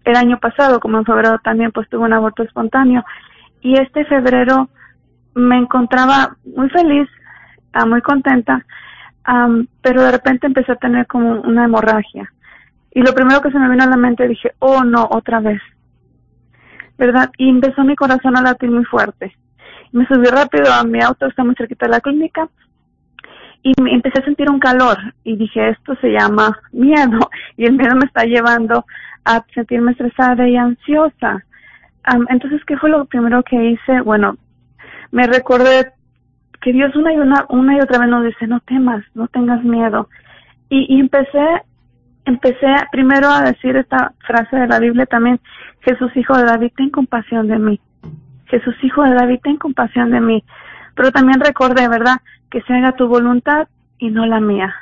El 0.04 0.16
año 0.16 0.38
pasado, 0.38 0.80
como 0.80 0.98
en 0.98 1.04
febrero 1.04 1.38
también, 1.44 1.70
pues 1.70 1.88
tuve 1.90 2.04
un 2.04 2.14
aborto 2.14 2.42
espontáneo. 2.42 3.04
Y 3.60 3.78
este 3.78 4.04
febrero 4.06 4.68
me 5.34 5.58
encontraba 5.58 6.36
muy 6.56 6.70
feliz, 6.70 7.08
uh, 7.74 7.86
muy 7.86 8.00
contenta, 8.00 8.64
pero 9.82 10.02
de 10.02 10.10
repente 10.10 10.46
empecé 10.46 10.72
a 10.72 10.76
tener 10.76 11.06
como 11.06 11.42
una 11.42 11.64
hemorragia. 11.64 12.32
Y 12.92 13.02
lo 13.02 13.12
primero 13.12 13.42
que 13.42 13.50
se 13.50 13.58
me 13.58 13.68
vino 13.68 13.84
a 13.84 13.88
la 13.88 13.96
mente 13.96 14.26
dije, 14.26 14.52
oh 14.60 14.82
no, 14.82 15.06
otra 15.10 15.40
vez. 15.40 15.60
¿Verdad? 16.98 17.30
Y 17.38 17.48
empezó 17.48 17.84
mi 17.84 17.96
corazón 17.96 18.36
a 18.36 18.42
latir 18.42 18.70
muy 18.70 18.84
fuerte. 18.84 19.32
Me 19.92 20.06
subí 20.06 20.26
rápido 20.26 20.72
a 20.72 20.84
mi 20.84 21.00
auto, 21.00 21.26
está 21.26 21.44
muy 21.44 21.54
cerquita 21.54 21.86
de 21.86 21.92
la 21.92 22.00
clínica, 22.00 22.48
y 23.62 23.72
me 23.82 23.92
empecé 23.92 24.20
a 24.20 24.24
sentir 24.24 24.50
un 24.50 24.60
calor. 24.60 24.96
Y 25.24 25.36
dije, 25.36 25.70
esto 25.70 25.96
se 26.00 26.08
llama 26.08 26.58
miedo. 26.72 27.18
Y 27.56 27.64
el 27.66 27.72
miedo 27.72 27.96
me 27.96 28.06
está 28.06 28.24
llevando 28.24 28.84
a 29.24 29.44
sentirme 29.52 29.92
estresada 29.92 30.48
y 30.48 30.56
ansiosa. 30.56 31.44
Um, 32.12 32.24
entonces, 32.28 32.64
¿qué 32.66 32.76
fue 32.76 32.88
lo 32.88 33.04
primero 33.06 33.42
que 33.42 33.56
hice? 33.70 34.00
Bueno, 34.02 34.36
me 35.10 35.26
recordé 35.26 35.92
que 36.60 36.72
Dios 36.72 36.94
una 36.94 37.12
y 37.12 37.18
una, 37.18 37.46
una 37.48 37.76
y 37.76 37.80
otra 37.80 37.98
vez 37.98 38.08
nos 38.08 38.24
dice, 38.24 38.46
no 38.46 38.60
temas, 38.60 39.04
no 39.14 39.26
tengas 39.26 39.62
miedo. 39.64 40.08
Y, 40.70 40.86
y 40.94 41.00
empecé, 41.00 41.62
empecé 42.28 42.66
primero 42.92 43.28
a 43.28 43.42
decir 43.42 43.76
esta 43.76 44.12
frase 44.26 44.56
de 44.56 44.66
la 44.66 44.78
Biblia 44.78 45.06
también, 45.06 45.40
Jesús 45.80 46.14
hijo 46.16 46.36
de 46.36 46.44
David, 46.44 46.72
ten 46.76 46.90
compasión 46.90 47.48
de 47.48 47.58
mí. 47.58 47.80
Jesús 48.46 48.74
hijo 48.82 49.02
de 49.02 49.14
David, 49.14 49.40
ten 49.42 49.56
compasión 49.56 50.10
de 50.10 50.20
mí. 50.20 50.44
Pero 50.94 51.10
también 51.10 51.40
recordé, 51.40 51.88
¿verdad? 51.88 52.18
Que 52.50 52.62
se 52.62 52.72
haga 52.74 52.92
tu 52.92 53.08
voluntad 53.08 53.68
y 53.98 54.10
no 54.10 54.26
la 54.26 54.40
mía. 54.40 54.74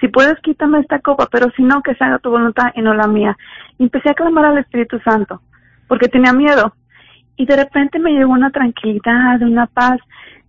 Si 0.00 0.08
puedes, 0.08 0.38
quítame 0.40 0.80
esta 0.80 1.00
copa, 1.00 1.28
pero 1.30 1.50
si 1.56 1.62
no, 1.62 1.82
que 1.82 1.94
se 1.94 2.04
haga 2.04 2.18
tu 2.18 2.30
voluntad 2.30 2.72
y 2.74 2.82
no 2.82 2.94
la 2.94 3.06
mía. 3.06 3.36
Y 3.78 3.84
empecé 3.84 4.10
a 4.10 4.14
clamar 4.14 4.44
al 4.44 4.58
Espíritu 4.58 5.00
Santo, 5.00 5.42
porque 5.88 6.08
tenía 6.08 6.32
miedo 6.32 6.74
y 7.36 7.46
de 7.46 7.56
repente 7.56 7.98
me 7.98 8.10
llegó 8.12 8.32
una 8.32 8.50
tranquilidad, 8.50 9.40
una 9.42 9.66
paz 9.66 9.98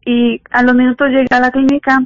y 0.05 0.41
a 0.51 0.63
los 0.63 0.75
minutos 0.75 1.09
llegué 1.09 1.27
a 1.29 1.39
la 1.39 1.51
clínica, 1.51 2.01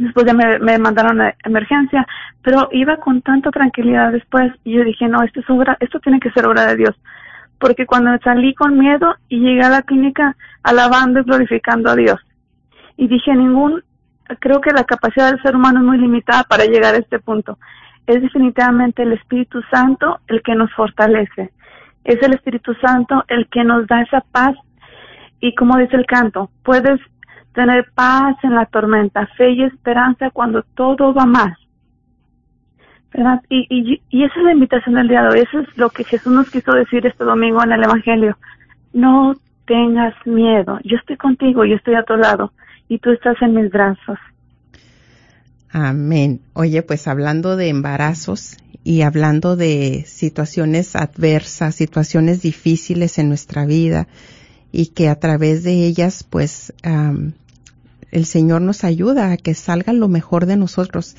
después 0.00 0.26
ya 0.26 0.34
me, 0.34 0.58
me 0.58 0.78
mandaron 0.78 1.20
a 1.20 1.34
emergencia, 1.44 2.06
pero 2.42 2.68
iba 2.72 2.96
con 2.96 3.22
tanta 3.22 3.50
tranquilidad 3.50 4.12
después 4.12 4.52
y 4.64 4.72
yo 4.72 4.84
dije, 4.84 5.08
no, 5.08 5.22
esto 5.22 5.40
es 5.40 5.50
obra, 5.50 5.76
esto 5.80 6.00
tiene 6.00 6.20
que 6.20 6.30
ser 6.30 6.46
obra 6.46 6.66
de 6.66 6.76
Dios, 6.76 6.96
porque 7.58 7.86
cuando 7.86 8.10
salí 8.24 8.54
con 8.54 8.78
miedo 8.78 9.14
y 9.28 9.40
llegué 9.40 9.62
a 9.62 9.68
la 9.68 9.82
clínica 9.82 10.36
alabando 10.62 11.20
y 11.20 11.24
glorificando 11.24 11.90
a 11.90 11.96
Dios. 11.96 12.18
Y 12.96 13.08
dije, 13.08 13.34
ningún, 13.34 13.82
creo 14.40 14.60
que 14.60 14.72
la 14.72 14.84
capacidad 14.84 15.30
del 15.30 15.42
ser 15.42 15.56
humano 15.56 15.80
es 15.80 15.86
muy 15.86 15.98
limitada 15.98 16.44
para 16.44 16.64
llegar 16.64 16.94
a 16.94 16.98
este 16.98 17.18
punto. 17.18 17.58
Es 18.06 18.20
definitivamente 18.22 19.02
el 19.02 19.12
Espíritu 19.12 19.60
Santo 19.70 20.20
el 20.28 20.42
que 20.42 20.54
nos 20.54 20.72
fortalece. 20.74 21.52
Es 22.04 22.22
el 22.22 22.34
Espíritu 22.34 22.74
Santo 22.74 23.24
el 23.28 23.48
que 23.48 23.64
nos 23.64 23.86
da 23.86 24.02
esa 24.02 24.20
paz. 24.32 24.54
Y 25.40 25.54
como 25.54 25.76
dice 25.78 25.96
el 25.96 26.06
canto, 26.06 26.50
puedes 26.62 27.00
tener 27.54 27.90
paz 27.94 28.36
en 28.42 28.54
la 28.54 28.66
tormenta, 28.66 29.26
fe 29.36 29.50
y 29.50 29.62
esperanza 29.62 30.30
cuando 30.30 30.62
todo 30.74 31.12
va 31.12 31.26
mal. 31.26 31.56
¿Verdad? 33.12 33.42
Y, 33.48 33.66
y, 33.68 34.00
y 34.08 34.24
esa 34.24 34.38
es 34.38 34.44
la 34.44 34.52
invitación 34.52 34.94
del 34.94 35.08
día 35.08 35.22
de 35.22 35.28
hoy, 35.28 35.40
eso 35.40 35.60
es 35.60 35.76
lo 35.76 35.90
que 35.90 36.04
Jesús 36.04 36.32
nos 36.32 36.48
quiso 36.48 36.72
decir 36.72 37.04
este 37.06 37.24
domingo 37.24 37.62
en 37.62 37.72
el 37.72 37.82
Evangelio. 37.82 38.36
No 38.92 39.34
tengas 39.66 40.14
miedo, 40.26 40.78
yo 40.84 40.96
estoy 40.96 41.16
contigo, 41.16 41.64
yo 41.64 41.76
estoy 41.76 41.94
a 41.94 42.04
tu 42.04 42.16
lado 42.16 42.52
y 42.88 42.98
tú 42.98 43.10
estás 43.10 43.36
en 43.42 43.54
mis 43.54 43.70
brazos. 43.70 44.18
Amén. 45.72 46.40
Oye, 46.52 46.82
pues 46.82 47.06
hablando 47.06 47.56
de 47.56 47.68
embarazos 47.68 48.56
y 48.82 49.02
hablando 49.02 49.56
de 49.56 50.04
situaciones 50.06 50.96
adversas, 50.96 51.76
situaciones 51.76 52.42
difíciles 52.42 53.18
en 53.18 53.28
nuestra 53.28 53.66
vida 53.66 54.08
y 54.72 54.86
que 54.86 55.08
a 55.08 55.18
través 55.18 55.62
de 55.62 55.84
ellas, 55.84 56.24
pues, 56.28 56.72
el 58.10 58.26
Señor 58.26 58.62
nos 58.62 58.84
ayuda 58.84 59.32
a 59.32 59.36
que 59.36 59.54
salga 59.54 59.92
lo 59.92 60.08
mejor 60.08 60.46
de 60.46 60.56
nosotros 60.56 61.16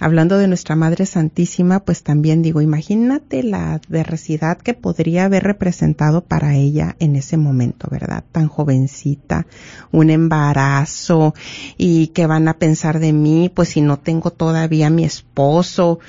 hablando 0.00 0.38
de 0.38 0.48
nuestra 0.48 0.74
Madre 0.76 1.04
Santísima, 1.04 1.80
pues 1.80 2.02
también 2.02 2.40
digo, 2.40 2.62
imagínate 2.62 3.42
la 3.42 3.74
adversidad 3.74 4.56
que 4.56 4.72
podría 4.72 5.26
haber 5.26 5.44
representado 5.44 6.24
para 6.24 6.56
ella 6.56 6.96
en 6.98 7.16
ese 7.16 7.36
momento, 7.36 7.86
¿verdad? 7.90 8.24
Tan 8.32 8.48
jovencita, 8.48 9.46
un 9.92 10.08
embarazo 10.08 11.34
y 11.76 12.08
qué 12.08 12.26
van 12.26 12.48
a 12.48 12.54
pensar 12.54 12.98
de 12.98 13.12
mí, 13.12 13.52
pues 13.54 13.68
si 13.68 13.82
no 13.82 13.98
tengo 13.98 14.30
todavía 14.30 14.88
mi 14.88 15.04
esposo 15.04 16.00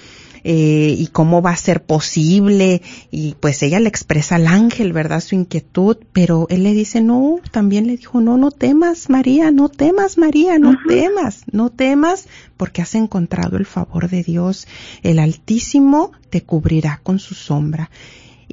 eh, 0.43 0.95
y 0.97 1.07
cómo 1.07 1.41
va 1.41 1.51
a 1.51 1.57
ser 1.57 1.83
posible 1.83 2.81
y 3.11 3.35
pues 3.39 3.61
ella 3.63 3.79
le 3.79 3.89
expresa 3.89 4.35
al 4.35 4.47
ángel, 4.47 4.93
¿verdad? 4.93 5.21
Su 5.21 5.35
inquietud, 5.35 5.97
pero 6.13 6.47
él 6.49 6.63
le 6.63 6.73
dice, 6.73 7.01
no, 7.01 7.39
también 7.51 7.87
le 7.87 7.97
dijo, 7.97 8.21
no, 8.21 8.37
no 8.37 8.51
temas 8.51 9.09
María, 9.09 9.51
no 9.51 9.69
temas 9.69 10.17
María, 10.17 10.57
no 10.57 10.77
temas, 10.87 11.43
no 11.51 11.69
temas 11.69 12.27
porque 12.57 12.81
has 12.81 12.95
encontrado 12.95 13.57
el 13.57 13.65
favor 13.65 14.09
de 14.09 14.23
Dios, 14.23 14.67
el 15.03 15.19
Altísimo 15.19 16.11
te 16.29 16.41
cubrirá 16.41 16.99
con 17.03 17.19
su 17.19 17.35
sombra. 17.35 17.89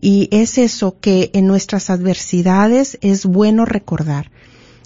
Y 0.00 0.28
es 0.30 0.58
eso 0.58 0.98
que 1.00 1.30
en 1.34 1.46
nuestras 1.46 1.90
adversidades 1.90 2.98
es 3.00 3.26
bueno 3.26 3.64
recordar, 3.64 4.30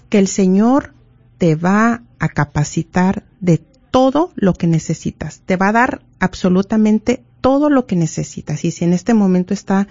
que 0.09 0.19
el 0.19 0.27
Señor 0.27 0.93
te 1.37 1.55
va 1.55 2.03
a 2.19 2.29
capacitar 2.29 3.23
de 3.39 3.61
todo 3.93 4.31
lo 4.33 4.55
que 4.55 4.65
necesitas. 4.65 5.41
Te 5.45 5.55
va 5.55 5.67
a 5.67 5.71
dar 5.71 6.01
absolutamente 6.19 7.21
todo 7.41 7.69
lo 7.69 7.85
que 7.85 7.95
necesitas. 7.95 8.65
Y 8.65 8.71
si 8.71 8.85
en 8.85 8.91
este 8.91 9.13
momento 9.13 9.53
está 9.53 9.87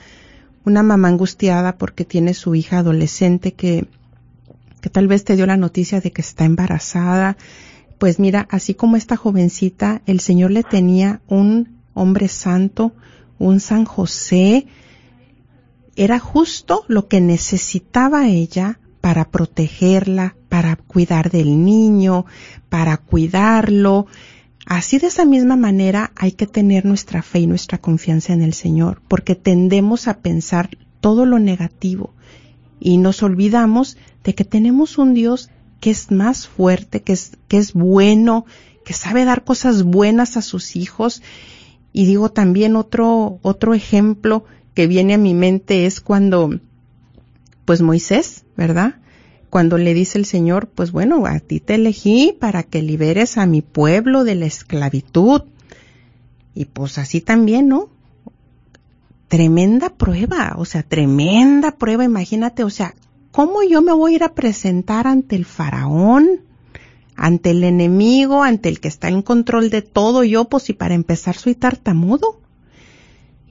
una 0.65 0.83
mamá 0.83 1.07
angustiada 1.07 1.79
porque 1.79 2.05
tiene 2.05 2.35
su 2.35 2.57
hija 2.57 2.79
adolescente 2.79 3.55
que, 3.55 3.87
que 4.81 4.91
tal 4.91 5.07
vez 5.07 5.23
te 5.23 5.37
dio 5.37 5.47
la 5.47 5.57
noticia 5.57 6.01
de 6.01 6.11
que 6.11 6.21
está 6.21 6.45
embarazada, 6.45 7.37
pues 7.99 8.19
mira, 8.19 8.49
así 8.51 8.75
como 8.75 8.97
esta 8.97 9.17
jovencita, 9.17 10.03
el 10.07 10.19
Señor 10.19 10.51
le 10.51 10.65
tenía 10.65 11.21
un 11.29 11.79
hombre 11.95 12.27
santo, 12.27 12.91
un 13.39 13.61
San 13.61 13.85
José, 13.85 14.67
era 15.95 16.19
justo 16.19 16.85
lo 16.89 17.07
que 17.07 17.21
necesitaba 17.21 18.27
ella 18.27 18.81
para 19.03 19.29
protegerla, 19.31 20.37
para 20.49 20.77
cuidar 20.77 21.31
del 21.31 21.63
niño, 21.63 22.25
para 22.71 22.97
cuidarlo. 22.97 24.07
Así 24.65 24.99
de 24.99 25.09
esa 25.09 25.27
misma 25.27 25.57
manera 25.57 26.13
hay 26.17 26.33
que 26.33 26.47
tener 26.47 26.87
nuestra 26.87 27.21
fe 27.21 27.41
y 27.41 27.47
nuestra 27.47 27.77
confianza 27.77 28.33
en 28.33 28.41
el 28.41 28.55
Señor, 28.55 29.03
porque 29.09 29.35
tendemos 29.35 30.09
a 30.09 30.21
pensar 30.21 30.71
todo 31.01 31.27
lo 31.27 31.39
negativo 31.39 32.15
y 32.79 32.97
nos 32.97 33.23
olvidamos 33.23 33.99
de 34.25 34.35
que 34.35 34.45
tenemos 34.45 34.99
un 34.99 35.15
Dios 35.15 35.51
que 35.81 35.91
es 35.91 36.13
más 36.13 36.47
fuerte, 36.47 37.03
que 37.03 37.13
es, 37.13 37.33
que 37.49 37.59
es 37.59 37.73
bueno, 37.73 38.47
que 38.85 38.93
sabe 38.93 39.25
dar 39.25 39.43
cosas 39.43 39.83
buenas 39.83 40.37
a 40.37 40.43
sus 40.43 40.77
hijos. 40.77 41.23
Y 41.93 42.07
digo 42.07 42.31
también 42.31 42.77
otro, 42.77 43.41
otro 43.43 43.75
ejemplo 43.75 44.45
que 44.75 44.87
viene 44.87 45.15
a 45.15 45.19
mi 45.19 45.35
mente 45.35 45.87
es 45.87 46.01
cuando, 46.01 46.61
pues 47.65 47.83
Moisés, 47.83 48.45
¿verdad? 48.57 48.97
Cuando 49.51 49.79
le 49.79 49.95
dice 49.95 50.19
el 50.19 50.25
Señor, 50.25 50.69
pues 50.69 50.93
bueno, 50.93 51.27
a 51.27 51.39
ti 51.41 51.61
te 51.61 51.75
elegí 51.75 52.37
para 52.39 52.63
que 52.63 52.83
liberes 52.83 53.39
a 53.39 53.47
mi 53.47 53.61
pueblo 53.63 54.25
de 54.25 54.35
la 54.35 54.47
esclavitud. 54.47 55.43
Y 56.55 56.67
pues 56.67 56.99
así 56.99 57.21
también, 57.21 57.69
¿no? 57.69 57.91
Tremenda 59.29 59.91
prueba, 59.91 60.55
o 60.59 60.65
sea, 60.65 60.83
tremenda 60.83 61.73
prueba, 61.73 62.05
imagínate, 62.05 62.65
o 62.65 62.71
sea, 62.71 62.95
¿cómo 63.31 63.63
yo 63.63 63.81
me 63.81 63.93
voy 63.93 64.13
a 64.13 64.17
ir 64.17 64.25
a 64.25 64.35
presentar 64.35 65.07
ante 65.07 65.37
el 65.37 65.45
faraón? 65.45 66.41
ante 67.17 67.51
el 67.51 67.65
enemigo, 67.65 68.43
ante 68.43 68.69
el 68.69 68.81
que 68.81 68.89
está 68.89 69.09
en 69.09 69.23
control 69.23 69.71
de 69.71 69.83
todo 69.83 70.25
yo, 70.25 70.47
pues 70.47 70.71
y 70.71 70.73
para 70.73 70.95
empezar 70.95 71.37
soy 71.37 71.55
tartamudo. 71.55 72.41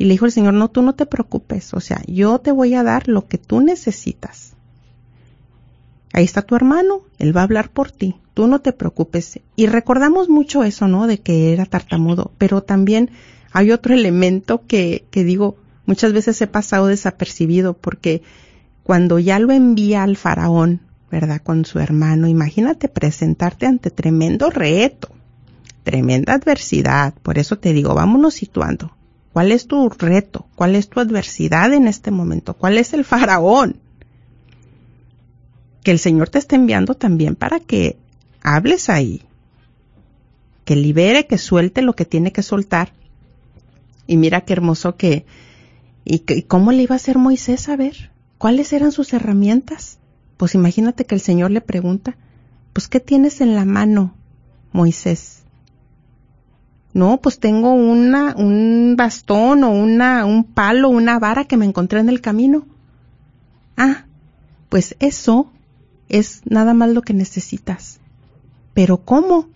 Y 0.02 0.06
le 0.06 0.16
dijo 0.16 0.26
el 0.26 0.32
Señor, 0.32 0.56
no, 0.56 0.68
tú 0.72 0.82
no 0.82 0.96
te 0.96 1.06
preocupes, 1.06 1.76
o 1.76 1.80
sea, 1.80 2.02
yo 2.08 2.40
te 2.40 2.52
voy 2.52 2.74
a 2.74 2.82
dar 2.82 3.08
lo 3.08 3.28
que 3.28 3.38
tú 3.38 3.62
necesitas. 3.62 4.54
Ahí 6.12 6.24
está 6.24 6.42
tu 6.42 6.56
hermano, 6.56 7.04
él 7.20 7.38
va 7.38 7.42
a 7.42 7.44
hablar 7.44 7.70
por 7.70 7.92
ti, 7.92 8.16
tú 8.34 8.48
no 8.48 8.62
te 8.62 8.74
preocupes. 8.74 9.40
Y 9.56 9.68
recordamos 9.68 10.28
mucho 10.28 10.64
eso, 10.64 10.88
¿no? 10.88 11.06
De 11.06 11.20
que 11.20 11.54
era 11.54 11.68
tartamudo, 11.68 12.32
pero 12.40 12.64
también 12.64 13.12
hay 13.52 13.70
otro 13.70 13.94
elemento 13.94 14.64
que, 14.66 15.06
que 15.12 15.24
digo, 15.24 15.58
muchas 15.86 16.14
veces 16.14 16.42
he 16.42 16.48
pasado 16.48 16.88
desapercibido 16.88 17.76
porque 17.76 18.24
cuando 18.82 19.20
ya 19.20 19.38
lo 19.38 19.54
envía 19.54 20.02
al 20.02 20.18
faraón, 20.18 20.82
¿verdad? 21.12 21.44
Con 21.44 21.64
su 21.64 21.78
hermano, 21.78 22.28
imagínate 22.28 22.88
presentarte 22.88 23.68
ante 23.68 23.92
tremendo 23.92 24.50
reto, 24.50 25.10
tremenda 25.84 26.34
adversidad. 26.34 27.14
Por 27.22 27.38
eso 27.38 27.60
te 27.60 27.72
digo, 27.72 27.94
vámonos 27.94 28.34
situando. 28.34 28.96
¿Cuál 29.34 29.52
es 29.52 29.68
tu 29.68 29.90
reto? 29.90 30.48
¿Cuál 30.56 30.76
es 30.76 30.90
tu 30.90 31.00
adversidad 31.00 31.74
en 31.74 31.88
este 31.88 32.12
momento? 32.12 32.54
¿Cuál 32.54 32.78
es 32.78 32.94
el 32.94 33.06
faraón? 33.06 33.78
Que 35.84 35.92
el 35.92 36.00
Señor 36.00 36.30
te 36.30 36.38
está 36.38 36.56
enviando 36.56 36.96
también 36.96 37.36
para 37.36 37.60
que 37.60 37.98
hables 38.42 38.90
ahí, 38.90 39.22
que 40.66 40.76
libere, 40.76 41.28
que 41.28 41.38
suelte 41.38 41.82
lo 41.82 41.94
que 41.94 42.06
tiene 42.06 42.32
que 42.32 42.44
soltar. 42.44 42.92
Y 44.06 44.18
mira 44.18 44.42
qué 44.42 44.54
hermoso 44.54 44.98
que, 44.98 45.26
y, 46.04 46.20
cómo 46.44 46.72
le 46.72 46.84
iba 46.84 46.96
a 46.96 46.98
hacer 46.98 47.18
Moisés 47.18 47.70
a 47.70 47.78
ver, 47.78 48.12
cuáles 48.38 48.74
eran 48.74 48.92
sus 48.92 49.14
herramientas. 49.14 49.98
Pues 50.36 50.56
imagínate 50.56 51.06
que 51.06 51.16
el 51.16 51.22
Señor 51.22 51.52
le 51.52 51.62
pregunta, 51.62 52.18
pues 52.74 52.88
¿qué 52.88 53.00
tienes 53.00 53.40
en 53.40 53.56
la 53.56 53.64
mano, 53.64 54.14
Moisés? 54.74 55.41
No, 56.94 57.22
pues 57.22 57.40
tengo 57.40 57.74
un 57.74 58.96
bastón 58.98 59.64
o 59.64 59.72
una, 59.72 60.26
un 60.26 60.44
palo, 60.44 60.90
una 60.90 61.20
vara 61.20 61.46
que 61.46 61.58
me 61.58 61.66
encontré 61.66 62.00
en 62.00 62.10
el 62.10 62.20
camino. 62.22 62.66
Ah, 63.78 64.06
pues 64.70 64.96
eso 65.00 65.52
es 66.10 66.42
nada 66.46 66.74
más 66.74 66.90
lo 66.90 67.02
que 67.02 67.14
necesitas. 67.14 68.00
Pero 68.74 68.98
¿cómo? 68.98 69.48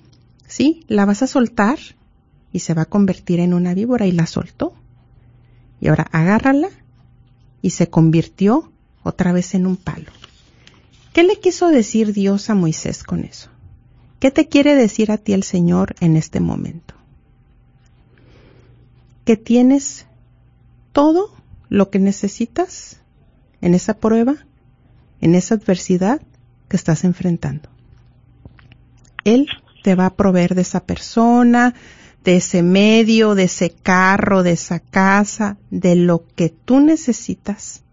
Sí, 0.47 0.85
la 0.87 1.05
vas 1.05 1.23
a 1.23 1.27
soltar 1.27 1.77
y 2.53 2.59
se 2.59 2.73
va 2.73 2.83
a 2.83 2.89
convertir 2.89 3.39
en 3.39 3.53
una 3.53 3.73
víbora 3.73 4.07
y 4.07 4.13
la 4.13 4.27
soltó. 4.27 4.73
Y 5.81 5.89
ahora 5.89 6.07
agárrala 6.11 6.69
y 7.61 7.71
se 7.71 7.89
convirtió 7.89 8.71
otra 9.03 9.33
vez 9.33 9.53
en 9.53 9.67
un 9.67 9.75
palo. 9.75 10.11
¿Qué 11.13 11.23
le 11.23 11.39
quiso 11.39 11.67
decir 11.69 12.13
Dios 12.13 12.49
a 12.49 12.55
Moisés 12.55 13.03
con 13.03 13.23
eso? 13.23 13.49
¿Qué 14.19 14.31
te 14.31 14.47
quiere 14.47 14.75
decir 14.75 15.11
a 15.11 15.17
ti 15.17 15.33
el 15.33 15.43
Señor 15.43 15.95
en 15.99 16.15
este 16.15 16.39
momento? 16.39 16.94
Que 19.25 19.35
tienes 19.37 20.05
todo 20.91 21.35
lo 21.67 21.89
que 21.89 21.99
necesitas 21.99 23.01
en 23.59 23.73
esa 23.73 23.95
prueba, 23.95 24.35
en 25.19 25.35
esa 25.35 25.55
adversidad 25.55 26.21
que 26.69 26.77
estás 26.77 27.03
enfrentando. 27.03 27.69
Él 29.23 29.47
te 29.83 29.95
va 29.95 30.05
a 30.05 30.15
proveer 30.15 30.55
de 30.55 30.61
esa 30.61 30.85
persona, 30.85 31.73
de 32.23 32.37
ese 32.37 32.63
medio, 32.63 33.35
de 33.35 33.43
ese 33.43 33.71
carro, 33.71 34.43
de 34.43 34.51
esa 34.51 34.79
casa, 34.79 35.57
de 35.69 35.95
lo 35.95 36.25
que 36.35 36.49
tú 36.49 36.79
necesitas 36.79 37.83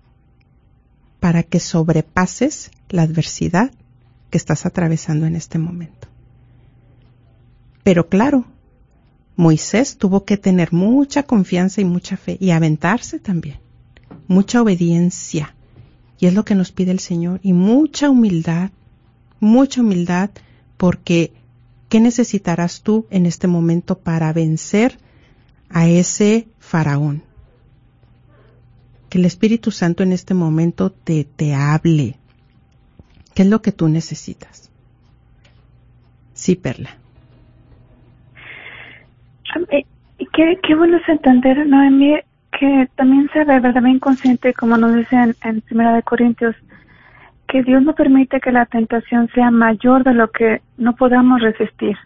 para 1.21 1.43
que 1.43 1.61
sobrepases 1.61 2.71
la 2.89 3.03
adversidad 3.03 3.71
que 4.31 4.39
estás 4.39 4.67
atravesando 4.67 5.27
en 5.27 5.37
este 5.37 5.59
momento. 5.59 6.09
Pero 7.85 8.09
claro, 8.09 8.45
Moisés 9.37 9.97
tuvo 9.97 10.25
que 10.25 10.37
tener 10.37 10.73
mucha 10.73 11.23
confianza 11.23 11.81
y 11.81 11.85
mucha 11.85 12.17
fe 12.17 12.37
y 12.41 12.51
aventarse 12.51 13.19
también, 13.19 13.59
mucha 14.29 14.61
obediencia. 14.61 15.55
Y 16.19 16.27
es 16.27 16.35
lo 16.35 16.45
que 16.45 16.55
nos 16.55 16.71
pide 16.71 16.93
el 16.93 17.01
Señor 17.01 17.41
y 17.43 17.53
mucha 17.53 18.11
humildad, 18.11 18.71
mucha 19.41 19.81
humildad 19.81 20.31
porque 20.77 21.33
¿qué 21.89 22.01
necesitarás 22.01 22.83
tú 22.83 23.07
en 23.11 23.27
este 23.27 23.49
momento 23.49 23.99
para 23.99 24.33
vencer 24.33 24.99
a 25.69 25.89
ese 25.89 26.47
faraón? 26.59 27.23
Que 29.09 29.19
el 29.19 29.25
Espíritu 29.25 29.71
Santo 29.71 30.03
en 30.03 30.13
este 30.13 30.35
momento 30.35 30.93
te, 30.93 31.25
te 31.25 31.55
hable. 31.55 32.19
¿Qué 33.35 33.43
es 33.43 33.49
lo 33.49 33.61
que 33.61 33.73
tú 33.73 33.89
necesitas? 33.89 34.71
Sí, 36.35 36.55
Perla. 36.55 37.02
Qué, 40.33 40.59
qué 40.63 40.75
bueno 40.75 40.97
es 40.97 41.09
entender, 41.09 41.67
Noemí, 41.67 42.19
que 42.59 42.89
también 42.97 43.29
se 43.33 43.45
ve 43.45 43.73
también 43.73 43.99
consciente, 43.99 44.55
como 44.55 44.77
nos 44.77 44.95
dicen 44.95 45.35
en 45.43 45.61
Primera 45.63 45.93
de 45.95 46.03
Corintios, 46.03 46.55
que 47.49 47.63
Dios 47.63 47.83
no 47.83 47.95
permite 47.95 48.41
que 48.41 48.53
la 48.53 48.67
tentación 48.67 49.29
sea 49.35 49.51
mayor 49.51 50.05
de 50.05 50.15
lo 50.15 50.31
que 50.31 50.63
no 50.77 50.95
podamos 50.95 51.41
resistir. 51.41 51.97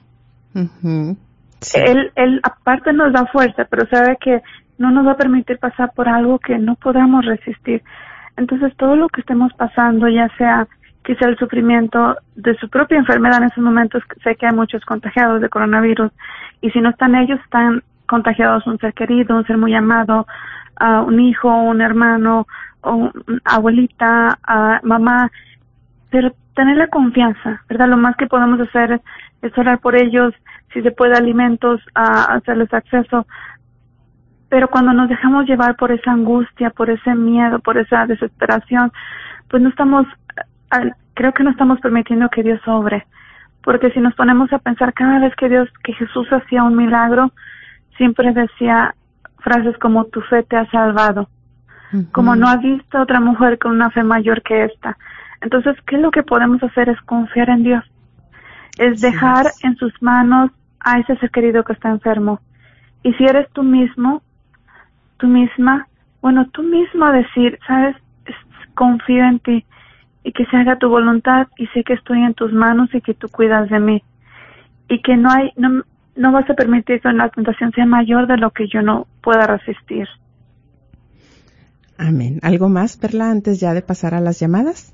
Él, 1.75 2.11
él 2.15 2.41
aparte 2.43 2.93
nos 2.93 3.13
da 3.13 3.27
fuerza, 3.27 3.67
pero 3.69 3.87
sabe 3.89 4.17
que 4.21 4.43
no 4.79 4.91
nos 4.91 5.07
va 5.07 5.13
a 5.13 5.17
permitir 5.17 5.59
pasar 5.59 5.93
por 5.95 6.09
algo 6.09 6.39
que 6.39 6.59
no 6.59 6.75
podamos 6.77 7.25
resistir. 7.25 7.83
Entonces 8.37 8.77
todo 8.77 8.97
lo 8.97 9.09
que 9.09 9.21
estemos 9.21 9.53
pasando, 9.55 10.09
ya 10.09 10.29
sea 10.37 10.67
quizá 11.07 11.29
el 11.29 11.39
sufrimiento 11.39 12.17
de 12.35 12.57
su 12.57 12.69
propia 12.69 12.99
enfermedad 12.99 13.39
en 13.39 13.45
esos 13.45 13.63
momentos, 13.63 14.03
sé 14.25 14.35
que 14.35 14.47
hay 14.47 14.53
muchos 14.53 14.85
contagiados 14.85 15.41
de 15.41 15.49
coronavirus, 15.49 16.11
y 16.61 16.71
si 16.71 16.81
no 16.81 16.91
están 16.91 17.15
ellos, 17.15 17.39
están 17.45 17.83
contagiados 18.07 18.67
un 18.67 18.79
ser 18.79 18.93
querido, 18.93 19.37
un 19.37 19.47
ser 19.47 19.57
muy 19.57 19.75
amado, 19.75 20.27
un 21.07 21.21
hijo, 21.21 21.49
un 21.49 21.81
hermano, 21.81 22.47
o 22.83 23.11
abuelita, 23.45 24.39
mamá, 24.83 25.31
pero 26.11 26.33
tener 26.55 26.77
la 26.77 26.89
confianza, 26.89 27.63
¿verdad? 27.69 27.89
Lo 27.89 27.97
más 27.97 28.17
que 28.17 28.27
podemos 28.27 28.59
hacer 28.61 29.01
es 29.43 29.57
orar 29.57 29.79
por 29.79 29.95
ellos, 29.95 30.35
si 30.73 30.83
se 30.83 30.91
puede 30.91 31.17
alimentos, 31.17 31.81
a 31.95 32.35
hacerles 32.35 32.73
acceso, 32.75 33.27
pero 34.49 34.69
cuando 34.69 34.93
nos 34.93 35.09
dejamos 35.09 35.47
llevar 35.47 35.77
por 35.77 35.93
esa 35.93 36.11
angustia, 36.11 36.71
por 36.71 36.91
ese 36.91 37.15
miedo, 37.15 37.59
por 37.61 37.79
esa 37.79 38.07
desesperación, 38.07 38.93
pues 39.49 39.63
no 39.63 39.69
estamos, 39.69 40.07
creo 41.15 41.33
que 41.33 41.43
no 41.43 41.51
estamos 41.51 41.81
permitiendo 41.81 42.29
que 42.29 42.43
Dios 42.43 42.61
sobre. 42.65 43.07
Porque 43.63 43.91
si 43.91 44.01
nos 44.01 44.15
ponemos 44.15 44.53
a 44.53 44.59
pensar 44.59 44.93
cada 44.95 45.19
vez 45.19 45.35
que 45.37 45.49
Dios, 45.49 45.69
que 45.83 45.93
Jesús 45.95 46.29
hacía 46.33 46.63
un 46.63 46.77
milagro, 46.77 47.33
siempre 47.97 48.33
decía 48.33 48.95
frases 49.39 49.77
como 49.79 50.05
tu 50.05 50.21
fe 50.23 50.43
te 50.45 50.57
ha 50.57 50.71
salvado. 50.71 51.29
Como 52.13 52.35
no 52.37 52.49
ha 52.49 52.57
visto 52.57 53.01
otra 53.01 53.21
mujer 53.21 53.59
con 53.59 53.73
una 53.73 53.91
fe 53.91 54.03
mayor 54.03 54.43
que 54.43 54.65
esta. 54.65 54.99
Entonces, 55.41 55.77
¿qué 55.87 55.97
es 55.97 56.03
lo 56.03 56.11
que 56.11 56.23
podemos 56.23 56.63
hacer? 56.63 56.89
Es 56.89 57.01
confiar 57.03 57.49
en 57.51 57.63
Dios. 57.63 57.85
Es 58.77 59.01
dejar 59.01 59.47
en 59.63 59.77
sus 59.77 59.93
manos 60.03 60.51
a 60.81 60.99
ese 60.99 61.17
ser 61.17 61.31
querido 61.31 61.65
que 61.65 61.73
está 61.73 61.89
enfermo. 61.89 62.41
Y 63.03 63.13
si 63.15 63.25
eres 63.25 63.49
tú 63.53 63.63
mismo, 63.63 64.23
tú 65.19 65.29
misma, 65.29 65.87
bueno, 66.21 66.47
tú 66.51 66.63
mismo 66.63 67.11
decir, 67.13 67.59
sabes, 67.67 67.97
confío 68.75 69.25
en 69.25 69.39
ti 69.39 69.65
y 70.27 70.33
que 70.33 70.45
se 70.47 70.57
haga 70.57 70.77
tu 70.77 70.89
voluntad 70.89 71.47
y 71.57 71.69
sé 71.69 71.85
que 71.85 71.93
estoy 71.93 72.21
en 72.21 72.35
tus 72.35 72.53
manos 72.53 72.93
y 72.93 73.01
que 73.01 73.15
tú 73.15 73.29
cuidas 73.29 73.71
de 73.71 73.79
mí 73.79 74.03
y 74.89 75.01
que 75.01 75.17
no 75.17 75.31
hay, 75.31 75.53
no, 75.57 75.85
no 76.17 76.33
vas 76.33 76.51
a 76.51 76.55
permitir 76.55 77.01
que 77.01 77.13
la 77.13 77.29
tentación 77.29 77.71
sea 77.71 77.87
mayor 77.87 78.27
de 78.27 78.37
lo 78.37 78.51
que 78.51 78.67
yo 78.67 78.83
no 78.83 79.07
pueda 79.23 79.47
resistir. 79.47 80.09
Amén. 81.97 82.41
¿Algo 82.43 82.69
más, 82.69 82.97
Perla, 82.97 83.31
antes 83.31 83.61
ya 83.61 83.73
de 83.73 83.83
pasar 83.83 84.15
a 84.15 84.21
las 84.21 84.41
llamadas? 84.41 84.93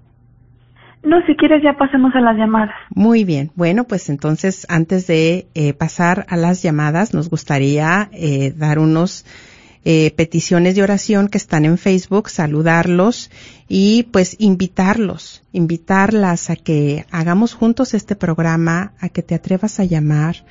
No, 1.03 1.16
si 1.26 1.35
quieres 1.35 1.62
ya 1.62 1.78
pasemos 1.78 2.14
a 2.14 2.20
las 2.20 2.37
llamadas. 2.37 2.74
Muy 2.95 3.24
bien. 3.24 3.53
Bueno, 3.55 3.85
pues 3.85 4.11
entonces 4.11 4.66
antes 4.68 5.07
de 5.07 5.47
eh, 5.55 5.72
pasar 5.72 6.26
a 6.28 6.37
las 6.37 6.62
llamadas, 6.62 7.14
nos 7.14 7.30
gustaría 7.30 8.11
eh, 8.12 8.53
dar 8.55 8.78
unos 8.78 9.24
eh, 9.85 10.12
peticiones 10.16 10.76
de 10.76 10.83
oración 10.83 11.26
que 11.26 11.39
están 11.39 11.64
en 11.64 11.76
Facebook, 11.76 12.30
saludarlos 12.30 13.30
y 13.68 14.05
pues 14.05 14.37
invitarlos, 14.39 15.43
invitarlas 15.53 16.51
a 16.51 16.57
que 16.57 17.05
hagamos 17.11 17.55
juntos 17.55 17.95
este 17.95 18.14
programa, 18.14 18.93
a 19.01 19.09
que 19.09 19.22
te 19.22 19.35
atrevas 19.35 19.80
a 19.80 19.85
llamar, 19.85 20.45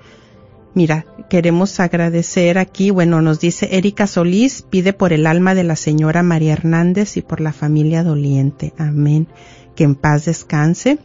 Mira, 0.74 1.05
queremos 1.29 1.81
agradecer 1.81 2.59
aquí, 2.59 2.91
bueno, 2.91 3.20
nos 3.22 3.41
dice 3.41 3.68
Erika 3.72 4.07
Solís, 4.07 4.62
pide 4.62 4.93
por 4.93 5.12
el 5.12 5.26
alma 5.26 5.57
de 5.57 5.64
la 5.64 5.74
señora 5.74 6.22
María 6.22 6.53
Hernández 6.53 7.16
y 7.16 7.22
por 7.22 7.41
la 7.41 7.53
familia 7.53 8.05
doliente. 8.05 8.72
Amén. 8.79 9.26
Que 9.74 9.83
en 9.83 9.97
paz 9.97 10.26
descanse. 10.26 10.99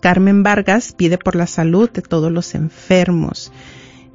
Carmen 0.00 0.42
Vargas 0.42 0.92
pide 0.92 1.16
por 1.16 1.34
la 1.34 1.46
salud 1.46 1.88
de 1.90 2.02
todos 2.02 2.30
los 2.30 2.54
enfermos. 2.54 3.52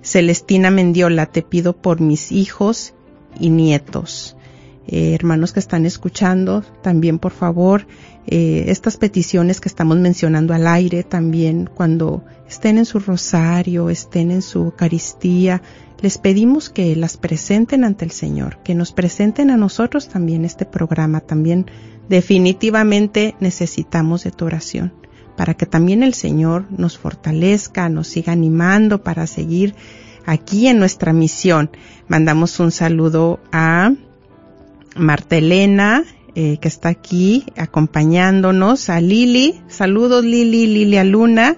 Celestina 0.07 0.71
Mendiola, 0.71 1.25
te 1.25 1.41
pido 1.41 1.73
por 1.73 1.99
mis 1.99 2.31
hijos 2.31 2.93
y 3.39 3.49
nietos. 3.49 4.37
Eh, 4.87 5.13
hermanos 5.13 5.51
que 5.51 5.59
están 5.59 5.85
escuchando, 5.85 6.63
también 6.81 7.19
por 7.19 7.33
favor, 7.33 7.85
eh, 8.25 8.65
estas 8.67 8.95
peticiones 8.95 9.59
que 9.59 9.67
estamos 9.67 9.97
mencionando 9.97 10.53
al 10.53 10.65
aire 10.65 11.03
también, 11.03 11.69
cuando 11.73 12.23
estén 12.47 12.77
en 12.77 12.85
su 12.85 12.99
rosario, 12.99 13.89
estén 13.89 14.31
en 14.31 14.41
su 14.41 14.59
Eucaristía, 14.59 15.61
les 15.99 16.17
pedimos 16.17 16.69
que 16.69 16.95
las 16.95 17.17
presenten 17.17 17.83
ante 17.83 18.05
el 18.05 18.11
Señor, 18.11 18.59
que 18.63 18.75
nos 18.75 18.93
presenten 18.93 19.49
a 19.49 19.57
nosotros 19.57 20.07
también 20.07 20.45
este 20.45 20.65
programa, 20.65 21.19
también 21.19 21.65
definitivamente 22.07 23.35
necesitamos 23.41 24.23
de 24.23 24.31
tu 24.31 24.45
oración, 24.45 24.93
para 25.37 25.53
que 25.53 25.65
también 25.65 26.03
el 26.03 26.13
Señor 26.13 26.65
nos 26.69 26.97
fortalezca, 26.97 27.87
nos 27.87 28.07
siga 28.07 28.33
animando 28.33 29.03
para 29.03 29.27
seguir 29.27 29.75
aquí 30.25 30.67
en 30.67 30.79
nuestra 30.79 31.13
misión. 31.13 31.69
Mandamos 32.07 32.59
un 32.59 32.71
saludo 32.71 33.39
a 33.51 33.93
Marta 34.97 35.37
Elena, 35.37 36.03
eh, 36.35 36.57
que 36.59 36.67
está 36.67 36.89
aquí 36.89 37.45
acompañándonos, 37.55 38.89
a 38.89 38.99
Lili, 38.99 39.61
saludos 39.67 40.25
Lili, 40.25 40.67
Lilia 40.67 41.03
Luna, 41.03 41.57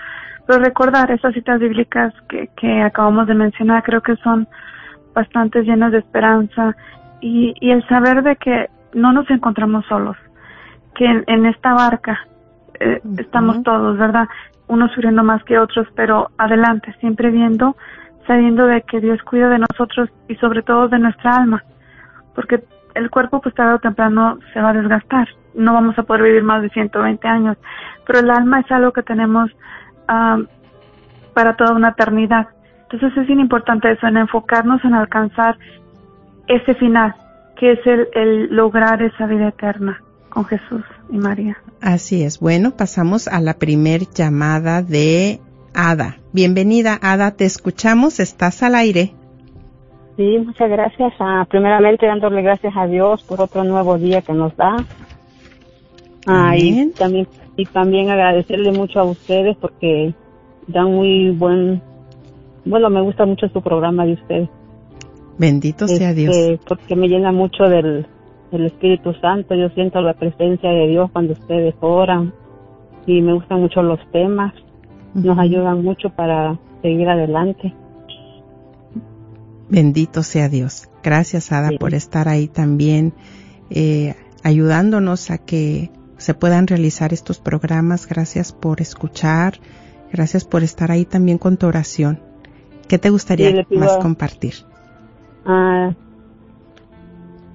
pero 0.45 0.59
recordar 0.59 1.11
esas 1.11 1.33
citas 1.33 1.59
bíblicas 1.59 2.13
que, 2.29 2.49
que 2.55 2.81
acabamos 2.81 3.27
de 3.27 3.33
mencionar, 3.33 3.83
creo 3.83 4.01
que 4.01 4.15
son 4.17 4.47
bastante 5.13 5.63
llenas 5.63 5.91
de 5.91 5.99
esperanza 5.99 6.75
y, 7.19 7.53
y 7.59 7.71
el 7.71 7.85
saber 7.87 8.23
de 8.23 8.35
que 8.37 8.69
no 8.93 9.11
nos 9.11 9.29
encontramos 9.29 9.85
solos, 9.87 10.17
que 10.95 11.05
en, 11.05 11.45
esta 11.45 11.73
barca 11.73 12.19
eh, 12.79 13.01
estamos 13.17 13.61
todos, 13.63 13.97
¿verdad? 13.97 14.27
Unos 14.67 14.91
sufriendo 14.91 15.23
más 15.23 15.43
que 15.43 15.59
otros, 15.59 15.87
pero 15.95 16.29
adelante, 16.37 16.93
siempre 16.99 17.29
viendo, 17.31 17.75
sabiendo 18.27 18.67
de 18.67 18.81
que 18.81 18.99
Dios 18.99 19.21
cuida 19.23 19.49
de 19.49 19.59
nosotros 19.59 20.09
y 20.27 20.35
sobre 20.35 20.61
todo 20.61 20.89
de 20.89 20.99
nuestra 20.99 21.35
alma, 21.35 21.63
porque 22.35 22.63
el 22.93 23.09
cuerpo 23.09 23.41
pues 23.41 23.55
tarde 23.55 23.75
o 23.75 23.79
temprano 23.79 24.37
se 24.53 24.59
va 24.59 24.69
a 24.69 24.73
desgastar, 24.73 25.27
no 25.55 25.73
vamos 25.73 25.97
a 25.97 26.03
poder 26.03 26.23
vivir 26.23 26.43
más 26.43 26.61
de 26.61 26.69
120 26.69 27.27
años, 27.27 27.57
pero 28.05 28.19
el 28.19 28.29
alma 28.29 28.59
es 28.59 28.71
algo 28.71 28.91
que 28.91 29.03
tenemos 29.03 29.49
para 31.33 31.55
toda 31.55 31.73
una 31.73 31.89
eternidad. 31.89 32.47
Entonces 32.89 33.17
es 33.17 33.27
bien 33.27 33.39
importante 33.39 33.91
eso, 33.91 34.07
en 34.07 34.17
enfocarnos 34.17 34.83
en 34.85 34.93
alcanzar 34.93 35.57
ese 36.47 36.73
final, 36.75 37.13
que 37.57 37.73
es 37.73 37.79
el, 37.85 38.07
el 38.13 38.55
lograr 38.55 39.01
esa 39.01 39.25
vida 39.25 39.49
eterna 39.49 40.01
con 40.29 40.45
Jesús 40.45 40.83
y 41.09 41.17
María. 41.17 41.57
Así 41.81 42.23
es. 42.23 42.39
Bueno, 42.39 42.71
pasamos 42.77 43.27
a 43.27 43.41
la 43.41 43.55
primer 43.55 44.01
llamada 44.13 44.81
de 44.81 45.41
Ada. 45.79 46.17
Bienvenida, 46.33 46.97
Ada, 46.99 47.35
te 47.35 47.45
escuchamos, 47.45 48.19
estás 48.19 48.63
al 48.63 48.73
aire. 48.73 49.13
Sí, 50.17 50.39
muchas 50.39 50.71
gracias. 50.71 51.13
Ah, 51.19 51.45
primeramente 51.47 52.07
dándole 52.07 52.41
gracias 52.41 52.73
a 52.75 52.87
Dios 52.87 53.23
por 53.23 53.39
otro 53.39 53.63
nuevo 53.63 53.99
día 53.99 54.23
que 54.23 54.33
nos 54.33 54.57
da. 54.57 54.75
Ah, 56.25 56.57
y 56.57 56.89
también 56.97 57.27
y 57.55 57.65
también 57.65 58.09
agradecerle 58.09 58.71
mucho 58.71 58.99
a 58.99 59.03
ustedes 59.03 59.55
porque 59.57 60.15
dan 60.67 60.95
muy 60.95 61.29
buen 61.29 61.79
bueno, 62.65 62.89
me 62.89 63.01
gusta 63.01 63.27
mucho 63.27 63.47
su 63.49 63.61
programa 63.61 64.03
de 64.07 64.13
ustedes. 64.13 64.49
Bendito 65.37 65.87
sea 65.87 66.11
Dios. 66.13 66.35
Este, 66.35 66.59
porque 66.67 66.95
me 66.95 67.07
llena 67.07 67.31
mucho 67.31 67.65
del, 67.65 68.07
Espíritu 68.51 69.13
Santo. 69.21 69.53
Yo 69.53 69.69
siento 69.69 70.01
la 70.01 70.15
presencia 70.15 70.71
de 70.71 70.87
Dios 70.87 71.11
cuando 71.11 71.33
ustedes 71.33 71.75
oran 71.81 72.33
y 73.05 73.21
me 73.21 73.33
gustan 73.33 73.61
mucho 73.61 73.83
los 73.83 73.99
temas. 74.11 74.53
Nos 75.13 75.37
ayudan 75.37 75.83
mucho 75.83 76.09
para 76.09 76.59
seguir 76.81 77.09
adelante. 77.09 77.73
Bendito 79.69 80.23
sea 80.23 80.47
Dios. 80.49 80.89
Gracias, 81.03 81.51
Ada, 81.51 81.71
por 81.77 81.93
estar 81.93 82.27
ahí 82.27 82.47
también, 82.47 83.13
eh, 83.69 84.15
ayudándonos 84.43 85.29
a 85.31 85.37
que 85.37 85.91
se 86.17 86.33
puedan 86.33 86.67
realizar 86.67 87.13
estos 87.13 87.39
programas. 87.39 88.07
Gracias 88.07 88.53
por 88.53 88.81
escuchar. 88.81 89.55
Gracias 90.11 90.45
por 90.45 90.63
estar 90.63 90.91
ahí 90.91 91.05
también 91.05 91.37
con 91.37 91.57
tu 91.57 91.67
oración. 91.67 92.19
¿Qué 92.87 92.97
te 92.97 93.09
gustaría 93.09 93.65
más 93.71 93.97
compartir? 93.97 94.53
Ah, 95.45 95.93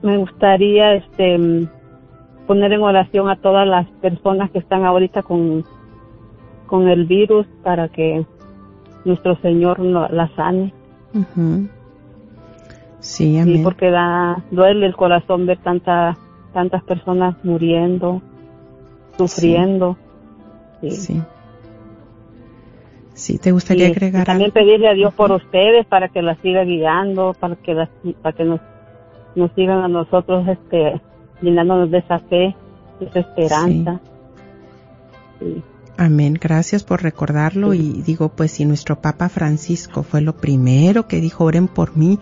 me 0.03 0.19
gustaría 0.19 0.95
este 0.95 1.69
poner 2.47 2.73
en 2.73 2.83
oración 2.83 3.31
a 3.31 3.37
todas 3.37 3.67
las 3.67 3.87
personas 4.03 4.51
que 4.51 4.59
están 4.59 4.85
ahorita 4.85 5.23
con, 5.23 5.65
con 6.73 6.89
el 6.89 7.05
virus 7.05 7.47
para 7.63 7.89
que 7.89 8.25
nuestro 9.05 9.37
Señor 9.43 9.79
no, 9.81 10.09
la 10.09 10.35
sane. 10.35 10.73
Sí, 12.99 13.37
amén. 13.37 13.57
Sí, 13.59 13.63
porque 13.63 13.91
da, 13.91 14.43
duele 14.51 14.87
el 14.87 14.97
corazón 14.97 15.45
ver 15.45 15.59
tanta, 15.59 16.17
tantas 16.55 16.83
personas 16.85 17.37
muriendo, 17.45 18.23
sufriendo. 19.19 19.99
sí. 20.81 21.21
Sí, 23.13 23.37
te 23.37 23.53
gustaría 23.53 23.89
agregar. 23.89 24.25
también 24.25 24.51
pedirle 24.51 24.89
a 24.89 24.95
Dios 24.95 25.13
por 25.13 25.31
ustedes 25.31 25.85
para 25.85 26.09
que 26.09 26.23
la 26.23 26.37
siga 26.37 26.65
guiando, 26.65 27.37
para 27.39 27.57
que 27.57 27.87
para 28.23 28.35
que 28.35 28.45
nos, 28.45 28.61
nos 29.35 29.53
sigan 29.53 29.83
a 29.83 29.89
nosotros 29.89 30.49
este 30.49 31.03
llenándonos 31.43 31.91
de 31.91 31.99
esa 31.99 32.19
fe, 32.21 32.57
de 32.99 33.07
esa 33.07 33.19
esperanza. 33.21 34.01
Amén. 35.97 36.39
Gracias 36.41 36.85
por 36.85 37.03
recordarlo 37.03 37.75
y 37.75 38.03
digo, 38.05 38.31
pues 38.31 38.53
si 38.53 38.65
nuestro 38.65 39.01
Papa 39.01 39.29
Francisco 39.29 40.03
fue 40.03 40.21
lo 40.21 40.37
primero 40.37 41.07
que 41.07 41.21
dijo, 41.21 41.45
oren 41.45 41.69
por 41.69 41.97
mí, 41.97 42.19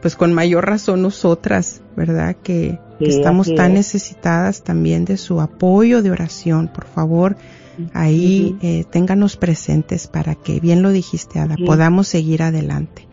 pues 0.00 0.16
con 0.16 0.32
mayor 0.32 0.66
razón 0.66 1.02
nosotras, 1.02 1.82
¿verdad? 1.96 2.36
Que, 2.42 2.78
estamos 3.00 3.54
tan 3.54 3.72
necesitadas 3.72 4.62
también 4.62 5.06
de 5.06 5.16
su 5.16 5.40
apoyo 5.40 6.02
de 6.02 6.10
oración. 6.10 6.68
Por 6.68 6.84
favor, 6.84 7.36
Ahí 7.92 8.56
eh, 8.62 8.84
ténganos 8.90 9.36
presentes 9.36 10.06
para 10.06 10.34
que, 10.34 10.60
bien 10.60 10.82
lo 10.82 10.90
dijiste, 10.90 11.38
Ada, 11.38 11.56
podamos 11.64 12.08
seguir 12.08 12.42
adelante. 12.42 13.08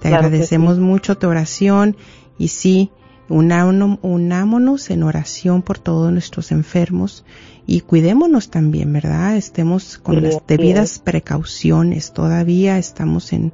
Te 0.00 0.08
agradecemos 0.08 0.78
mucho 0.78 1.16
tu 1.16 1.28
oración 1.28 1.96
y 2.38 2.48
sí, 2.48 2.90
unámonos 3.28 4.90
en 4.90 5.02
oración 5.02 5.62
por 5.62 5.78
todos 5.78 6.12
nuestros 6.12 6.52
enfermos 6.52 7.24
y 7.66 7.80
cuidémonos 7.80 8.50
también, 8.50 8.92
¿verdad? 8.92 9.36
Estemos 9.36 9.98
con 9.98 10.22
las 10.22 10.46
debidas 10.46 10.98
precauciones. 10.98 12.12
Todavía 12.12 12.78
estamos 12.78 13.32
en, 13.32 13.52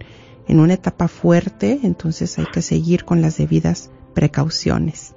en 0.48 0.60
una 0.60 0.74
etapa 0.74 1.08
fuerte, 1.08 1.80
entonces 1.82 2.38
hay 2.38 2.46
que 2.46 2.62
seguir 2.62 3.04
con 3.04 3.22
las 3.22 3.36
debidas 3.36 3.90
precauciones. 4.14 5.14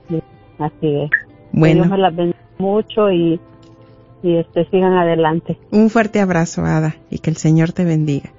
así 0.59 0.87
es. 0.87 1.09
Bueno. 1.51 1.85
Dios 1.85 1.99
la 1.99 2.33
mucho 2.59 3.11
y 3.11 3.39
y 4.23 4.37
este, 4.37 4.65
sigan 4.69 4.93
adelante. 4.93 5.57
Un 5.69 5.89
fuerte 5.89 6.21
abrazo, 6.21 6.63
Ada, 6.63 6.95
y 7.11 7.19
que 7.19 7.29
el 7.29 7.35
Señor 7.35 7.73
te 7.73 7.83
bendiga. 7.83 8.31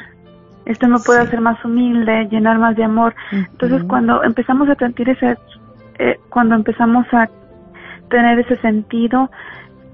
esto 0.64 0.88
me 0.88 0.98
puede 0.98 1.20
hacer 1.20 1.40
más 1.40 1.62
humilde, 1.64 2.28
llenar 2.30 2.58
más 2.58 2.76
de 2.76 2.84
amor. 2.84 3.14
Entonces 3.32 3.82
cuando 3.84 4.22
empezamos 4.22 4.68
a 4.68 4.74
sentir 4.74 5.08
ese, 5.08 5.36
eh, 5.98 6.18
cuando 6.28 6.54
empezamos 6.54 7.06
a 7.12 7.28
tener 8.10 8.38
ese 8.38 8.56
sentido, 8.56 9.30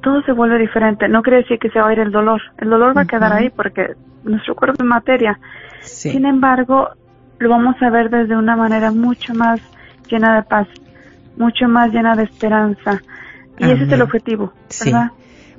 todo 0.03 0.23
se 0.23 0.33
vuelve 0.33 0.59
diferente. 0.59 1.09
No 1.09 1.23
quiere 1.23 1.39
decir 1.39 1.59
que 1.59 1.71
se 1.71 1.81
va 1.81 1.89
a 1.89 1.93
ir 1.93 1.99
el 1.99 2.13
dolor. 2.13 2.41
El 2.59 2.71
dolor 2.71 2.97
va 2.97 3.03
a 3.03 3.07
quedar 3.07 3.33
ahí 3.33 3.51
porque 3.51 3.95
nuestro 4.23 4.55
cuerpo 4.55 4.83
es 4.83 4.89
materia. 4.89 5.39
Sin 5.81 6.27
embargo, 6.27 6.91
lo 7.39 7.49
vamos 7.49 7.77
a 7.83 7.91
ver 7.91 8.11
desde 8.11 8.37
una 8.37 8.57
manera 8.57 8.91
mucho 8.91 9.35
más 9.35 9.61
llena 10.09 10.37
de 10.37 10.43
paz, 10.43 10.69
mucho 11.37 11.69
más 11.69 11.93
llena 11.93 12.17
de 12.17 12.25
esperanza. 12.25 13.03
Y 13.59 13.65
ese 13.65 13.85
es 13.85 13.93
el 13.93 14.03
objetivo, 14.03 14.53
¿verdad? 14.85 15.11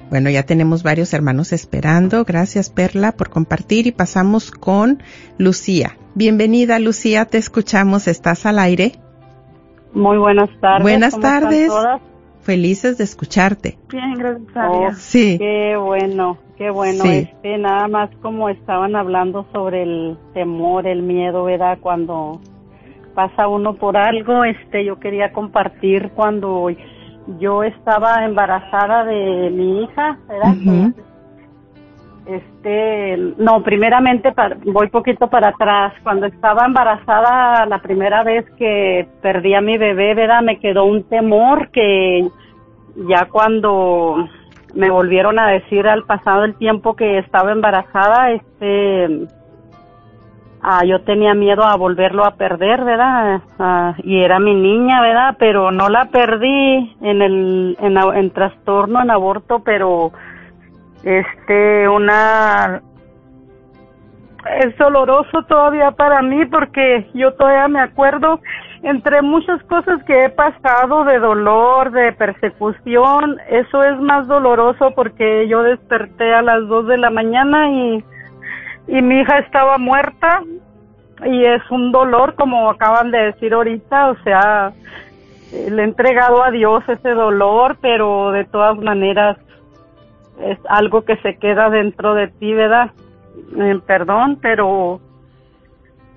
Bueno, 0.09 0.29
ya 0.29 0.43
tenemos 0.43 0.83
varios 0.83 1.13
hermanos 1.13 1.51
esperando. 1.53 2.23
Gracias, 2.25 2.69
Perla, 2.69 3.13
por 3.13 3.29
compartir 3.29 3.87
y 3.87 3.91
pasamos 3.91 4.51
con 4.51 5.01
Lucía. 5.37 5.97
Bienvenida, 6.13 6.77
Lucía, 6.79 7.25
te 7.25 7.37
escuchamos. 7.37 8.07
¿Estás 8.07 8.45
al 8.45 8.59
aire? 8.59 8.93
Muy 9.93 10.17
buenas 10.17 10.49
tardes. 10.59 10.83
Buenas 10.83 11.19
tardes. 11.19 11.71
Felices 12.41 12.99
de 12.99 13.03
escucharte. 13.05 13.79
Bien, 13.89 14.13
gracias 14.13 14.55
a 14.55 14.67
Dios. 14.67 14.97
sí. 14.99 15.37
Qué 15.39 15.75
bueno, 15.77 16.37
qué 16.57 16.69
bueno. 16.69 17.03
Este, 17.05 17.57
nada 17.57 17.87
más 17.87 18.11
como 18.21 18.49
estaban 18.49 18.95
hablando 18.95 19.47
sobre 19.51 19.81
el 19.81 20.17
temor, 20.35 20.85
el 20.85 21.01
miedo, 21.01 21.45
¿verdad? 21.45 21.79
Cuando 21.81 22.39
pasa 23.15 23.47
uno 23.47 23.75
por 23.75 23.97
algo, 23.97 24.43
este, 24.43 24.85
yo 24.85 24.99
quería 24.99 25.31
compartir 25.31 26.11
cuando 26.13 26.67
yo 27.39 27.63
estaba 27.63 28.25
embarazada 28.25 29.05
de 29.05 29.49
mi 29.49 29.83
hija, 29.83 30.19
¿verdad? 30.27 30.93
Este, 32.25 33.17
no, 33.37 33.61
primeramente 33.61 34.33
voy 34.65 34.89
poquito 34.89 35.29
para 35.29 35.49
atrás. 35.49 35.93
Cuando 36.03 36.25
estaba 36.25 36.65
embarazada, 36.65 37.65
la 37.65 37.79
primera 37.81 38.23
vez 38.23 38.45
que 38.57 39.07
perdí 39.21 39.53
a 39.53 39.61
mi 39.61 39.77
bebé, 39.77 40.15
¿verdad? 40.15 40.41
Me 40.41 40.59
quedó 40.59 40.85
un 40.85 41.03
temor 41.03 41.69
que 41.69 42.27
ya 43.07 43.27
cuando 43.31 44.27
me 44.73 44.89
volvieron 44.89 45.39
a 45.39 45.47
decir 45.47 45.87
al 45.87 46.03
pasado 46.03 46.43
el 46.43 46.55
tiempo 46.55 46.95
que 46.95 47.19
estaba 47.19 47.51
embarazada, 47.51 48.31
este, 48.31 49.27
ah, 50.67 50.83
yo 50.83 51.01
tenía 51.01 51.33
miedo 51.33 51.63
a 51.63 51.77
volverlo 51.77 52.25
a 52.25 52.35
perder, 52.35 52.83
¿verdad? 52.83 53.41
Ah, 53.59 53.93
y 54.03 54.21
era 54.21 54.39
mi 54.39 54.55
niña, 54.55 54.99
¿verdad? 55.01 55.35
Pero 55.37 55.71
no 55.71 55.89
la 55.89 56.05
perdí 56.05 56.95
en 57.01 57.21
el, 57.21 57.77
en, 57.79 57.97
en 57.97 58.31
trastorno, 58.31 59.01
en 59.01 59.11
aborto, 59.11 59.59
pero, 59.63 60.11
este, 61.03 61.87
una, 61.87 62.81
es 64.59 64.77
doloroso 64.77 65.43
todavía 65.47 65.91
para 65.91 66.21
mí 66.21 66.45
porque 66.45 67.07
yo 67.13 67.33
todavía 67.33 67.67
me 67.67 67.81
acuerdo 67.81 68.39
entre 68.83 69.21
muchas 69.21 69.61
cosas 69.63 70.03
que 70.03 70.25
he 70.25 70.29
pasado 70.29 71.03
de 71.05 71.19
dolor, 71.19 71.91
de 71.91 72.11
persecución, 72.13 73.37
eso 73.49 73.83
es 73.83 73.99
más 73.99 74.27
doloroso 74.27 74.91
porque 74.95 75.47
yo 75.47 75.63
desperté 75.63 76.33
a 76.33 76.41
las 76.41 76.67
dos 76.67 76.87
de 76.87 76.97
la 76.97 77.09
mañana 77.09 77.69
y, 77.71 78.03
y 78.87 79.01
mi 79.01 79.21
hija 79.21 79.39
estaba 79.39 79.77
muerta 79.77 80.41
y 81.25 81.45
es 81.45 81.61
un 81.71 81.91
dolor 81.91 82.35
como 82.35 82.69
acaban 82.69 83.11
de 83.11 83.17
decir 83.17 83.53
ahorita, 83.53 84.11
o 84.11 84.15
sea, 84.23 84.73
le 85.51 85.81
he 85.81 85.85
entregado 85.85 86.43
a 86.43 86.51
Dios 86.51 86.83
ese 86.87 87.09
dolor, 87.09 87.77
pero 87.81 88.31
de 88.31 88.45
todas 88.45 88.77
maneras 88.77 89.37
es 90.41 90.59
algo 90.69 91.03
que 91.03 91.17
se 91.17 91.37
queda 91.37 91.69
dentro 91.69 92.13
de 92.13 92.27
ti, 92.27 92.53
¿verdad? 92.53 92.91
Eh, 93.57 93.79
perdón, 93.85 94.37
pero 94.41 94.99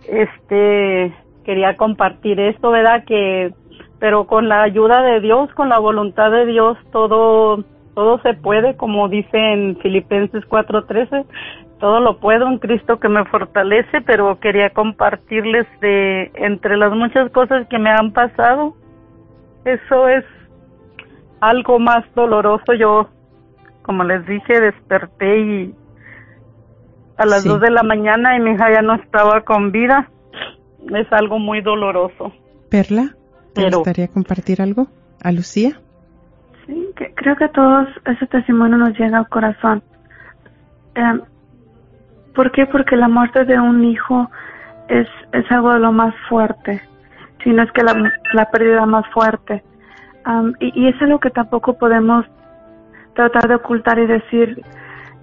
este 0.06 1.14
quería 1.44 1.76
compartir 1.76 2.40
esto, 2.40 2.70
¿verdad? 2.70 3.04
Que 3.04 3.52
pero 3.98 4.26
con 4.26 4.48
la 4.48 4.62
ayuda 4.62 5.02
de 5.02 5.20
Dios, 5.20 5.52
con 5.54 5.68
la 5.68 5.78
voluntad 5.78 6.30
de 6.30 6.46
Dios, 6.46 6.76
todo 6.92 7.64
todo 7.94 8.20
se 8.20 8.34
puede, 8.34 8.76
como 8.76 9.08
dice 9.08 9.36
en 9.36 9.76
Filipenses 9.78 10.44
4:13, 10.48 11.24
todo 11.78 12.00
lo 12.00 12.18
puedo 12.18 12.46
en 12.48 12.58
Cristo 12.58 12.98
que 12.98 13.08
me 13.08 13.24
fortalece, 13.26 14.00
pero 14.00 14.38
quería 14.40 14.70
compartirles 14.70 15.66
de 15.80 16.30
entre 16.34 16.76
las 16.76 16.92
muchas 16.92 17.30
cosas 17.30 17.66
que 17.68 17.78
me 17.78 17.90
han 17.90 18.12
pasado, 18.12 18.74
eso 19.64 20.08
es 20.08 20.24
algo 21.40 21.78
más 21.78 22.04
doloroso. 22.14 22.72
Yo, 22.74 23.08
como 23.82 24.04
les 24.04 24.26
dije, 24.26 24.60
desperté 24.60 25.40
y 25.40 25.74
a 27.16 27.26
las 27.26 27.44
dos 27.44 27.60
de 27.60 27.70
la 27.70 27.82
mañana 27.82 28.36
y 28.36 28.40
mi 28.40 28.52
hija 28.52 28.72
ya 28.72 28.82
no 28.82 28.94
estaba 28.94 29.42
con 29.42 29.72
vida. 29.72 30.08
Es 30.94 31.12
algo 31.12 31.38
muy 31.38 31.60
doloroso. 31.60 32.32
Perla, 32.70 33.14
¿te 33.54 33.68
gustaría 33.68 34.08
compartir 34.08 34.62
algo? 34.62 34.88
¿A 35.22 35.32
Lucía? 35.32 35.80
Sí, 36.66 36.88
creo 37.14 37.36
que 37.36 37.44
a 37.44 37.52
todos 37.52 37.88
ese 38.06 38.26
testimonio 38.26 38.78
nos 38.78 38.98
llega 38.98 39.18
al 39.18 39.28
corazón. 39.28 39.82
Eh, 40.94 41.20
¿Por 42.38 42.52
qué? 42.52 42.66
Porque 42.66 42.94
la 42.94 43.08
muerte 43.08 43.44
de 43.44 43.58
un 43.58 43.82
hijo 43.82 44.30
es, 44.86 45.08
es 45.32 45.50
algo 45.50 45.72
de 45.72 45.80
lo 45.80 45.90
más 45.90 46.14
fuerte, 46.28 46.80
si 47.42 47.50
no 47.50 47.64
es 47.64 47.72
que 47.72 47.82
la, 47.82 48.12
la 48.32 48.48
pérdida 48.48 48.86
más 48.86 49.04
fuerte. 49.08 49.64
y, 50.60 50.80
y 50.80 50.86
es 50.86 51.02
algo 51.02 51.18
que 51.18 51.30
tampoco 51.30 51.76
podemos 51.76 52.24
tratar 53.14 53.48
de 53.48 53.56
ocultar 53.56 53.98
y 53.98 54.06
decir, 54.06 54.62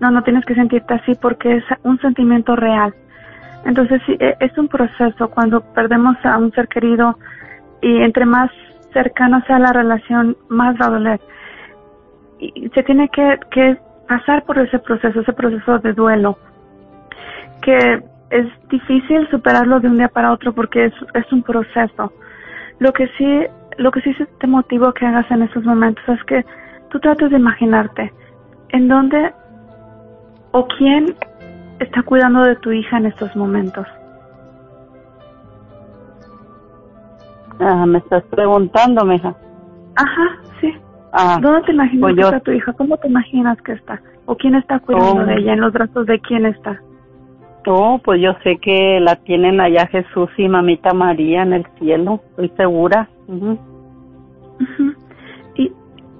no, 0.01 0.11
no 0.11 0.23
tienes 0.23 0.43
que 0.43 0.55
sentirte 0.55 0.93
así 0.93 1.15
porque 1.15 1.55
es 1.55 1.63
un 1.83 1.97
sentimiento 2.01 2.57
real. 2.57 2.93
Entonces 3.63 4.01
sí, 4.05 4.17
e, 4.19 4.35
es 4.41 4.57
un 4.57 4.67
proceso 4.67 5.29
cuando 5.29 5.61
perdemos 5.73 6.17
a 6.25 6.37
un 6.37 6.51
ser 6.51 6.67
querido 6.67 7.17
y 7.81 8.01
entre 8.01 8.25
más 8.25 8.51
cercana 8.91 9.41
sea 9.47 9.59
la 9.59 9.71
relación, 9.71 10.35
más 10.49 10.75
va 10.81 10.87
a 10.87 10.89
doler. 10.89 11.21
Y 12.39 12.69
se 12.75 12.83
tiene 12.83 13.07
que, 13.07 13.39
que 13.51 13.77
pasar 14.05 14.43
por 14.43 14.59
ese 14.59 14.79
proceso, 14.79 15.21
ese 15.21 15.31
proceso 15.31 15.79
de 15.79 15.93
duelo, 15.93 16.37
que 17.61 18.03
es 18.29 18.47
difícil 18.69 19.27
superarlo 19.29 19.79
de 19.79 19.87
un 19.87 19.97
día 19.97 20.09
para 20.09 20.31
otro 20.31 20.53
porque 20.53 20.85
es, 20.85 20.93
es 21.13 21.31
un 21.31 21.43
proceso. 21.43 22.11
Lo 22.79 22.91
que 22.91 23.07
sí, 23.17 23.41
lo 23.77 23.91
que 23.91 24.01
sí 24.01 24.15
te 24.39 24.47
motivo 24.47 24.93
que 24.93 25.05
hagas 25.05 25.29
en 25.31 25.43
esos 25.43 25.63
momentos 25.63 26.03
es 26.07 26.23
que 26.25 26.45
tú 26.89 26.99
trates 26.99 27.29
de 27.29 27.37
imaginarte 27.37 28.13
en 28.69 28.87
dónde 28.87 29.33
o 30.51 30.67
quién 30.77 31.15
está 31.79 32.01
cuidando 32.03 32.43
de 32.43 32.55
tu 32.57 32.71
hija 32.71 32.97
en 32.97 33.07
estos 33.07 33.35
momentos? 33.35 33.85
Ah, 37.59 37.85
me 37.85 37.99
estás 37.99 38.23
preguntando, 38.25 39.05
mija. 39.05 39.33
Ajá, 39.95 40.41
sí. 40.59 40.73
Ah, 41.13 41.37
¿Dónde 41.41 41.61
te 41.61 41.71
imaginas 41.71 42.01
pues 42.01 42.15
que 42.15 42.21
está 42.21 42.39
tu 42.41 42.51
hija? 42.51 42.73
¿Cómo 42.73 42.97
te 42.97 43.07
imaginas 43.07 43.61
que 43.61 43.73
está? 43.73 44.01
¿O 44.25 44.35
quién 44.35 44.55
está 44.55 44.79
cuidando 44.79 45.21
oh. 45.21 45.25
de 45.25 45.35
ella? 45.35 45.53
¿En 45.53 45.61
los 45.61 45.71
brazos 45.71 46.05
de 46.05 46.19
quién 46.19 46.45
está? 46.45 46.81
Oh, 47.67 47.99
pues 48.03 48.21
yo 48.21 48.33
sé 48.43 48.57
que 48.57 48.99
la 48.99 49.15
tienen 49.15 49.59
allá 49.59 49.87
Jesús 49.87 50.29
y 50.37 50.47
mamita 50.47 50.93
María 50.93 51.43
en 51.43 51.53
el 51.53 51.65
cielo, 51.79 52.21
estoy 52.29 52.49
segura. 52.57 53.09
Y 55.55 55.71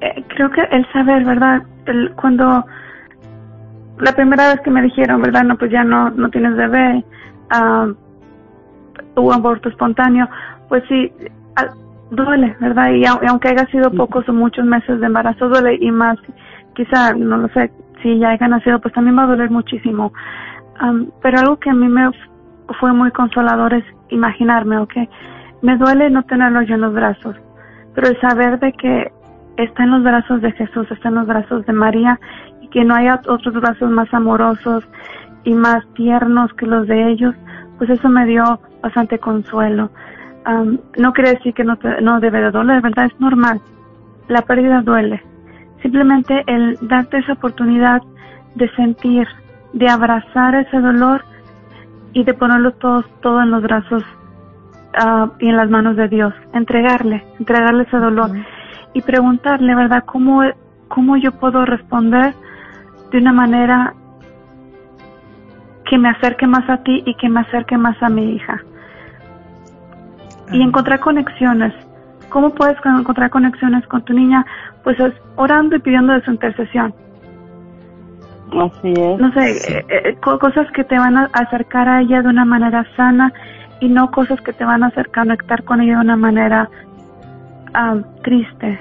eh, 0.02 0.24
creo 0.30 0.50
que 0.50 0.62
el 0.62 0.92
saber, 0.92 1.24
¿verdad? 1.24 1.64
El, 1.86 2.14
cuando 2.16 2.66
la 4.00 4.12
primera 4.14 4.50
vez 4.50 4.62
que 4.62 4.72
me 4.72 4.82
dijeron, 4.82 5.22
¿verdad? 5.22 5.44
No, 5.44 5.58
pues 5.58 5.72
ya 5.72 5.84
no, 5.84 6.10
no 6.10 6.30
tienes 6.30 6.56
bebé, 6.56 7.04
uh, 7.52 7.94
hubo 9.16 9.34
aborto 9.34 9.70
espontáneo, 9.70 10.28
pues 10.68 10.84
sí, 10.90 11.12
duele, 12.12 12.56
¿verdad? 12.60 12.92
Y, 12.92 13.06
aunque 13.06 13.50
haya 13.50 13.66
sido 13.68 13.92
pocos 13.92 14.28
o 14.30 14.34
muchos 14.34 14.66
meses 14.66 15.00
de 15.00 15.06
embarazo, 15.06 15.50
duele 15.50 15.78
y 15.80 15.92
más, 15.92 16.18
quizá, 16.74 17.14
no 17.14 17.38
lo 17.38 17.48
sé, 17.50 17.72
si 18.02 18.20
ya 18.20 18.30
haya 18.30 18.48
nacido, 18.48 18.80
pues 18.80 18.94
también 18.94 19.18
va 19.18 19.24
a 19.24 19.28
doler 19.28 19.50
muchísimo. 19.50 20.12
Pero 21.22 21.40
algo 21.40 21.58
que 21.58 21.70
a 21.70 21.74
mí 21.74 21.88
me 21.88 22.12
fue 22.80 22.94
muy 22.94 23.12
consolador 23.12 23.74
es 23.74 23.86
imaginarme, 24.10 24.78
¿ok? 24.78 24.94
Me 25.62 25.78
duele 25.78 26.10
no 26.10 26.24
tenerlo 26.24 26.62
yo 26.64 26.76
en 26.76 26.82
los 26.82 26.94
brazos, 26.94 27.36
pero 27.94 28.08
el 28.08 28.20
saber 28.20 28.60
de 28.60 28.74
que 28.74 29.12
está 29.58 29.84
en 29.84 29.92
los 29.92 30.04
brazos 30.04 30.42
de 30.42 30.52
Jesús, 30.52 30.90
está 30.92 31.10
en 31.10 31.16
los 31.16 31.28
brazos 31.28 31.66
de 31.66 31.74
María 31.74 32.20
que 32.76 32.84
no 32.84 32.94
haya 32.94 33.22
otros 33.30 33.54
brazos 33.54 33.90
más 33.90 34.14
amorosos 34.14 34.84
y 35.46 35.54
más 35.54 35.82
tiernos 35.94 36.54
que 36.56 36.66
los 36.66 36.86
de 36.88 37.10
ellos, 37.10 37.34
pues 37.78 37.90
eso 37.90 38.10
me 38.10 38.26
dio 38.26 38.60
bastante 38.84 39.18
consuelo. 39.18 39.90
no 40.98 41.14
quiere 41.14 41.36
decir 41.36 41.54
que 41.54 41.64
no, 41.64 41.78
no 42.02 42.20
debe 42.20 42.42
de 42.42 42.52
doler, 42.52 42.82
¿verdad? 42.82 43.06
Es 43.06 43.18
normal. 43.18 43.62
La 44.28 44.42
pérdida 44.42 44.82
duele. 44.82 45.24
Simplemente 45.82 46.44
el 46.48 46.78
darte 46.82 47.20
esa 47.20 47.32
oportunidad 47.32 48.02
de 48.56 48.70
sentir, 48.72 49.26
de 49.76 49.88
abrazar 49.88 50.56
ese 50.56 50.80
dolor 50.80 51.24
y 52.14 52.24
de 52.24 52.34
ponerlo 52.34 52.72
todo, 52.72 53.04
todo 53.22 53.42
en 53.42 53.52
los 53.52 53.62
brazos 53.62 54.04
ah, 54.98 55.30
y 55.40 55.50
en 55.50 55.58
las 55.58 55.70
manos 55.70 55.96
de 55.96 56.08
Dios. 56.08 56.34
Entregarle, 56.54 57.24
entregarle 57.40 57.84
ese 57.84 57.98
dolor 57.98 58.32
y 58.94 59.02
preguntarle, 59.02 59.76
¿verdad? 59.76 60.04
¿Cómo, 60.06 60.42
cómo 60.88 61.18
yo 61.18 61.32
puedo 61.34 61.66
responder 61.66 62.34
de 63.12 63.18
una 63.20 63.34
manera 63.34 63.94
que 65.86 65.98
me 65.98 66.10
acerque 66.10 66.48
más 66.48 66.68
a 66.70 66.78
ti 66.78 67.04
y 67.06 67.14
que 67.16 67.30
me 67.30 67.42
acerque 67.42 67.78
más 67.78 68.02
a 68.02 68.10
mi 68.10 68.36
hija. 68.36 68.62
Y 70.52 70.62
encontrar 70.62 71.00
conexiones. 71.00 71.74
¿Cómo 72.30 72.52
puedes 72.52 72.78
encontrar 72.84 73.30
conexiones 73.30 73.86
con 73.88 74.04
tu 74.04 74.14
niña? 74.14 74.46
Pues 74.84 75.00
es 75.00 75.14
orando 75.36 75.76
y 75.76 75.80
pidiendo 75.80 76.14
de 76.14 76.24
su 76.24 76.32
intercesión. 76.32 76.94
Así 78.52 78.94
es. 78.96 79.20
No 79.20 79.32
sé, 79.34 79.52
eh, 79.52 79.86
eh, 79.90 80.16
cosas 80.22 80.72
que 80.74 80.84
te 80.84 80.98
van 80.98 81.18
a 81.18 81.30
acercar 81.34 81.90
a 81.90 82.02
ella 82.02 82.22
de 82.22 82.30
una 82.30 82.46
manera 82.46 82.86
sana 82.96 83.34
y 83.80 83.90
no 83.90 84.12
cosas 84.12 84.40
que 84.42 84.54
te 84.54 84.64
van 84.64 84.84
a 84.84 84.88
hacer 84.88 85.12
conectar 85.12 85.64
con 85.64 85.82
ella 85.82 85.96
de 85.96 86.02
una 86.02 86.16
manera 86.16 86.70
ah, 87.74 87.98
triste. 88.24 88.80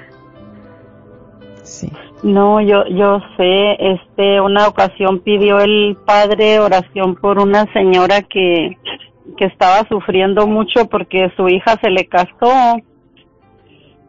Sí. 1.62 1.90
No, 2.22 2.60
yo, 2.60 2.86
yo 2.86 3.20
sé, 3.36 3.76
este, 3.78 4.40
una 4.40 4.68
ocasión 4.68 5.20
pidió 5.20 5.60
el 5.60 5.96
padre 6.06 6.58
oración 6.58 7.16
por 7.16 7.38
una 7.38 7.70
señora 7.72 8.22
que, 8.22 8.78
que 9.36 9.44
estaba 9.44 9.86
sufriendo 9.88 10.46
mucho 10.46 10.86
porque 10.88 11.30
su 11.36 11.48
hija 11.48 11.76
se 11.82 11.90
le 11.90 12.06
casó. 12.06 12.76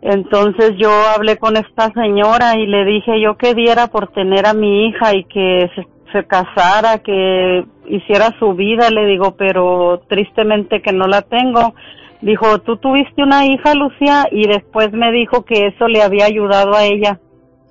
Entonces 0.05 0.73
yo 0.77 0.89
hablé 1.15 1.37
con 1.37 1.57
esta 1.57 1.91
señora 1.91 2.57
y 2.57 2.67
le 2.67 2.85
dije 2.85 3.19
yo 3.19 3.37
que 3.37 3.53
diera 3.53 3.87
por 3.87 4.11
tener 4.13 4.45
a 4.45 4.53
mi 4.53 4.87
hija 4.87 5.15
y 5.15 5.23
que 5.25 5.69
se, 5.75 5.87
se 6.13 6.25
casara, 6.25 6.99
que 6.99 7.65
hiciera 7.87 8.29
su 8.39 8.53
vida, 8.53 8.89
le 8.89 9.05
digo, 9.07 9.35
pero 9.35 10.01
tristemente 10.07 10.81
que 10.81 10.93
no 10.93 11.07
la 11.07 11.21
tengo. 11.23 11.73
Dijo, 12.21 12.59
tú 12.59 12.77
tuviste 12.77 13.23
una 13.23 13.45
hija, 13.45 13.73
Lucía, 13.73 14.25
y 14.31 14.47
después 14.47 14.91
me 14.93 15.11
dijo 15.11 15.43
que 15.43 15.67
eso 15.67 15.87
le 15.87 16.01
había 16.01 16.25
ayudado 16.25 16.73
a 16.75 16.85
ella 16.85 17.19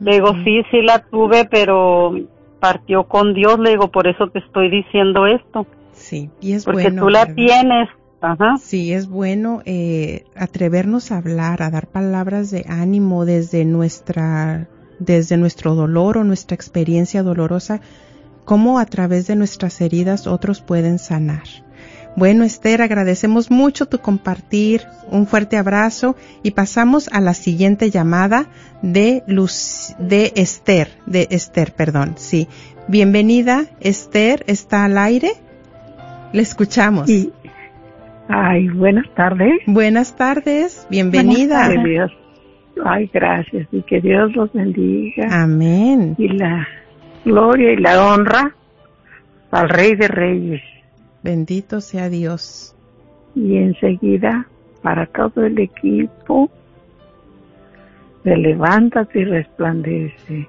le 0.00 0.12
digo, 0.12 0.32
sí, 0.44 0.62
sí 0.70 0.82
la 0.82 0.98
tuve, 0.98 1.46
pero 1.46 2.12
compartió 2.64 3.04
con 3.04 3.34
Dios, 3.34 3.58
le 3.58 3.70
digo, 3.70 3.88
por 3.88 4.06
eso 4.06 4.28
te 4.28 4.38
estoy 4.38 4.70
diciendo 4.70 5.26
esto. 5.26 5.66
Sí, 5.92 6.30
y 6.40 6.54
es 6.54 6.64
Porque 6.64 6.84
bueno. 6.84 7.02
tú 7.02 7.08
la 7.10 7.26
tienes. 7.26 7.88
Ajá. 8.24 8.56
Sí, 8.62 8.92
es 8.92 9.06
bueno 9.06 9.60
eh, 9.66 10.24
atrevernos 10.34 11.12
a 11.12 11.18
hablar, 11.18 11.62
a 11.62 11.70
dar 11.70 11.88
palabras 11.88 12.50
de 12.50 12.64
ánimo 12.68 13.26
desde 13.26 13.66
nuestra, 13.66 14.66
desde 14.98 15.36
nuestro 15.36 15.74
dolor 15.74 16.16
o 16.16 16.24
nuestra 16.24 16.54
experiencia 16.54 17.22
dolorosa, 17.22 17.82
cómo 18.46 18.78
a 18.78 18.86
través 18.86 19.26
de 19.26 19.36
nuestras 19.36 19.78
heridas 19.82 20.26
otros 20.26 20.62
pueden 20.62 20.98
sanar. 20.98 21.42
Bueno, 22.16 22.44
Esther, 22.44 22.80
agradecemos 22.80 23.50
mucho 23.50 23.86
tu 23.86 23.98
compartir, 23.98 24.86
un 25.10 25.26
fuerte 25.26 25.58
abrazo 25.58 26.16
y 26.42 26.52
pasamos 26.52 27.08
a 27.12 27.20
la 27.20 27.34
siguiente 27.34 27.90
llamada 27.90 28.46
de 28.80 29.22
Luz, 29.26 29.94
de 29.98 30.32
Esther, 30.36 30.88
de 31.04 31.26
Esther, 31.30 31.74
perdón, 31.74 32.14
sí. 32.16 32.48
Bienvenida, 32.88 33.66
Esther, 33.80 34.44
¿está 34.46 34.84
al 34.84 34.96
aire? 34.96 35.32
Le 36.32 36.40
escuchamos. 36.40 37.06
Sí. 37.06 37.32
Ay, 38.28 38.68
buenas 38.68 39.08
tardes. 39.14 39.60
Buenas 39.66 40.16
tardes, 40.16 40.86
bienvenida. 40.90 41.66
Buenas 41.66 41.74
tardes, 41.74 41.84
Dios. 41.84 42.12
Ay, 42.84 43.10
gracias 43.12 43.68
y 43.70 43.82
que 43.82 44.00
Dios 44.00 44.34
los 44.34 44.52
bendiga. 44.52 45.28
Amén. 45.30 46.14
Y 46.18 46.28
la 46.28 46.66
gloria 47.24 47.72
y 47.72 47.76
la 47.76 48.04
honra 48.04 48.54
al 49.50 49.68
Rey 49.68 49.94
de 49.94 50.08
Reyes. 50.08 50.62
Bendito 51.22 51.80
sea 51.80 52.08
Dios. 52.08 52.74
Y 53.34 53.56
enseguida 53.56 54.46
para 54.82 55.06
todo 55.06 55.44
el 55.44 55.58
equipo 55.58 56.50
de 58.24 58.36
Levántate 58.36 59.20
y 59.20 59.24
Resplandece. 59.24 60.48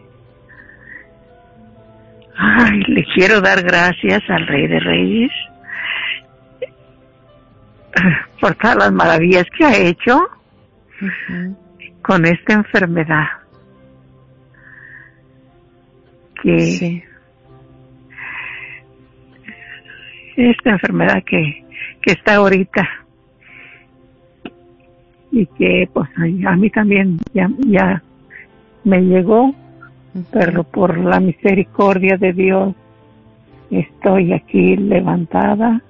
Ay, 2.38 2.82
le 2.88 3.06
quiero 3.14 3.42
dar 3.42 3.62
gracias 3.64 4.24
al 4.30 4.48
Rey 4.48 4.68
de 4.68 4.80
Reyes 4.80 5.32
por 8.42 8.56
todas 8.56 8.78
las 8.78 8.92
maravillas 8.92 9.46
que 9.58 9.66
ha 9.66 9.78
hecho 9.78 10.20
con 12.02 12.26
esta 12.26 12.54
enfermedad. 12.54 13.26
Que 16.42 17.04
Sí, 20.36 20.42
esta 20.50 20.72
enfermedad 20.72 21.24
que, 21.26 21.64
que 22.02 22.12
está 22.12 22.36
ahorita. 22.36 22.88
Y 25.32 25.46
que 25.48 25.90
pues 25.92 26.10
a 26.18 26.56
mí 26.56 26.70
también 26.70 27.18
ya, 27.34 27.50
ya 27.68 28.02
me 28.84 29.02
llegó, 29.02 29.54
pero 30.32 30.64
por 30.64 30.98
la 30.98 31.20
misericordia 31.20 32.18
de 32.18 32.34
Dios 32.34 32.76
estoy 33.70 34.34
aquí 34.34 34.78
levantada 34.78 35.82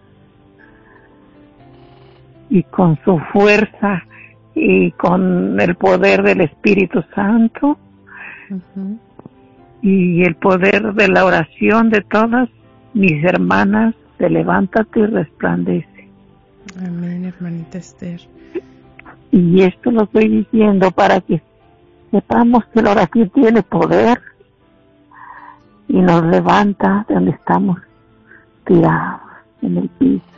y 2.49 2.63
con 2.63 2.97
su 3.03 3.19
fuerza 3.33 4.03
y 4.53 4.91
con 4.91 5.59
el 5.59 5.75
poder 5.75 6.23
del 6.23 6.41
Espíritu 6.41 7.03
Santo 7.13 7.77
y 9.81 10.23
el 10.23 10.35
poder 10.35 10.93
de 10.93 11.07
la 11.07 11.25
oración 11.25 11.89
de 11.89 12.01
todas 12.01 12.49
mis 12.93 13.23
hermanas, 13.23 13.93
se 14.17 14.29
levántate 14.29 15.01
y 15.01 15.05
resplandece. 15.05 16.09
Amén, 16.79 17.25
hermanita 17.25 17.77
Esther. 17.77 18.21
Y 19.31 19.61
esto 19.61 19.91
lo 19.91 20.03
estoy 20.03 20.29
diciendo 20.29 20.91
para 20.91 21.19
que 21.19 21.41
sepamos 22.11 22.65
que 22.73 22.81
la 22.81 22.91
oración 22.91 23.29
tiene 23.31 23.61
poder 23.63 24.21
y 25.87 25.99
nos 25.99 26.23
levanta 26.25 27.05
de 27.07 27.15
donde 27.15 27.31
estamos 27.31 27.77
tirados 28.65 29.21
en 29.61 29.77
el 29.77 29.89
piso. 29.89 30.34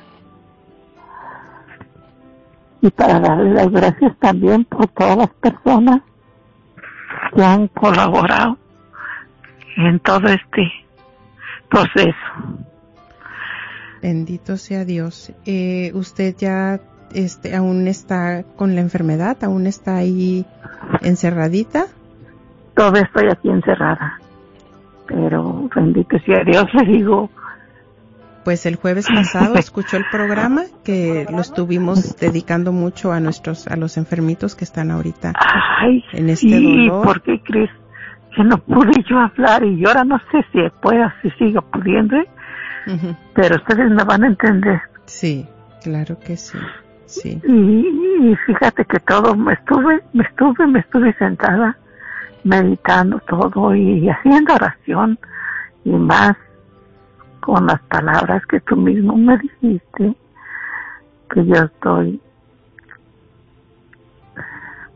Y 2.82 2.90
para 2.92 3.20
darle 3.20 3.54
las 3.54 3.72
gracias 3.72 4.18
también 4.20 4.66
por 4.66 4.88
todas 4.88 5.18
las 5.18 5.30
personas 5.30 6.02
que 7.36 7.44
han 7.44 7.68
colaborado 7.70 8.58
en 9.78 10.00
todo 10.00 10.28
este 10.28 10.72
proceso. 11.70 12.68
Bendito 14.02 14.58
sea 14.58 14.86
Dios. 14.86 15.34
Eh, 15.46 15.92
¿Usted 15.94 16.36
ya 16.38 16.80
este, 17.14 17.56
aún 17.56 17.88
está 17.88 18.44
con 18.56 18.76
la 18.76 18.82
enfermedad? 18.82 19.44
¿Aún 19.44 19.68
está 19.68 19.98
ahí 19.98 20.46
encerradita? 21.02 21.88
Todavía 22.76 23.02
estoy 23.02 23.30
aquí 23.30 23.50
encerrada. 23.50 24.20
Pero 25.08 25.70
bendito 25.76 26.20
sea 26.20 26.44
Dios, 26.44 26.66
le 26.74 26.86
digo, 26.86 27.30
Pues 28.48 28.66
el 28.66 28.78
jueves 28.78 29.10
pasado 29.14 29.56
escuchó 29.56 29.98
el 29.98 30.06
programa 30.10 30.62
que 30.86 31.28
lo 31.30 31.42
estuvimos 31.42 32.16
dedicando 32.16 32.72
mucho 32.72 33.12
a 33.12 33.20
nuestros, 33.20 33.68
a 33.68 33.76
los 33.76 33.98
enfermitos 33.98 34.56
que 34.56 34.64
están 34.64 34.90
ahorita. 34.90 35.34
ay, 35.82 36.02
En 36.14 36.30
este 36.30 36.48
sí, 36.48 36.88
dolor. 36.88 37.04
¿por 37.06 37.22
qué 37.24 37.42
crees 37.44 37.70
que 38.34 38.46
no 38.46 38.58
pude 38.60 39.04
yo 39.10 39.20
hablar? 39.20 39.66
Y 39.66 39.78
yo 39.82 39.90
ahora 39.90 40.06
no 40.06 40.18
sé 40.32 40.46
si 40.54 40.60
pueda, 40.82 41.14
si 41.22 41.30
sigo 41.32 41.62
pudiendo, 41.62 42.16
¿eh? 42.16 42.30
Pero 43.36 43.58
ustedes 43.58 43.92
me 43.92 44.06
van 44.06 44.24
a 44.24 44.28
entender. 44.28 44.80
Sí, 45.08 45.46
claro 45.84 46.18
que 46.18 46.38
sí. 46.38 46.58
Sí. 47.06 47.42
Y, 47.46 48.32
y 48.32 48.36
fíjate 48.46 48.86
que 48.86 49.02
todo, 49.02 49.36
me 49.36 49.56
estuve, 49.56 50.02
me 50.14 50.24
estuve, 50.24 50.68
me 50.68 50.80
estuve 50.80 51.14
sentada 51.18 51.78
meditando 52.46 53.20
todo 53.28 53.76
y 53.76 54.08
haciendo 54.08 54.54
oración 54.54 55.20
y 55.84 55.90
más 55.92 56.38
con 57.48 57.66
las 57.66 57.80
palabras 57.84 58.46
que 58.48 58.60
tú 58.60 58.76
mismo 58.76 59.16
me 59.16 59.38
dijiste 59.38 60.14
que 61.30 61.46
yo 61.46 61.56
estoy 61.56 62.20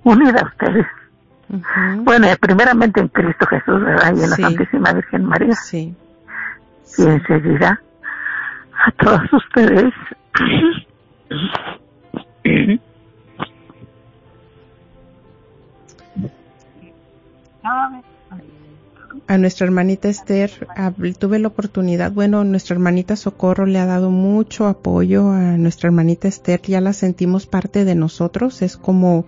unida 0.03 0.41
a 0.41 0.47
ustedes. 0.47 0.85
Bueno, 2.03 2.27
eh, 2.27 2.35
primeramente 2.41 2.99
en 2.99 3.07
Cristo 3.07 3.47
Jesús, 3.47 3.81
¿verdad? 3.81 4.13
Y 4.17 4.23
en 4.23 4.29
la. 4.31 4.35
Santísima 4.35 4.91
Virgen 4.91 5.23
María. 5.27 5.53
Sí. 5.53 5.95
Y 6.97 7.03
enseguida 7.03 7.81
a 8.85 8.91
todos 9.01 9.31
ustedes. 9.31 9.93
a 19.27 19.37
nuestra 19.37 19.65
hermanita 19.65 20.09
Esther 20.09 20.67
tuve 21.17 21.39
la 21.39 21.47
oportunidad, 21.47 22.11
bueno, 22.11 22.43
nuestra 22.43 22.75
hermanita 22.75 23.15
Socorro 23.15 23.65
le 23.65 23.79
ha 23.79 23.85
dado 23.85 24.09
mucho 24.09 24.67
apoyo 24.67 25.31
a 25.31 25.57
nuestra 25.57 25.87
hermanita 25.87 26.27
Esther, 26.27 26.61
ya 26.63 26.81
la 26.81 26.93
sentimos 26.93 27.45
parte 27.45 27.85
de 27.85 27.95
nosotros, 27.95 28.61
es 28.61 28.77
como, 28.77 29.25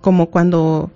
como 0.00 0.30
cuando 0.30 0.90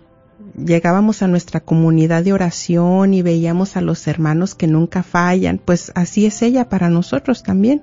llegábamos 0.57 1.23
a 1.23 1.29
nuestra 1.29 1.61
comunidad 1.61 2.25
de 2.25 2.33
oración 2.33 3.15
y 3.15 3.23
veíamos 3.23 3.77
a 3.77 3.81
los 3.81 4.07
hermanos 4.07 4.55
que 4.55 4.67
nunca 4.67 5.03
fallan, 5.03 5.59
pues 5.59 5.93
así 5.95 6.27
es 6.27 6.43
ella 6.43 6.69
para 6.69 6.91
nosotros 6.91 7.43
también. 7.43 7.83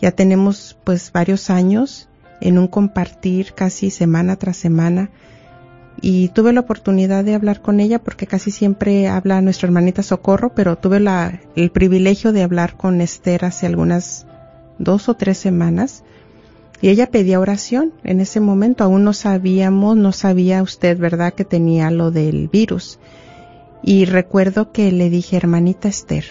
Ya 0.00 0.12
tenemos 0.12 0.78
pues 0.84 1.12
varios 1.12 1.50
años 1.50 2.08
en 2.40 2.58
un 2.58 2.68
compartir 2.68 3.52
casi 3.54 3.90
semana 3.90 4.36
tras 4.36 4.56
semana 4.56 5.10
y 6.02 6.28
tuve 6.28 6.52
la 6.52 6.60
oportunidad 6.60 7.24
de 7.24 7.34
hablar 7.34 7.60
con 7.60 7.80
ella 7.80 7.98
porque 7.98 8.26
casi 8.26 8.50
siempre 8.50 9.08
habla 9.08 9.40
nuestra 9.40 9.66
hermanita 9.66 10.02
Socorro, 10.02 10.52
pero 10.54 10.76
tuve 10.76 11.00
la, 11.00 11.40
el 11.56 11.70
privilegio 11.70 12.32
de 12.32 12.42
hablar 12.42 12.76
con 12.76 13.00
Esther 13.00 13.44
hace 13.44 13.66
algunas 13.66 14.26
dos 14.78 15.08
o 15.08 15.14
tres 15.14 15.38
semanas 15.38 16.04
y 16.80 16.88
ella 16.88 17.10
pedía 17.10 17.40
oración. 17.40 17.92
En 18.04 18.20
ese 18.20 18.40
momento 18.40 18.84
aún 18.84 19.04
no 19.04 19.12
sabíamos, 19.12 19.96
no 19.96 20.12
sabía 20.12 20.62
usted, 20.62 20.98
¿verdad?, 20.98 21.34
que 21.34 21.44
tenía 21.44 21.90
lo 21.90 22.10
del 22.10 22.48
virus. 22.48 22.98
Y 23.82 24.06
recuerdo 24.06 24.72
que 24.72 24.90
le 24.92 25.10
dije, 25.10 25.36
hermanita 25.36 25.88
Esther, 25.88 26.24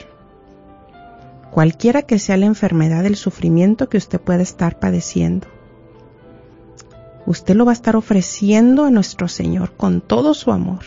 cualquiera 1.51 2.01
que 2.03 2.20
sea 2.20 2.38
la 2.38 2.45
enfermedad, 2.45 3.05
el 3.05 3.15
sufrimiento 3.15 3.89
que 3.89 3.97
usted 3.97 4.20
pueda 4.20 4.41
estar 4.41 4.80
padeciendo, 4.80 5.47
usted 7.26 7.55
lo 7.55 7.65
va 7.65 7.72
a 7.72 7.74
estar 7.74 7.95
ofreciendo 7.95 8.86
a 8.86 8.91
nuestro 8.91 9.28
Señor 9.28 9.72
con 9.76 10.01
todo 10.01 10.34
su 10.34 10.51
amor. 10.51 10.84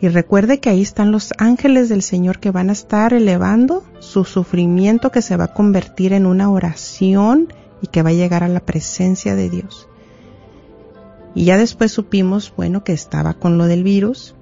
Y 0.00 0.08
recuerde 0.08 0.60
que 0.60 0.70
ahí 0.70 0.80
están 0.80 1.12
los 1.12 1.32
ángeles 1.36 1.88
del 1.88 2.02
Señor 2.02 2.38
que 2.40 2.50
van 2.50 2.70
a 2.70 2.72
estar 2.72 3.12
elevando 3.12 3.84
su 3.98 4.24
sufrimiento 4.24 5.10
que 5.10 5.20
se 5.20 5.36
va 5.36 5.44
a 5.44 5.54
convertir 5.54 6.14
en 6.14 6.24
una 6.24 6.50
oración 6.50 7.52
y 7.82 7.88
que 7.88 8.02
va 8.02 8.10
a 8.10 8.14
llegar 8.14 8.42
a 8.42 8.48
la 8.48 8.60
presencia 8.60 9.34
de 9.34 9.50
Dios. 9.50 9.88
Y 11.34 11.44
ya 11.44 11.58
después 11.58 11.92
supimos, 11.92 12.52
bueno, 12.56 12.82
que 12.82 12.92
estaba 12.92 13.34
con 13.34 13.58
lo 13.58 13.66
del 13.66 13.84
virus. 13.84 14.34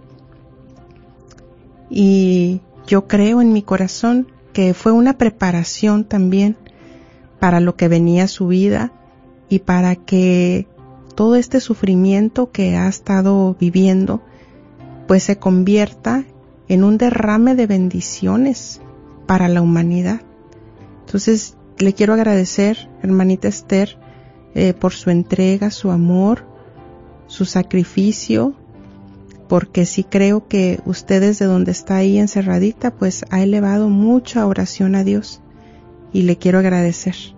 Y 1.91 2.61
yo 2.87 3.09
creo 3.09 3.43
en 3.43 3.53
mi 3.53 3.63
corazón 3.63 4.29
que 4.53 4.75
fue 4.75 4.93
una 4.93 5.19
preparación 5.19 6.05
también 6.05 6.57
para 7.41 7.61
lo 7.61 7.77
que 7.77 7.89
venía 7.89 8.25
a 8.25 8.29
su 8.29 8.47
vida 8.47 8.93
y 9.49 9.61
para 9.61 9.97
que 9.97 10.67
todo 11.15 11.37
este 11.37 11.61
sufrimiento 11.61 12.51
que 12.51 12.77
ha 12.77 12.89
estado 12.89 13.57
viviendo 13.59 14.23
pues 15.07 15.25
se 15.25 15.39
convierta 15.39 16.25
en 16.69 16.85
un 16.85 16.99
derrame 16.99 17.55
de 17.55 17.67
bendiciones 17.67 18.81
para 19.27 19.49
la 19.49 19.63
humanidad. 19.63 20.21
Entonces, 21.07 21.57
le 21.79 21.95
quiero 21.95 22.13
agradecer, 22.13 22.91
hermanita 23.03 23.49
Esther, 23.49 23.99
eh, 24.55 24.75
por 24.75 24.93
su 24.93 25.11
entrega, 25.11 25.71
su 25.71 25.91
amor, 25.91 26.45
su 27.27 27.47
sacrificio, 27.47 28.55
porque 29.49 29.87
sí 29.87 30.05
creo 30.05 30.47
que 30.47 30.81
usted 30.85 31.23
desde 31.23 31.47
donde 31.47 31.73
está 31.73 31.97
ahí 31.97 32.19
encerradita, 32.19 32.91
pues 32.91 33.25
ha 33.31 33.43
elevado 33.43 33.89
mucha 33.89 34.47
oración 34.47 34.95
a 34.95 35.05
Dios 35.05 35.41
y 36.13 36.23
le 36.23 36.37
quiero 36.37 36.59
agradecer. 36.59 37.38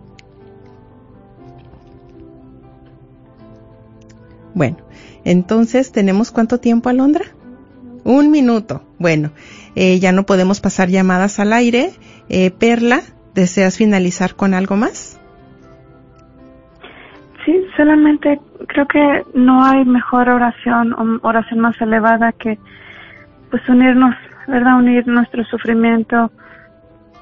Bueno, 4.54 4.78
entonces, 5.24 5.92
¿tenemos 5.92 6.30
cuánto 6.30 6.58
tiempo, 6.58 6.88
Alondra? 6.88 7.24
Un 8.04 8.30
minuto. 8.30 8.82
Bueno, 8.98 9.30
eh, 9.74 9.98
ya 9.98 10.12
no 10.12 10.24
podemos 10.24 10.60
pasar 10.60 10.88
llamadas 10.88 11.38
al 11.38 11.52
aire. 11.52 11.90
Eh, 12.28 12.50
Perla, 12.50 13.00
¿deseas 13.34 13.76
finalizar 13.76 14.34
con 14.34 14.54
algo 14.54 14.76
más? 14.76 15.20
Sí, 17.44 17.64
solamente 17.76 18.40
creo 18.68 18.86
que 18.86 19.24
no 19.34 19.64
hay 19.64 19.84
mejor 19.84 20.28
oración, 20.28 21.20
oración 21.22 21.60
más 21.60 21.80
elevada 21.80 22.32
que 22.32 22.58
pues 23.50 23.66
unirnos, 23.68 24.14
¿verdad? 24.46 24.78
Unir 24.78 25.06
nuestro 25.06 25.44
sufrimiento 25.44 26.30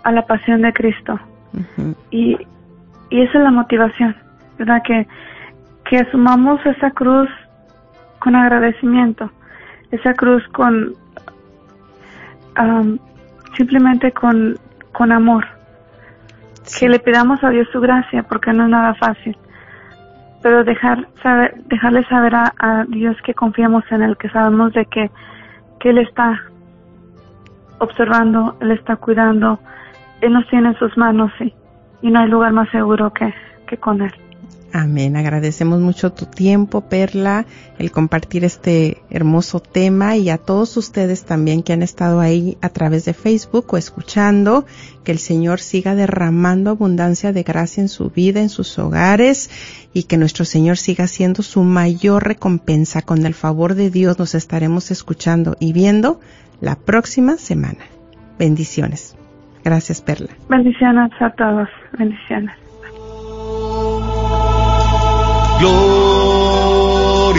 a 0.03 0.13
la 0.13 0.27
pasión 0.27 0.63
de 0.63 0.73
Cristo. 0.73 1.19
y, 2.11 2.37
y 3.11 3.23
esa 3.23 3.39
es 3.39 3.45
la 3.45 3.51
motivación, 3.51 4.17
¿verdad? 4.59 4.83
Que, 4.85 5.07
que 5.89 5.97
asumamos 5.97 6.65
esa 6.67 6.91
cruz 6.91 7.29
con 8.19 8.37
agradecimiento, 8.37 9.31
esa 9.91 10.13
cruz 10.15 10.47
con 10.49 10.95
simplemente 13.57 14.13
con, 14.13 14.57
con 14.93 15.13
amor. 15.13 15.47
Que 16.79 16.89
le 16.89 16.99
pidamos 16.99 17.43
a 17.43 17.51
Dios 17.51 17.69
su 17.73 17.81
gracia, 17.81 18.23
porque 18.25 18.53
no 18.53 18.65
es 18.65 18.71
nada 18.71 18.95
fácil. 18.95 19.37
Pero 20.43 20.65
dejar 20.65 21.09
saber, 21.23 21.55
dejarle 21.67 22.05
saber 22.05 22.35
a, 22.35 22.85
Dios 22.89 23.17
que 23.25 23.33
confiamos 23.33 23.85
en 23.91 24.03
Él, 24.03 24.17
que 24.19 24.29
sabemos 24.29 24.73
de 24.75 24.85
que, 24.87 25.11
que 25.81 25.91
Él 25.91 25.99
está 25.99 26.43
observando, 27.79 28.57
Él 28.61 28.73
está 28.73 28.97
cuidando, 28.97 29.59
Él 30.21 30.33
nos 30.33 30.47
tiene 30.49 30.69
en 30.69 30.79
sus 30.79 30.97
manos 30.99 31.33
y, 31.41 31.55
y 32.03 32.11
no 32.11 32.21
hay 32.21 32.29
lugar 32.29 32.53
más 32.53 32.69
seguro 32.71 33.13
que, 33.13 33.33
que 33.67 33.79
con 33.79 34.03
Él. 34.03 34.13
Amén. 34.73 35.17
Agradecemos 35.17 35.81
mucho 35.81 36.13
tu 36.13 36.27
tiempo, 36.27 36.83
Perla, 36.83 37.47
el 37.79 37.91
compartir 37.91 38.45
este 38.45 38.99
hermoso 39.09 39.61
tema 39.61 40.17
y 40.17 40.29
a 40.29 40.37
todos 40.37 40.77
ustedes 40.77 41.25
también 41.25 41.63
que 41.63 41.73
han 41.73 41.83
estado 41.83 42.21
ahí 42.21 42.59
a 42.61 42.69
través 42.69 43.07
de 43.07 43.15
Facebook 43.15 43.67
o 43.71 43.79
escuchando. 43.79 44.67
Que 45.05 45.13
el 45.13 45.19
Señor 45.19 45.61
siga 45.61 45.95
derramando 45.95 46.71
abundancia 46.71 47.33
de 47.33 47.45
gracia 47.45 47.81
en 47.81 47.89
su 47.89 48.11
vida, 48.11 48.41
en 48.41 48.51
sus 48.51 48.79
hogares 48.79 49.51
y 49.95 50.03
que 50.03 50.19
nuestro 50.19 50.45
Señor 50.45 50.77
siga 50.77 51.07
siendo 51.07 51.43
su 51.43 51.63
mayor 51.63 52.25
recompensa. 52.25 53.01
Con 53.01 53.25
el 53.25 53.35
favor 53.35 53.75
de 53.75 53.91
Dios 53.91 54.19
nos 54.19 54.35
estaremos 54.35 54.91
escuchando 54.91 55.57
y 55.59 55.73
viendo 55.73 56.21
la 56.61 56.77
próxima 56.77 57.39
semana. 57.39 57.87
Bendiciones. 58.39 59.17
Gracias, 59.65 60.03
Perla. 60.03 60.29
Bendiciones 60.49 61.11
a 61.21 61.31
todos. 61.31 61.69
Bendiciones. 61.99 62.68
Gloria 65.61 67.39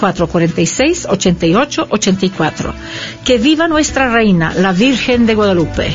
972-446-8884. 0.00 2.72
Que 3.24 3.38
viva 3.38 3.68
nuestra 3.68 4.12
reina, 4.12 4.52
la 4.54 4.72
Virgen 4.72 5.26
de 5.26 5.34
Guadalupe. 5.34 5.94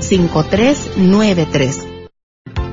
5393 0.11 1.90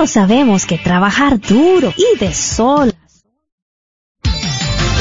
Todos 0.00 0.12
sabemos 0.12 0.64
que 0.64 0.78
trabajar 0.78 1.38
duro 1.38 1.92
y 1.94 2.18
de 2.18 2.32
sol. 2.32 2.94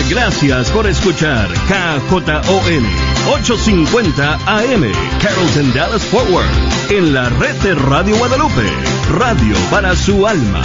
Gracias 0.09 0.69
por 0.71 0.87
escuchar 0.87 1.47
KJON 1.69 2.85
850 3.31 4.33
AM 4.45 4.91
Carrollton 5.21 5.73
Dallas 5.73 6.03
Forward 6.03 6.49
en 6.89 7.13
la 7.13 7.29
red 7.29 7.55
de 7.61 7.75
Radio 7.75 8.17
Guadalupe, 8.17 8.69
radio 9.17 9.55
para 9.71 9.95
su 9.95 10.27
alma. 10.27 10.63